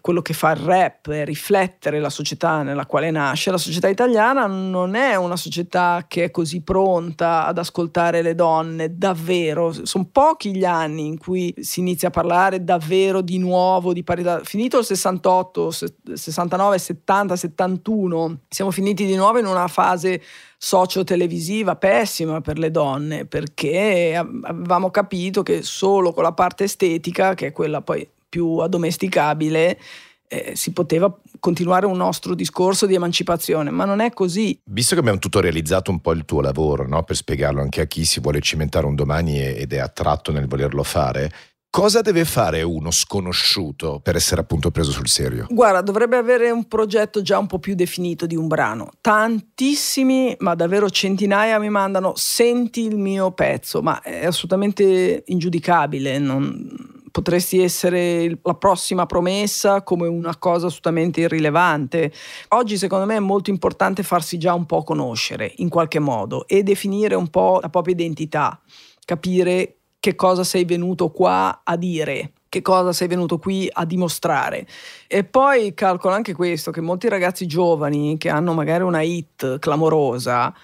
quello 0.00 0.20
che 0.20 0.32
fa 0.32 0.50
il 0.50 0.56
rap 0.56 1.08
è 1.08 1.24
riflettere 1.24 2.00
la 2.00 2.10
società 2.10 2.64
nella 2.64 2.84
quale 2.84 3.12
nasce. 3.12 3.52
La 3.52 3.58
società 3.58 3.86
italiana 3.86 4.46
non 4.46 4.96
è 4.96 5.14
una 5.14 5.36
società 5.36 6.06
che 6.08 6.24
è 6.24 6.30
così 6.32 6.60
pronta 6.62 7.46
ad 7.46 7.58
ascoltare 7.58 8.22
le 8.22 8.34
donne, 8.34 8.98
davvero. 8.98 9.72
Sono 9.86 10.08
pochi 10.10 10.56
gli 10.56 10.64
anni 10.64 11.06
in 11.06 11.16
cui 11.16 11.54
si 11.60 11.78
inizia 11.78 12.08
a 12.08 12.10
parlare 12.10 12.64
davvero 12.64 13.20
di 13.20 13.38
nuovo 13.38 13.92
di 13.92 14.02
parità. 14.02 14.40
Finito 14.42 14.80
il 14.80 14.84
68, 14.84 15.70
69, 16.14 16.76
70, 16.76 17.36
71, 17.36 18.38
siamo 18.48 18.72
finiti 18.72 19.06
di 19.06 19.14
nuovo 19.14 19.38
in 19.38 19.46
una 19.46 19.68
fase 19.68 20.20
socio-televisiva 20.64 21.76
pessima 21.76 22.40
per 22.40 22.58
le 22.58 22.70
donne 22.70 23.26
perché 23.26 24.16
avevamo 24.16 24.90
capito 24.90 25.42
che 25.42 25.60
solo 25.62 26.14
con 26.14 26.22
la 26.22 26.32
parte 26.32 26.64
estetica, 26.64 27.34
che 27.34 27.48
è 27.48 27.52
quella 27.52 27.82
poi 27.82 28.08
più 28.26 28.56
addomesticabile, 28.56 29.78
eh, 30.26 30.52
si 30.56 30.72
poteva 30.72 31.14
continuare 31.38 31.84
un 31.84 31.98
nostro 31.98 32.34
discorso 32.34 32.86
di 32.86 32.94
emancipazione, 32.94 33.70
ma 33.70 33.84
non 33.84 34.00
è 34.00 34.10
così. 34.14 34.58
Visto 34.64 34.94
che 34.94 35.00
abbiamo 35.00 35.18
tutto 35.18 35.40
realizzato 35.40 35.90
un 35.90 36.00
po' 36.00 36.12
il 36.12 36.24
tuo 36.24 36.40
lavoro, 36.40 36.88
no? 36.88 37.02
per 37.02 37.16
spiegarlo 37.16 37.60
anche 37.60 37.82
a 37.82 37.86
chi 37.86 38.06
si 38.06 38.20
vuole 38.20 38.40
cimentare 38.40 38.86
un 38.86 38.94
domani 38.94 39.42
ed 39.42 39.70
è 39.70 39.78
attratto 39.78 40.32
nel 40.32 40.48
volerlo 40.48 40.82
fare, 40.82 41.30
Cosa 41.74 42.02
deve 42.02 42.24
fare 42.24 42.62
uno 42.62 42.92
sconosciuto 42.92 43.98
per 44.00 44.14
essere 44.14 44.40
appunto 44.40 44.70
preso 44.70 44.92
sul 44.92 45.08
serio? 45.08 45.48
Guarda, 45.50 45.80
dovrebbe 45.80 46.16
avere 46.16 46.52
un 46.52 46.68
progetto 46.68 47.20
già 47.20 47.36
un 47.36 47.48
po' 47.48 47.58
più 47.58 47.74
definito 47.74 48.26
di 48.26 48.36
un 48.36 48.46
brano. 48.46 48.90
Tantissimi, 49.00 50.36
ma 50.38 50.54
davvero 50.54 50.88
centinaia 50.88 51.58
mi 51.58 51.70
mandano 51.70 52.12
senti 52.14 52.84
il 52.84 52.96
mio 52.96 53.32
pezzo, 53.32 53.82
ma 53.82 54.00
è 54.02 54.24
assolutamente 54.24 55.24
ingiudicabile, 55.26 56.20
non, 56.20 57.02
potresti 57.10 57.60
essere 57.60 58.38
la 58.40 58.54
prossima 58.54 59.06
promessa 59.06 59.82
come 59.82 60.06
una 60.06 60.36
cosa 60.36 60.66
assolutamente 60.66 61.22
irrilevante. 61.22 62.12
Oggi 62.50 62.78
secondo 62.78 63.04
me 63.04 63.16
è 63.16 63.18
molto 63.18 63.50
importante 63.50 64.04
farsi 64.04 64.38
già 64.38 64.54
un 64.54 64.66
po' 64.66 64.84
conoscere 64.84 65.52
in 65.56 65.68
qualche 65.68 65.98
modo 65.98 66.46
e 66.46 66.62
definire 66.62 67.16
un 67.16 67.30
po' 67.30 67.58
la 67.60 67.68
propria 67.68 67.94
identità, 67.94 68.60
capire 69.04 69.78
che 70.04 70.16
cosa 70.16 70.44
sei 70.44 70.66
venuto 70.66 71.08
qua 71.08 71.62
a 71.64 71.76
dire 71.76 72.32
che 72.50 72.60
cosa 72.60 72.92
sei 72.92 73.08
venuto 73.08 73.38
qui 73.38 73.68
a 73.72 73.86
dimostrare. 73.86 74.66
E 75.08 75.24
poi 75.24 75.72
calcolo 75.72 76.14
anche 76.14 76.34
questo, 76.34 76.70
che 76.70 76.82
molti 76.82 77.08
ragazzi 77.08 77.46
giovani 77.46 78.16
che 78.18 78.28
hanno 78.28 78.52
magari 78.52 78.84
una 78.84 79.00
hit 79.00 79.58
clamorosa, 79.58 80.54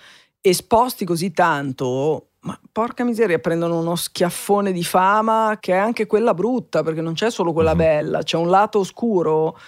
esposti 0.42 1.06
così 1.06 1.32
tanto, 1.32 2.26
ma 2.40 2.56
porca 2.70 3.02
miseria, 3.02 3.38
prendono 3.38 3.80
uno 3.80 3.96
schiaffone 3.96 4.72
di 4.72 4.84
fama 4.84 5.56
che 5.58 5.72
è 5.72 5.78
anche 5.78 6.06
quella 6.06 6.34
brutta, 6.34 6.82
perché 6.82 7.00
non 7.00 7.14
c'è 7.14 7.30
solo 7.30 7.54
quella 7.54 7.72
mhm. 7.72 7.78
bella, 7.78 8.22
c'è 8.22 8.36
un 8.36 8.50
lato 8.50 8.80
oscuro 8.80 9.58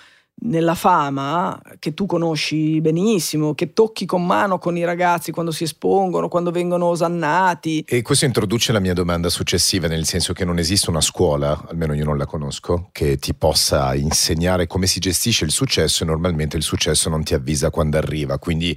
nella 0.45 0.74
fama 0.74 1.61
che 1.78 1.95
tu 1.95 2.07
conosci 2.07 2.80
benissimo, 2.80 3.55
che 3.55 3.72
tocchi 3.72 4.07
con 4.07 4.24
mano 4.24 4.59
con 4.59 4.76
i 4.76 4.84
ragazzi 4.84 5.30
quando 5.30 5.53
si 5.53 5.64
espongono, 5.64 6.28
quando 6.28 6.51
vengono 6.51 6.86
osannati. 6.86 7.84
E 7.86 8.03
questo 8.03 8.24
introduce 8.24 8.72
la 8.72 8.80
mia 8.80 8.95
domanda 8.95 9.28
successiva, 9.28 9.86
nel 9.86 10.07
senso 10.07 10.32
che 10.32 10.45
non 10.45 10.59
esiste 10.59 10.90
una 10.90 11.01
scuola, 11.01 11.66
almeno 11.68 11.95
io 11.95 12.05
non 12.05 12.18
la 12.18 12.26
conosco, 12.26 12.88
che 12.93 13.18
ti 13.18 13.34
possa 13.34 13.95
insegnare 13.95 14.66
come 14.66 14.86
si 14.86 15.01
gestisce 15.01 15.45
il 15.45 15.51
successo 15.51 16.03
e 16.03 16.07
normalmente 16.07 16.57
il 16.57 16.62
successo 16.62 17.09
non 17.09 17.22
ti 17.22 17.34
avvisa 17.34 17.70
quando 17.70 17.97
arriva. 17.97 18.38
Quindi 18.38 18.76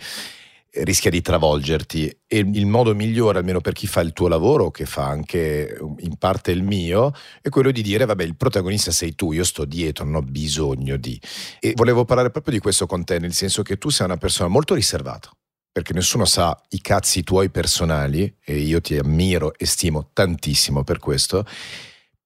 rischia 0.83 1.09
di 1.09 1.21
travolgerti 1.21 2.07
e 2.27 2.37
il 2.37 2.65
modo 2.65 2.93
migliore, 2.93 3.39
almeno 3.39 3.61
per 3.61 3.73
chi 3.73 3.87
fa 3.87 4.01
il 4.01 4.13
tuo 4.13 4.27
lavoro, 4.27 4.71
che 4.71 4.85
fa 4.85 5.05
anche 5.05 5.77
in 5.99 6.17
parte 6.17 6.51
il 6.51 6.63
mio, 6.63 7.13
è 7.41 7.49
quello 7.49 7.71
di 7.71 7.81
dire 7.81 8.05
vabbè 8.05 8.23
il 8.23 8.35
protagonista 8.35 8.91
sei 8.91 9.15
tu, 9.15 9.31
io 9.31 9.43
sto 9.43 9.65
dietro, 9.65 10.05
non 10.05 10.15
ho 10.15 10.21
bisogno 10.21 10.97
di. 10.97 11.19
E 11.59 11.73
volevo 11.75 12.05
parlare 12.05 12.31
proprio 12.31 12.53
di 12.53 12.59
questo 12.59 12.85
con 12.85 13.03
te, 13.03 13.19
nel 13.19 13.33
senso 13.33 13.61
che 13.61 13.77
tu 13.77 13.89
sei 13.89 14.05
una 14.05 14.17
persona 14.17 14.49
molto 14.49 14.73
riservata, 14.73 15.29
perché 15.71 15.93
nessuno 15.93 16.25
sa 16.25 16.59
i 16.69 16.81
cazzi 16.81 17.23
tuoi 17.23 17.49
personali 17.49 18.35
e 18.43 18.57
io 18.57 18.81
ti 18.81 18.97
ammiro 18.97 19.53
e 19.57 19.65
stimo 19.65 20.09
tantissimo 20.13 20.83
per 20.83 20.99
questo 20.99 21.45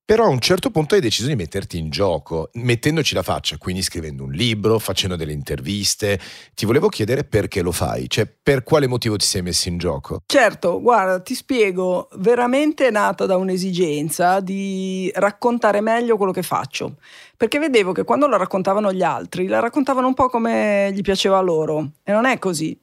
però 0.09 0.23
a 0.23 0.29
un 0.29 0.39
certo 0.39 0.71
punto 0.71 0.95
hai 0.95 1.01
deciso 1.01 1.27
di 1.27 1.35
metterti 1.35 1.77
in 1.77 1.91
gioco, 1.91 2.49
mettendoci 2.53 3.13
la 3.13 3.21
faccia, 3.21 3.57
quindi 3.59 3.83
scrivendo 3.83 4.23
un 4.23 4.31
libro, 4.31 4.79
facendo 4.79 5.15
delle 5.15 5.33
interviste. 5.33 6.19
Ti 6.55 6.65
volevo 6.65 6.89
chiedere 6.89 7.25
perché 7.25 7.61
lo 7.61 7.71
fai, 7.71 8.09
cioè 8.09 8.25
per 8.25 8.63
quale 8.63 8.87
motivo 8.87 9.17
ti 9.17 9.25
sei 9.27 9.43
messo 9.43 9.69
in 9.69 9.77
gioco? 9.77 10.23
Certo, 10.25 10.81
guarda, 10.81 11.19
ti 11.19 11.35
spiego, 11.35 12.09
veramente 12.15 12.87
è 12.87 12.89
nata 12.89 13.27
da 13.27 13.37
un'esigenza 13.37 14.39
di 14.39 15.11
raccontare 15.13 15.79
meglio 15.79 16.17
quello 16.17 16.31
che 16.31 16.41
faccio. 16.41 16.95
Perché 17.37 17.59
vedevo 17.59 17.91
che 17.91 18.03
quando 18.03 18.25
la 18.25 18.37
raccontavano 18.37 18.91
gli 18.91 19.03
altri, 19.03 19.45
la 19.45 19.59
raccontavano 19.59 20.07
un 20.07 20.15
po' 20.15 20.27
come 20.27 20.89
gli 20.91 21.01
piaceva 21.01 21.39
loro. 21.39 21.87
E 22.03 22.11
non 22.11 22.25
è 22.25 22.39
così. 22.39 22.75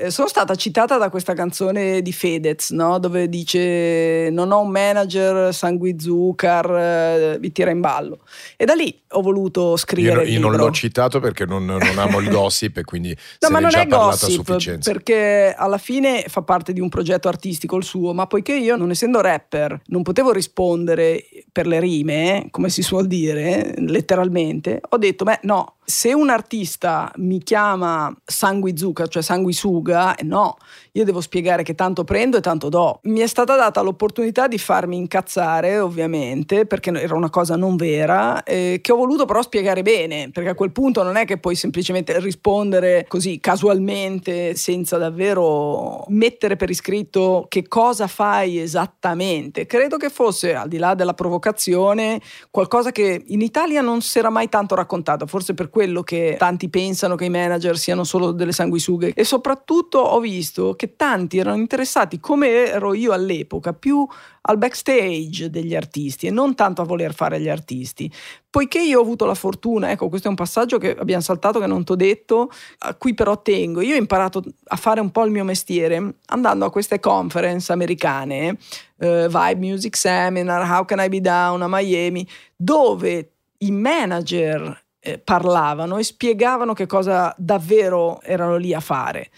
Eh, 0.00 0.10
sono 0.10 0.28
stata 0.28 0.54
citata 0.54 0.96
da 0.96 1.10
questa 1.10 1.34
canzone 1.34 2.00
di 2.00 2.12
Fedez, 2.12 2.70
no? 2.70 2.98
dove 2.98 3.28
dice 3.28 4.30
non 4.30 4.50
ho 4.50 4.60
un 4.60 4.70
manager 4.70 5.52
sanguizucar, 5.52 6.74
eh, 6.74 7.38
vi 7.38 7.52
tira 7.52 7.70
in 7.70 7.80
ballo. 7.80 8.20
E 8.56 8.64
da 8.64 8.72
lì 8.72 8.98
ho 9.10 9.20
voluto 9.20 9.76
scrivere. 9.76 10.24
Io, 10.24 10.38
io 10.38 10.40
non 10.40 10.56
l'ho 10.56 10.70
citato 10.70 11.20
perché 11.20 11.44
non, 11.44 11.66
non 11.66 11.98
amo 11.98 12.18
il 12.20 12.30
gossip 12.30 12.78
e 12.78 12.84
quindi 12.84 13.10
no, 13.12 13.16
se 13.38 13.52
ma 13.52 13.58
non 13.60 13.68
già 13.68 13.82
è 13.82 13.86
parlato 13.86 14.26
gossip, 14.26 14.40
a 14.40 14.42
sufficienza. 14.44 14.90
Perché 14.90 15.54
alla 15.54 15.76
fine 15.76 16.24
fa 16.28 16.40
parte 16.40 16.72
di 16.72 16.80
un 16.80 16.88
progetto 16.88 17.28
artistico 17.28 17.76
il 17.76 17.84
suo, 17.84 18.14
ma 18.14 18.26
poiché 18.26 18.54
io, 18.54 18.76
non 18.76 18.90
essendo 18.90 19.20
rapper, 19.20 19.82
non 19.88 20.02
potevo 20.02 20.32
rispondere 20.32 21.26
per 21.52 21.66
le 21.66 21.78
rime, 21.78 22.46
come 22.50 22.70
si 22.70 22.80
suol 22.80 23.06
dire, 23.06 23.74
letteralmente, 23.76 24.80
ho 24.88 24.96
detto, 24.96 25.24
beh 25.24 25.40
no, 25.42 25.74
se 25.90 26.14
un 26.14 26.30
artista 26.30 27.12
mi 27.16 27.42
chiama 27.42 28.16
sanguizuca, 28.24 29.06
cioè 29.08 29.22
sanguisuga, 29.22 30.14
eh 30.14 30.24
no, 30.24 30.56
io 30.92 31.04
devo 31.04 31.20
spiegare 31.20 31.62
che 31.62 31.74
tanto 31.74 32.04
prendo 32.04 32.36
e 32.36 32.40
tanto 32.40 32.68
do. 32.68 33.00
Mi 33.04 33.20
è 33.20 33.26
stata 33.26 33.56
data 33.56 33.80
l'opportunità 33.80 34.48
di 34.48 34.58
farmi 34.58 34.96
incazzare, 34.96 35.78
ovviamente, 35.78 36.66
perché 36.66 36.90
era 36.90 37.14
una 37.14 37.30
cosa 37.30 37.56
non 37.56 37.76
vera, 37.76 38.42
eh, 38.42 38.80
che 38.82 38.92
ho 38.92 38.96
voluto 38.96 39.24
però 39.24 39.42
spiegare 39.42 39.82
bene, 39.82 40.30
perché 40.30 40.50
a 40.50 40.54
quel 40.54 40.72
punto 40.72 41.02
non 41.02 41.16
è 41.16 41.24
che 41.24 41.38
puoi 41.38 41.54
semplicemente 41.54 42.18
rispondere 42.20 43.04
così 43.08 43.38
casualmente, 43.40 44.54
senza 44.56 44.98
davvero 44.98 46.04
mettere 46.08 46.56
per 46.56 46.70
iscritto 46.70 47.46
che 47.48 47.68
cosa 47.68 48.06
fai 48.06 48.58
esattamente. 48.58 49.66
Credo 49.66 49.96
che 49.96 50.10
fosse, 50.10 50.54
al 50.54 50.68
di 50.68 50.78
là 50.78 50.94
della 50.94 51.14
provocazione, 51.14 52.20
qualcosa 52.50 52.90
che 52.90 53.22
in 53.26 53.40
Italia 53.40 53.80
non 53.80 54.00
si 54.00 54.18
era 54.18 54.30
mai 54.30 54.48
tanto 54.48 54.74
raccontato, 54.74 55.26
forse 55.26 55.54
per 55.54 55.70
quello 55.70 56.02
che 56.02 56.36
tanti 56.38 56.68
pensano 56.68 57.14
che 57.14 57.26
i 57.26 57.30
manager 57.30 57.78
siano 57.78 58.04
solo 58.04 58.32
delle 58.32 58.52
sanguisughe. 58.52 59.12
E 59.14 59.24
soprattutto 59.24 59.98
ho 59.98 60.18
visto 60.20 60.74
che 60.80 60.96
tanti 60.96 61.36
erano 61.36 61.58
interessati, 61.58 62.18
come 62.20 62.48
ero 62.48 62.94
io 62.94 63.12
all'epoca, 63.12 63.74
più 63.74 64.08
al 64.40 64.56
backstage 64.56 65.50
degli 65.50 65.76
artisti 65.76 66.26
e 66.26 66.30
non 66.30 66.54
tanto 66.54 66.80
a 66.80 66.86
voler 66.86 67.12
fare 67.12 67.38
gli 67.38 67.50
artisti. 67.50 68.10
Poiché 68.48 68.80
io 68.80 68.98
ho 68.98 69.02
avuto 69.02 69.26
la 69.26 69.34
fortuna, 69.34 69.90
ecco, 69.90 70.08
questo 70.08 70.28
è 70.28 70.30
un 70.30 70.36
passaggio 70.36 70.78
che 70.78 70.96
abbiamo 70.96 71.20
saltato, 71.20 71.60
che 71.60 71.66
non 71.66 71.84
ti 71.84 71.92
ho 71.92 71.96
detto, 71.96 72.50
a 72.78 72.94
cui 72.94 73.12
però 73.12 73.42
tengo. 73.42 73.82
Io 73.82 73.94
ho 73.94 73.98
imparato 73.98 74.42
a 74.68 74.76
fare 74.76 75.00
un 75.00 75.10
po' 75.10 75.26
il 75.26 75.32
mio 75.32 75.44
mestiere 75.44 76.14
andando 76.28 76.64
a 76.64 76.70
queste 76.70 76.98
conference 76.98 77.70
americane, 77.70 78.56
uh, 78.96 79.26
Vibe 79.26 79.56
Music 79.56 79.94
Seminar, 79.94 80.66
How 80.66 80.86
Can 80.86 81.00
I 81.00 81.10
Be 81.10 81.20
Down 81.20 81.60
a 81.60 81.68
Miami, 81.68 82.26
dove 82.56 83.32
i 83.58 83.70
manager 83.70 84.82
eh, 84.98 85.18
parlavano 85.18 85.98
e 85.98 86.04
spiegavano 86.04 86.72
che 86.72 86.86
cosa 86.86 87.34
davvero 87.36 88.22
erano 88.22 88.56
lì 88.56 88.72
a 88.72 88.80
fare. 88.80 89.30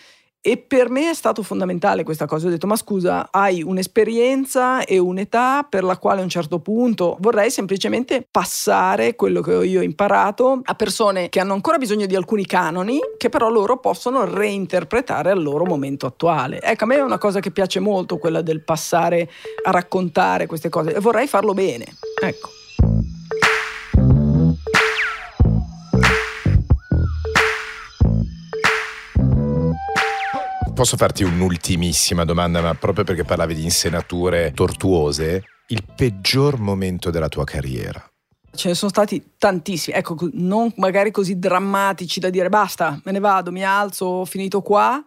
E 0.45 0.57
per 0.57 0.90
me 0.90 1.09
è 1.09 1.14
stato 1.14 1.45
fondamentale 1.45 2.03
questa 2.03 2.26
cosa. 2.26 2.49
Ho 2.49 2.51
detto: 2.51 2.66
Ma 2.66 2.74
scusa, 2.74 3.28
hai 3.30 3.62
un'esperienza 3.62 4.84
e 4.84 4.99
un'età 4.99 5.64
per 5.68 5.84
la 5.84 5.97
quale 5.97 6.20
a 6.20 6.24
un 6.24 6.28
certo 6.28 6.59
punto 6.59 7.16
vorrei 7.20 7.49
semplicemente 7.49 8.26
passare 8.28 9.14
quello 9.14 9.40
che 9.40 9.53
io 9.53 9.78
ho 9.78 9.84
imparato 9.84 10.61
a 10.64 10.74
persone 10.74 11.28
che 11.28 11.38
hanno 11.38 11.53
ancora 11.53 11.78
bisogno 11.78 12.07
di 12.07 12.16
alcuni 12.16 12.45
canoni, 12.45 12.99
che 13.18 13.28
però 13.28 13.49
loro 13.51 13.78
possono 13.78 14.24
reinterpretare 14.24 15.30
al 15.30 15.40
loro 15.40 15.64
momento 15.64 16.07
attuale. 16.07 16.61
Ecco, 16.61 16.84
a 16.84 16.86
me 16.88 16.97
è 16.97 17.03
una 17.03 17.18
cosa 17.18 17.38
che 17.38 17.53
piace 17.53 17.78
molto, 17.78 18.18
quella 18.18 18.43
del 18.43 18.64
passare 18.64 19.30
a 19.64 19.70
raccontare 19.70 20.47
queste 20.47 20.68
cose 20.68 20.93
e 20.93 20.99
vorrei 20.99 21.28
farlo 21.28 21.55
bene. 21.55 21.86
Ecco. 22.20 22.61
Posso 30.82 30.96
farti 30.96 31.22
un'ultimissima 31.22 32.24
domanda, 32.24 32.60
ma 32.60 32.74
proprio 32.74 33.04
perché 33.04 33.22
parlavi 33.22 33.54
di 33.54 33.62
insenature 33.62 34.50
tortuose, 34.52 35.44
il 35.68 35.84
peggior 35.94 36.58
momento 36.58 37.10
della 37.10 37.28
tua 37.28 37.44
carriera? 37.44 38.04
Ce 38.52 38.66
ne 38.66 38.74
sono 38.74 38.90
stati 38.90 39.34
tantissimi, 39.38 39.96
ecco, 39.96 40.16
non 40.32 40.72
magari 40.78 41.12
così 41.12 41.38
drammatici 41.38 42.18
da 42.18 42.30
dire 42.30 42.48
basta, 42.48 43.00
me 43.04 43.12
ne 43.12 43.20
vado, 43.20 43.52
mi 43.52 43.64
alzo, 43.64 44.06
ho 44.06 44.24
finito 44.24 44.60
qua, 44.60 45.00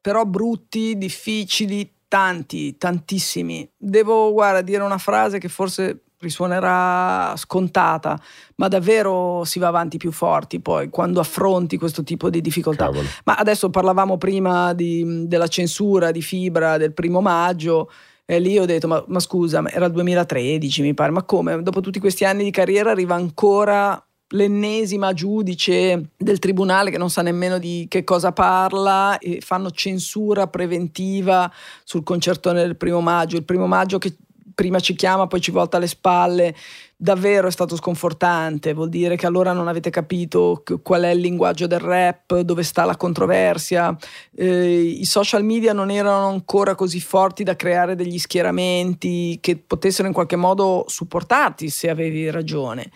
però 0.00 0.24
brutti, 0.24 0.98
difficili, 0.98 1.88
tanti, 2.08 2.76
tantissimi. 2.76 3.70
Devo, 3.76 4.32
guarda, 4.32 4.62
dire 4.62 4.82
una 4.82 4.98
frase 4.98 5.38
che 5.38 5.48
forse 5.48 6.06
risuonerà 6.20 7.34
scontata, 7.36 8.20
ma 8.56 8.68
davvero 8.68 9.42
si 9.44 9.58
va 9.58 9.68
avanti 9.68 9.96
più 9.96 10.12
forti 10.12 10.60
poi 10.60 10.90
quando 10.90 11.18
affronti 11.18 11.78
questo 11.78 12.02
tipo 12.02 12.30
di 12.30 12.40
difficoltà. 12.40 12.86
Cavolo. 12.86 13.08
Ma 13.24 13.34
adesso 13.34 13.70
parlavamo 13.70 14.18
prima 14.18 14.72
di, 14.74 15.26
della 15.26 15.48
censura 15.48 16.10
di 16.10 16.22
Fibra 16.22 16.76
del 16.76 16.92
primo 16.92 17.20
maggio. 17.20 17.90
E 18.26 18.38
lì 18.38 18.58
ho 18.58 18.66
detto, 18.66 18.86
ma, 18.86 19.02
ma 19.08 19.18
scusa, 19.18 19.62
era 19.68 19.86
il 19.86 19.92
2013 19.92 20.82
mi 20.82 20.94
pare, 20.94 21.10
ma 21.10 21.24
come? 21.24 21.62
Dopo 21.62 21.80
tutti 21.80 21.98
questi 21.98 22.24
anni 22.24 22.44
di 22.44 22.50
carriera 22.50 22.92
arriva 22.92 23.16
ancora 23.16 24.00
l'ennesima 24.32 25.12
giudice 25.12 26.10
del 26.16 26.38
tribunale 26.38 26.92
che 26.92 26.98
non 26.98 27.10
sa 27.10 27.22
nemmeno 27.22 27.58
di 27.58 27.86
che 27.88 28.04
cosa 28.04 28.30
parla 28.30 29.18
e 29.18 29.40
fanno 29.40 29.72
censura 29.72 30.46
preventiva 30.46 31.50
sul 31.82 32.04
concertone 32.04 32.62
del 32.62 32.76
primo 32.76 33.00
maggio. 33.00 33.36
Il 33.36 33.44
primo 33.44 33.66
maggio 33.66 33.98
che 33.98 34.14
prima 34.60 34.78
ci 34.78 34.94
chiama, 34.94 35.26
poi 35.26 35.40
ci 35.40 35.50
volta 35.50 35.78
le 35.78 35.86
spalle. 35.86 36.54
Davvero 36.94 37.48
è 37.48 37.50
stato 37.50 37.76
sconfortante, 37.76 38.74
vuol 38.74 38.90
dire 38.90 39.16
che 39.16 39.24
allora 39.24 39.54
non 39.54 39.68
avete 39.68 39.88
capito 39.88 40.62
qual 40.82 41.04
è 41.04 41.08
il 41.08 41.20
linguaggio 41.20 41.66
del 41.66 41.78
rap, 41.78 42.40
dove 42.40 42.62
sta 42.62 42.84
la 42.84 42.94
controversia. 42.94 43.96
Eh, 44.36 44.82
I 44.82 45.04
social 45.06 45.44
media 45.44 45.72
non 45.72 45.90
erano 45.90 46.26
ancora 46.26 46.74
così 46.74 47.00
forti 47.00 47.42
da 47.42 47.56
creare 47.56 47.94
degli 47.94 48.18
schieramenti 48.18 49.38
che 49.40 49.56
potessero 49.56 50.08
in 50.08 50.12
qualche 50.12 50.36
modo 50.36 50.84
supportarti 50.86 51.70
se 51.70 51.88
avevi 51.88 52.28
ragione. 52.28 52.90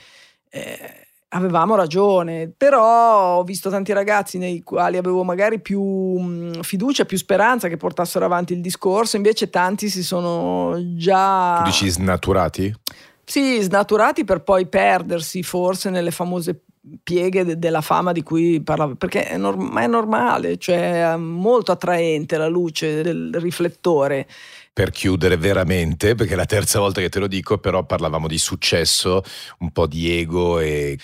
Eh, 0.51 1.04
avevamo 1.35 1.75
ragione, 1.75 2.51
però 2.57 3.39
ho 3.39 3.43
visto 3.45 3.69
tanti 3.69 3.93
ragazzi 3.93 4.39
nei 4.39 4.63
quali 4.63 4.97
avevo 4.97 5.25
magari 5.25 5.61
più 5.61 5.83
mm, 5.83 6.61
fiducia, 6.61 7.05
più 7.05 7.19
speranza 7.19 7.69
che 7.69 7.77
portassero 7.77 8.25
avanti 8.25 8.53
il 8.53 8.61
discorso, 8.61 9.17
invece 9.17 9.51
tanti 9.51 9.89
si 9.89 10.03
sono 10.03 10.77
già... 10.97 11.59
Tu 11.59 11.71
dici 11.71 11.89
snaturati? 11.89 12.75
Sì, 13.25 13.61
snaturati 13.61 14.25
per 14.25 14.43
poi 14.43 14.67
perdersi 14.67 15.43
forse 15.43 15.91
nelle 15.91 16.11
famose 16.11 16.61
pieghe 17.03 17.45
de- 17.45 17.59
della 17.59 17.81
fama 17.81 18.13
di 18.13 18.23
cui 18.23 18.61
parlavo, 18.63 18.95
perché 18.95 19.27
è, 19.27 19.37
norm- 19.37 19.79
è 19.79 19.87
normale, 19.87 20.59
cioè 20.59 21.13
è 21.13 21.17
molto 21.17 21.73
attraente 21.73 22.37
la 22.37 22.49
luce 22.49 23.03
del 23.03 23.31
riflettore 23.35 24.27
per 24.73 24.91
chiudere 24.91 25.37
veramente, 25.37 26.15
perché 26.15 26.35
è 26.35 26.37
la 26.37 26.47
terza 26.47 26.81
volta 26.81 27.01
che 27.01 27.09
te 27.09 27.21
lo 27.21 27.29
dico, 27.29 27.59
però 27.59 27.85
parlavamo 27.85 28.27
di 28.27 28.39
successo, 28.39 29.23
un 29.61 29.71
po' 29.71 29.87
di 29.87 30.11
ego 30.11 30.59
e 30.59 30.99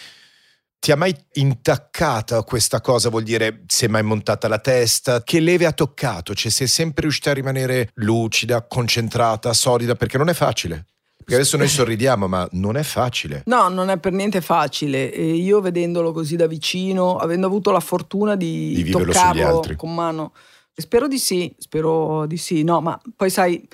ti 0.81 0.93
ha 0.93 0.97
mai 0.97 1.15
intaccata 1.35 2.43
questa 2.43 2.81
cosa? 2.81 3.11
Vuol 3.11 3.23
dire, 3.23 3.65
si 3.67 3.85
è 3.85 3.89
mai 3.89 4.03
montata 4.03 4.49
la 4.49 4.59
testa? 4.59 5.23
Che 5.23 5.39
leve 5.39 5.67
ha 5.67 5.73
toccato? 5.73 6.35
Cioè, 6.35 6.51
sei 6.51 6.67
sempre 6.67 7.03
riuscita 7.03 7.31
a 7.31 7.35
rimanere 7.35 7.91
lucida, 7.97 8.67
concentrata, 8.67 9.53
solida? 9.53 9.95
Perché 9.95 10.17
non 10.17 10.31
è 10.31 10.33
facile. 10.33 10.87
Perché 11.19 11.35
adesso 11.35 11.59
noi 11.59 11.69
sorridiamo, 11.69 12.27
ma 12.27 12.49
non 12.53 12.79
è 12.79 12.83
facile. 12.83 13.43
No, 13.45 13.69
non 13.69 13.91
è 13.91 13.99
per 13.99 14.13
niente 14.13 14.41
facile. 14.41 15.13
E 15.13 15.35
io 15.35 15.61
vedendolo 15.61 16.13
così 16.13 16.35
da 16.35 16.47
vicino, 16.47 17.19
avendo 17.19 17.47
avuto 17.47 17.71
la 17.73 17.81
fortuna 17.81 18.35
di, 18.35 18.83
di 18.83 18.91
toccarlo 18.91 19.63
con 19.77 19.95
mano, 19.95 20.33
spero 20.75 21.07
di 21.07 21.19
sì, 21.19 21.55
spero 21.59 22.25
di 22.25 22.39
sì. 22.39 22.65
No, 22.65 22.81
ma 22.81 22.99
poi 23.15 23.29
sai, 23.29 23.69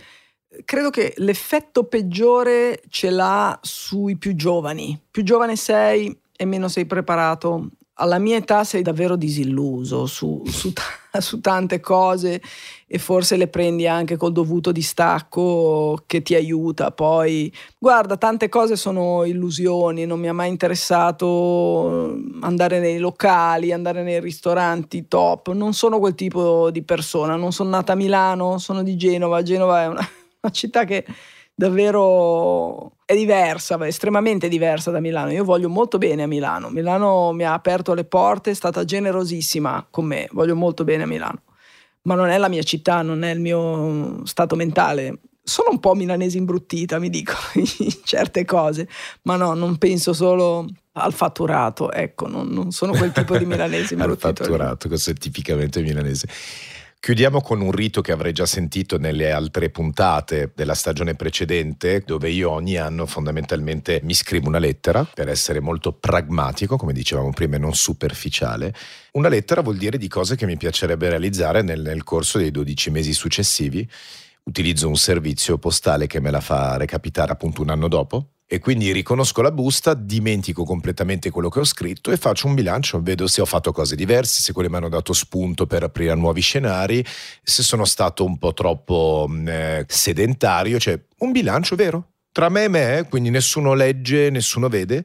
credo 0.65 0.91
che 0.91 1.15
l'effetto 1.19 1.85
peggiore 1.85 2.83
ce 2.89 3.11
l'ha 3.11 3.57
sui 3.63 4.17
più 4.17 4.35
giovani. 4.35 5.01
Più 5.09 5.23
giovane 5.23 5.55
sei, 5.55 6.15
e 6.37 6.45
meno 6.45 6.69
sei 6.69 6.87
preparato. 6.87 7.69
Alla 7.99 8.19
mia 8.19 8.37
età 8.37 8.63
sei 8.63 8.83
davvero 8.83 9.17
disilluso 9.17 10.05
su, 10.05 10.43
su, 10.45 10.71
su, 11.19 11.41
tante 11.41 11.81
cose 11.81 12.43
e 12.87 12.99
forse 12.99 13.39
le 13.39 13.49
prendi 13.49 13.87
anche 13.87 14.19
col 14.19 14.33
dovuto 14.33 14.71
distacco 14.71 16.03
che 16.07 16.21
ti 16.21 16.35
aiuta. 16.35 16.93
Poi, 16.93 17.51
guarda, 17.79 18.19
tante 18.19 18.51
cose 18.51 18.77
sono 18.77 19.25
illusioni, 19.25 20.05
non 20.05 20.21
mi 20.21 20.29
ha 20.29 20.35
mai 20.35 20.51
interessato 20.51 22.19
andare 22.43 22.81
nei 22.81 22.99
locali, 22.99 23.73
andare 23.73 24.03
nei 24.03 24.21
ristoranti 24.21 25.09
top, 25.09 25.53
non 25.53 25.73
sono 25.73 25.99
quel 25.99 26.15
tipo 26.15 26.71
di 26.71 26.83
persona, 26.83 27.37
non 27.37 27.53
sono 27.53 27.71
nata 27.71 27.93
a 27.93 27.97
Milano, 27.97 28.59
sono 28.59 28.83
di 28.83 28.97
Genova, 28.97 29.43
Genova 29.43 29.83
è 29.85 29.87
una, 29.87 30.07
una 30.43 30.53
città 30.53 30.85
che 30.85 31.07
davvero 31.57 32.93
è 33.07 33.17
diversa, 33.17 33.79
è 33.79 33.87
estremamente 33.87 34.49
diversa 34.49 34.91
da 34.91 35.01
Milano. 35.01 35.33
Io 35.33 35.43
voglio 35.43 35.69
molto 35.69 35.97
bene 35.97 36.25
a 36.25 36.27
Milano. 36.27 36.69
Milano 36.69 37.33
mi 37.33 37.45
ha 37.45 37.55
aperto 37.55 37.95
le 37.95 38.05
porte, 38.05 38.51
è 38.51 38.55
stata 38.55 38.85
generosissima 38.85 39.87
con 39.91 40.05
me, 40.05 40.29
voglio 40.33 40.55
molto 40.55 40.85
bene 40.85 41.05
a 41.05 41.07
Milano. 41.07 41.43
Ma 42.03 42.15
non 42.15 42.29
è 42.29 42.39
la 42.39 42.49
mia 42.49 42.63
città, 42.63 43.03
non 43.03 43.25
è 43.25 43.33
il 43.33 43.41
mio 43.41 44.25
stato 44.27 44.55
mentale. 44.55 45.19
Sono 45.43 45.71
un 45.71 45.81
po' 45.81 45.95
milanese 45.95 46.37
imbruttita, 46.39 46.99
mi 46.99 47.09
dico, 47.09 47.33
in 47.55 47.91
certe 48.05 48.45
cose, 48.45 48.89
ma 49.23 49.37
no, 49.37 49.55
non 49.55 49.79
penso 49.79 50.13
solo 50.13 50.67
al 50.93 51.13
fatturato, 51.13 51.93
ecco, 51.93 52.27
non, 52.27 52.49
non 52.49 52.71
sono 52.71 52.93
quel 52.93 53.13
tipo 53.13 53.37
di 53.39 53.45
milanese 53.45 53.95
imbruttito. 53.95 54.27
al 54.29 54.37
fatturato, 54.37 54.89
così 54.89 55.15
tipicamente 55.15 55.81
milanese. 55.81 56.29
Chiudiamo 56.99 57.41
con 57.41 57.61
un 57.61 57.71
rito 57.71 58.01
che 58.01 58.11
avrei 58.11 58.33
già 58.33 58.47
sentito 58.47 58.99
nelle 58.99 59.31
altre 59.31 59.71
puntate 59.71 60.51
della 60.57 60.75
stagione 60.75 61.15
precedente, 61.15 62.03
dove 62.05 62.31
io 62.31 62.51
ogni 62.51 62.77
anno 62.79 63.07
fondamentalmente 63.07 64.01
mi 64.03 64.13
scrivo 64.13 64.49
una 64.49 64.59
lettera, 64.59 65.05
per 65.05 65.29
essere 65.29 65.61
molto 65.61 65.93
pragmatico, 65.93 66.77
come 66.77 66.93
dicevamo 66.93 67.31
prima, 67.31 67.57
e 67.57 67.59
non 67.61 67.75
superficiale. 67.75 68.75
Una 69.13 69.29
lettera 69.29 69.61
vuol 69.61 69.77
dire 69.77 69.99
di 69.99 70.09
cose 70.09 70.35
che 70.35 70.47
mi 70.47 70.57
piacerebbe 70.57 71.09
realizzare 71.09 71.63
nel, 71.63 71.83
nel 71.83 72.03
corso 72.03 72.39
dei 72.39 72.51
12 72.51 72.91
mesi 72.91 73.13
successivi. 73.13 73.89
Utilizzo 74.43 74.89
un 74.89 74.97
servizio 74.97 75.59
postale 75.59 76.09
che 76.09 76.21
me 76.21 76.33
la 76.33 76.41
fa 76.41 76.77
recapitare 76.77 77.31
appunto 77.31 77.63
un 77.63 77.71
anno 77.71 77.87
dopo, 77.87 78.31
e 78.49 78.61
quindi 78.61 78.93
riconosco 78.93 79.43
la 79.43 79.51
busta, 79.51 79.95
dimentico 79.95 80.63
completamente 80.63 81.31
quello 81.31 81.49
che 81.49 81.59
ho 81.59 81.65
scritto 81.65 82.13
e 82.13 82.17
faccio 82.17 82.47
un 82.47 82.55
bilancio, 82.55 83.03
vedo 83.03 83.27
se 83.27 83.41
ho 83.41 83.45
fatto 83.45 83.73
cose 83.73 83.97
diverse, 83.97 84.41
se 84.41 84.53
quelle 84.53 84.71
mi 84.71 84.77
hanno 84.77 84.89
dato 84.89 85.13
spunto 85.13 85.67
per 85.67 85.83
aprire 85.83 86.15
nuovi 86.15 86.41
scenari, 86.41 87.05
se 87.43 87.65
sono 87.65 87.85
stato 87.85 88.25
un 88.25 88.39
po' 88.39 88.53
troppo 88.53 89.27
mm, 89.29 89.49
eh, 89.49 89.85
sedentario, 89.89 90.79
cioè 90.79 90.99
un 91.19 91.33
bilancio 91.33 91.75
vero, 91.75 92.13
tra 92.31 92.49
me 92.49 92.65
e 92.65 92.69
me, 92.69 93.07
quindi 93.09 93.31
nessuno 93.31 93.75
legge, 93.75 94.31
nessuno 94.31 94.69
vede. 94.69 95.05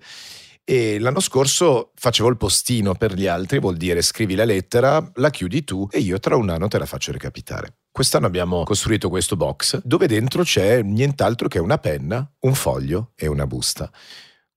E 0.64 1.00
l'anno 1.00 1.20
scorso 1.20 1.92
facevo 1.96 2.30
il 2.30 2.38
postino 2.38 2.94
per 2.94 3.16
gli 3.16 3.26
altri, 3.26 3.60
vuol 3.60 3.78
dire 3.78 4.04
scrivi 4.04 4.36
la 4.36 4.46
lettera, 4.46 5.12
la 5.16 5.30
chiudi 5.32 5.64
tu 5.64 5.88
e 5.90 6.00
io 6.00 6.20
tra 6.20 6.36
un 6.36 6.50
anno 6.50 6.68
te 6.68 6.78
la 6.78 6.86
faccio 6.86 7.12
recapitare. 7.12 7.81
Quest'anno 7.92 8.26
abbiamo 8.26 8.64
costruito 8.64 9.10
questo 9.10 9.36
box 9.36 9.82
dove 9.84 10.08
dentro 10.08 10.44
c'è 10.44 10.82
nient'altro 10.82 11.50
che 11.50 11.60
una 11.60 11.78
penna, 11.78 12.26
un 12.40 12.54
foglio 12.54 13.12
e 13.16 13.28
una 13.28 13.46
busta. 13.46 13.92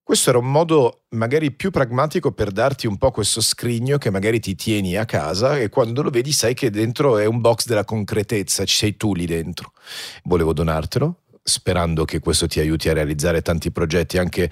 Questo 0.05 0.31
era 0.31 0.39
un 0.39 0.51
modo 0.51 1.07
magari 1.11 1.51
più 1.51 1.71
pragmatico 1.71 2.31
per 2.31 2.53
darti 2.53 2.87
un 2.87 2.97
po' 2.97 3.11
questo 3.11 3.41
scrigno 3.41 3.99
che 3.99 4.11
magari 4.11 4.39
ti 4.39 4.55
tieni 4.55 4.97
a 4.97 5.05
casa 5.05 5.59
e 5.59 5.69
quando 5.69 6.03
lo 6.03 6.11
vedi 6.11 6.31
sai 6.31 6.55
che 6.55 6.71
dentro 6.71 7.19
è 7.19 7.25
un 7.25 7.41
box 7.41 7.67
della 7.67 7.85
concretezza, 7.85 8.65
ci 8.65 8.77
sei 8.77 8.97
tu 8.97 9.15
lì 9.15 9.27
dentro. 9.27 9.73
Volevo 10.25 10.53
donartelo, 10.53 11.23
sperando 11.43 12.05
che 12.05 12.21
questo 12.21 12.47
ti 12.47 12.61
aiuti 12.61 12.89
a 12.89 12.93
realizzare 12.93 13.43
tanti 13.43 13.73
progetti 13.73 14.19
anche 14.19 14.49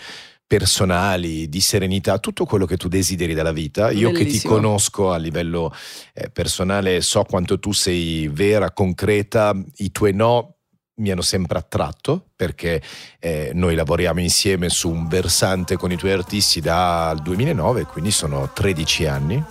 personali, 0.57 1.49
di 1.49 1.63
serenità, 1.63 2.19
tutto 2.19 2.45
quello 2.45 2.67
che 2.67 2.77
tu 2.77 2.89
desideri 2.89 3.33
dalla 3.33 3.53
vita. 3.53 3.91
Io 3.91 4.11
Bellissimo. 4.11 4.13
che 4.19 4.25
ti 4.27 4.47
conosco 4.47 5.11
a 5.11 5.17
livello 5.17 5.75
eh, 6.13 6.29
personale 6.29 7.01
so 7.01 7.25
quanto 7.25 7.59
tu 7.59 7.73
sei 7.73 8.29
vera, 8.29 8.71
concreta, 8.71 9.57
i 9.77 9.91
tuoi 9.91 10.13
no 10.13 10.57
mi 10.97 11.11
hanno 11.11 11.23
sempre 11.23 11.57
attratto 11.57 12.33
perché 12.37 12.83
eh, 13.19 13.53
noi 13.55 13.75
lavoriamo 13.75 14.21
insieme 14.21 14.69
su 14.69 14.91
un 14.91 15.09
versante 15.09 15.77
con 15.77 15.91
i 15.91 15.97
tuoi 15.97 16.13
artisti 16.13 16.61
dal 16.61 17.23
2009, 17.23 17.85
quindi 17.85 18.11
sono 18.11 18.51
13 18.53 19.07
anni 19.07 19.45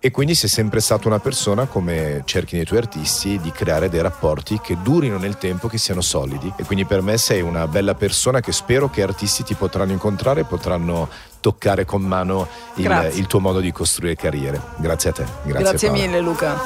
e 0.00 0.10
quindi 0.10 0.34
sei 0.34 0.48
sempre 0.48 0.80
stata 0.80 1.08
una 1.08 1.18
persona 1.18 1.66
come 1.66 2.22
cerchi 2.24 2.56
nei 2.56 2.64
tuoi 2.64 2.78
artisti 2.78 3.38
di 3.40 3.50
creare 3.50 3.88
dei 3.88 4.00
rapporti 4.00 4.60
che 4.62 4.76
durino 4.82 5.18
nel 5.18 5.38
tempo, 5.38 5.68
che 5.68 5.78
siano 5.78 6.00
solidi 6.00 6.52
e 6.56 6.64
quindi 6.64 6.84
per 6.84 7.02
me 7.02 7.16
sei 7.18 7.40
una 7.40 7.66
bella 7.66 7.94
persona 7.94 8.40
che 8.40 8.52
spero 8.52 8.88
che 8.90 9.02
artisti 9.02 9.42
ti 9.42 9.54
potranno 9.54 9.92
incontrare 9.92 10.40
e 10.40 10.44
potranno 10.44 11.08
toccare 11.40 11.84
con 11.84 12.02
mano 12.02 12.48
il, 12.74 13.10
il 13.14 13.26
tuo 13.26 13.40
modo 13.40 13.60
di 13.60 13.72
costruire 13.72 14.14
carriere. 14.16 14.60
Grazie 14.76 15.10
a 15.10 15.12
te. 15.12 15.24
Grazie, 15.44 15.62
Grazie 15.64 15.90
mille 15.90 16.20
Luca. 16.20 16.56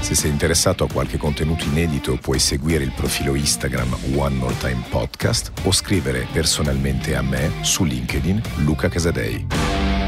Se 0.00 0.14
sei 0.14 0.30
interessato 0.30 0.84
a 0.84 0.88
qualche 0.90 1.18
contenuto 1.18 1.64
inedito 1.64 2.16
puoi 2.16 2.38
seguire 2.38 2.82
il 2.82 2.92
profilo 2.92 3.34
Instagram 3.34 3.94
One 4.16 4.36
More 4.36 4.56
Time 4.56 4.82
Podcast 4.88 5.52
o 5.64 5.72
scrivere 5.72 6.26
personalmente 6.32 7.14
a 7.14 7.20
me 7.20 7.52
su 7.60 7.84
LinkedIn 7.84 8.40
Luca 8.64 8.88
Casadei. 8.88 10.07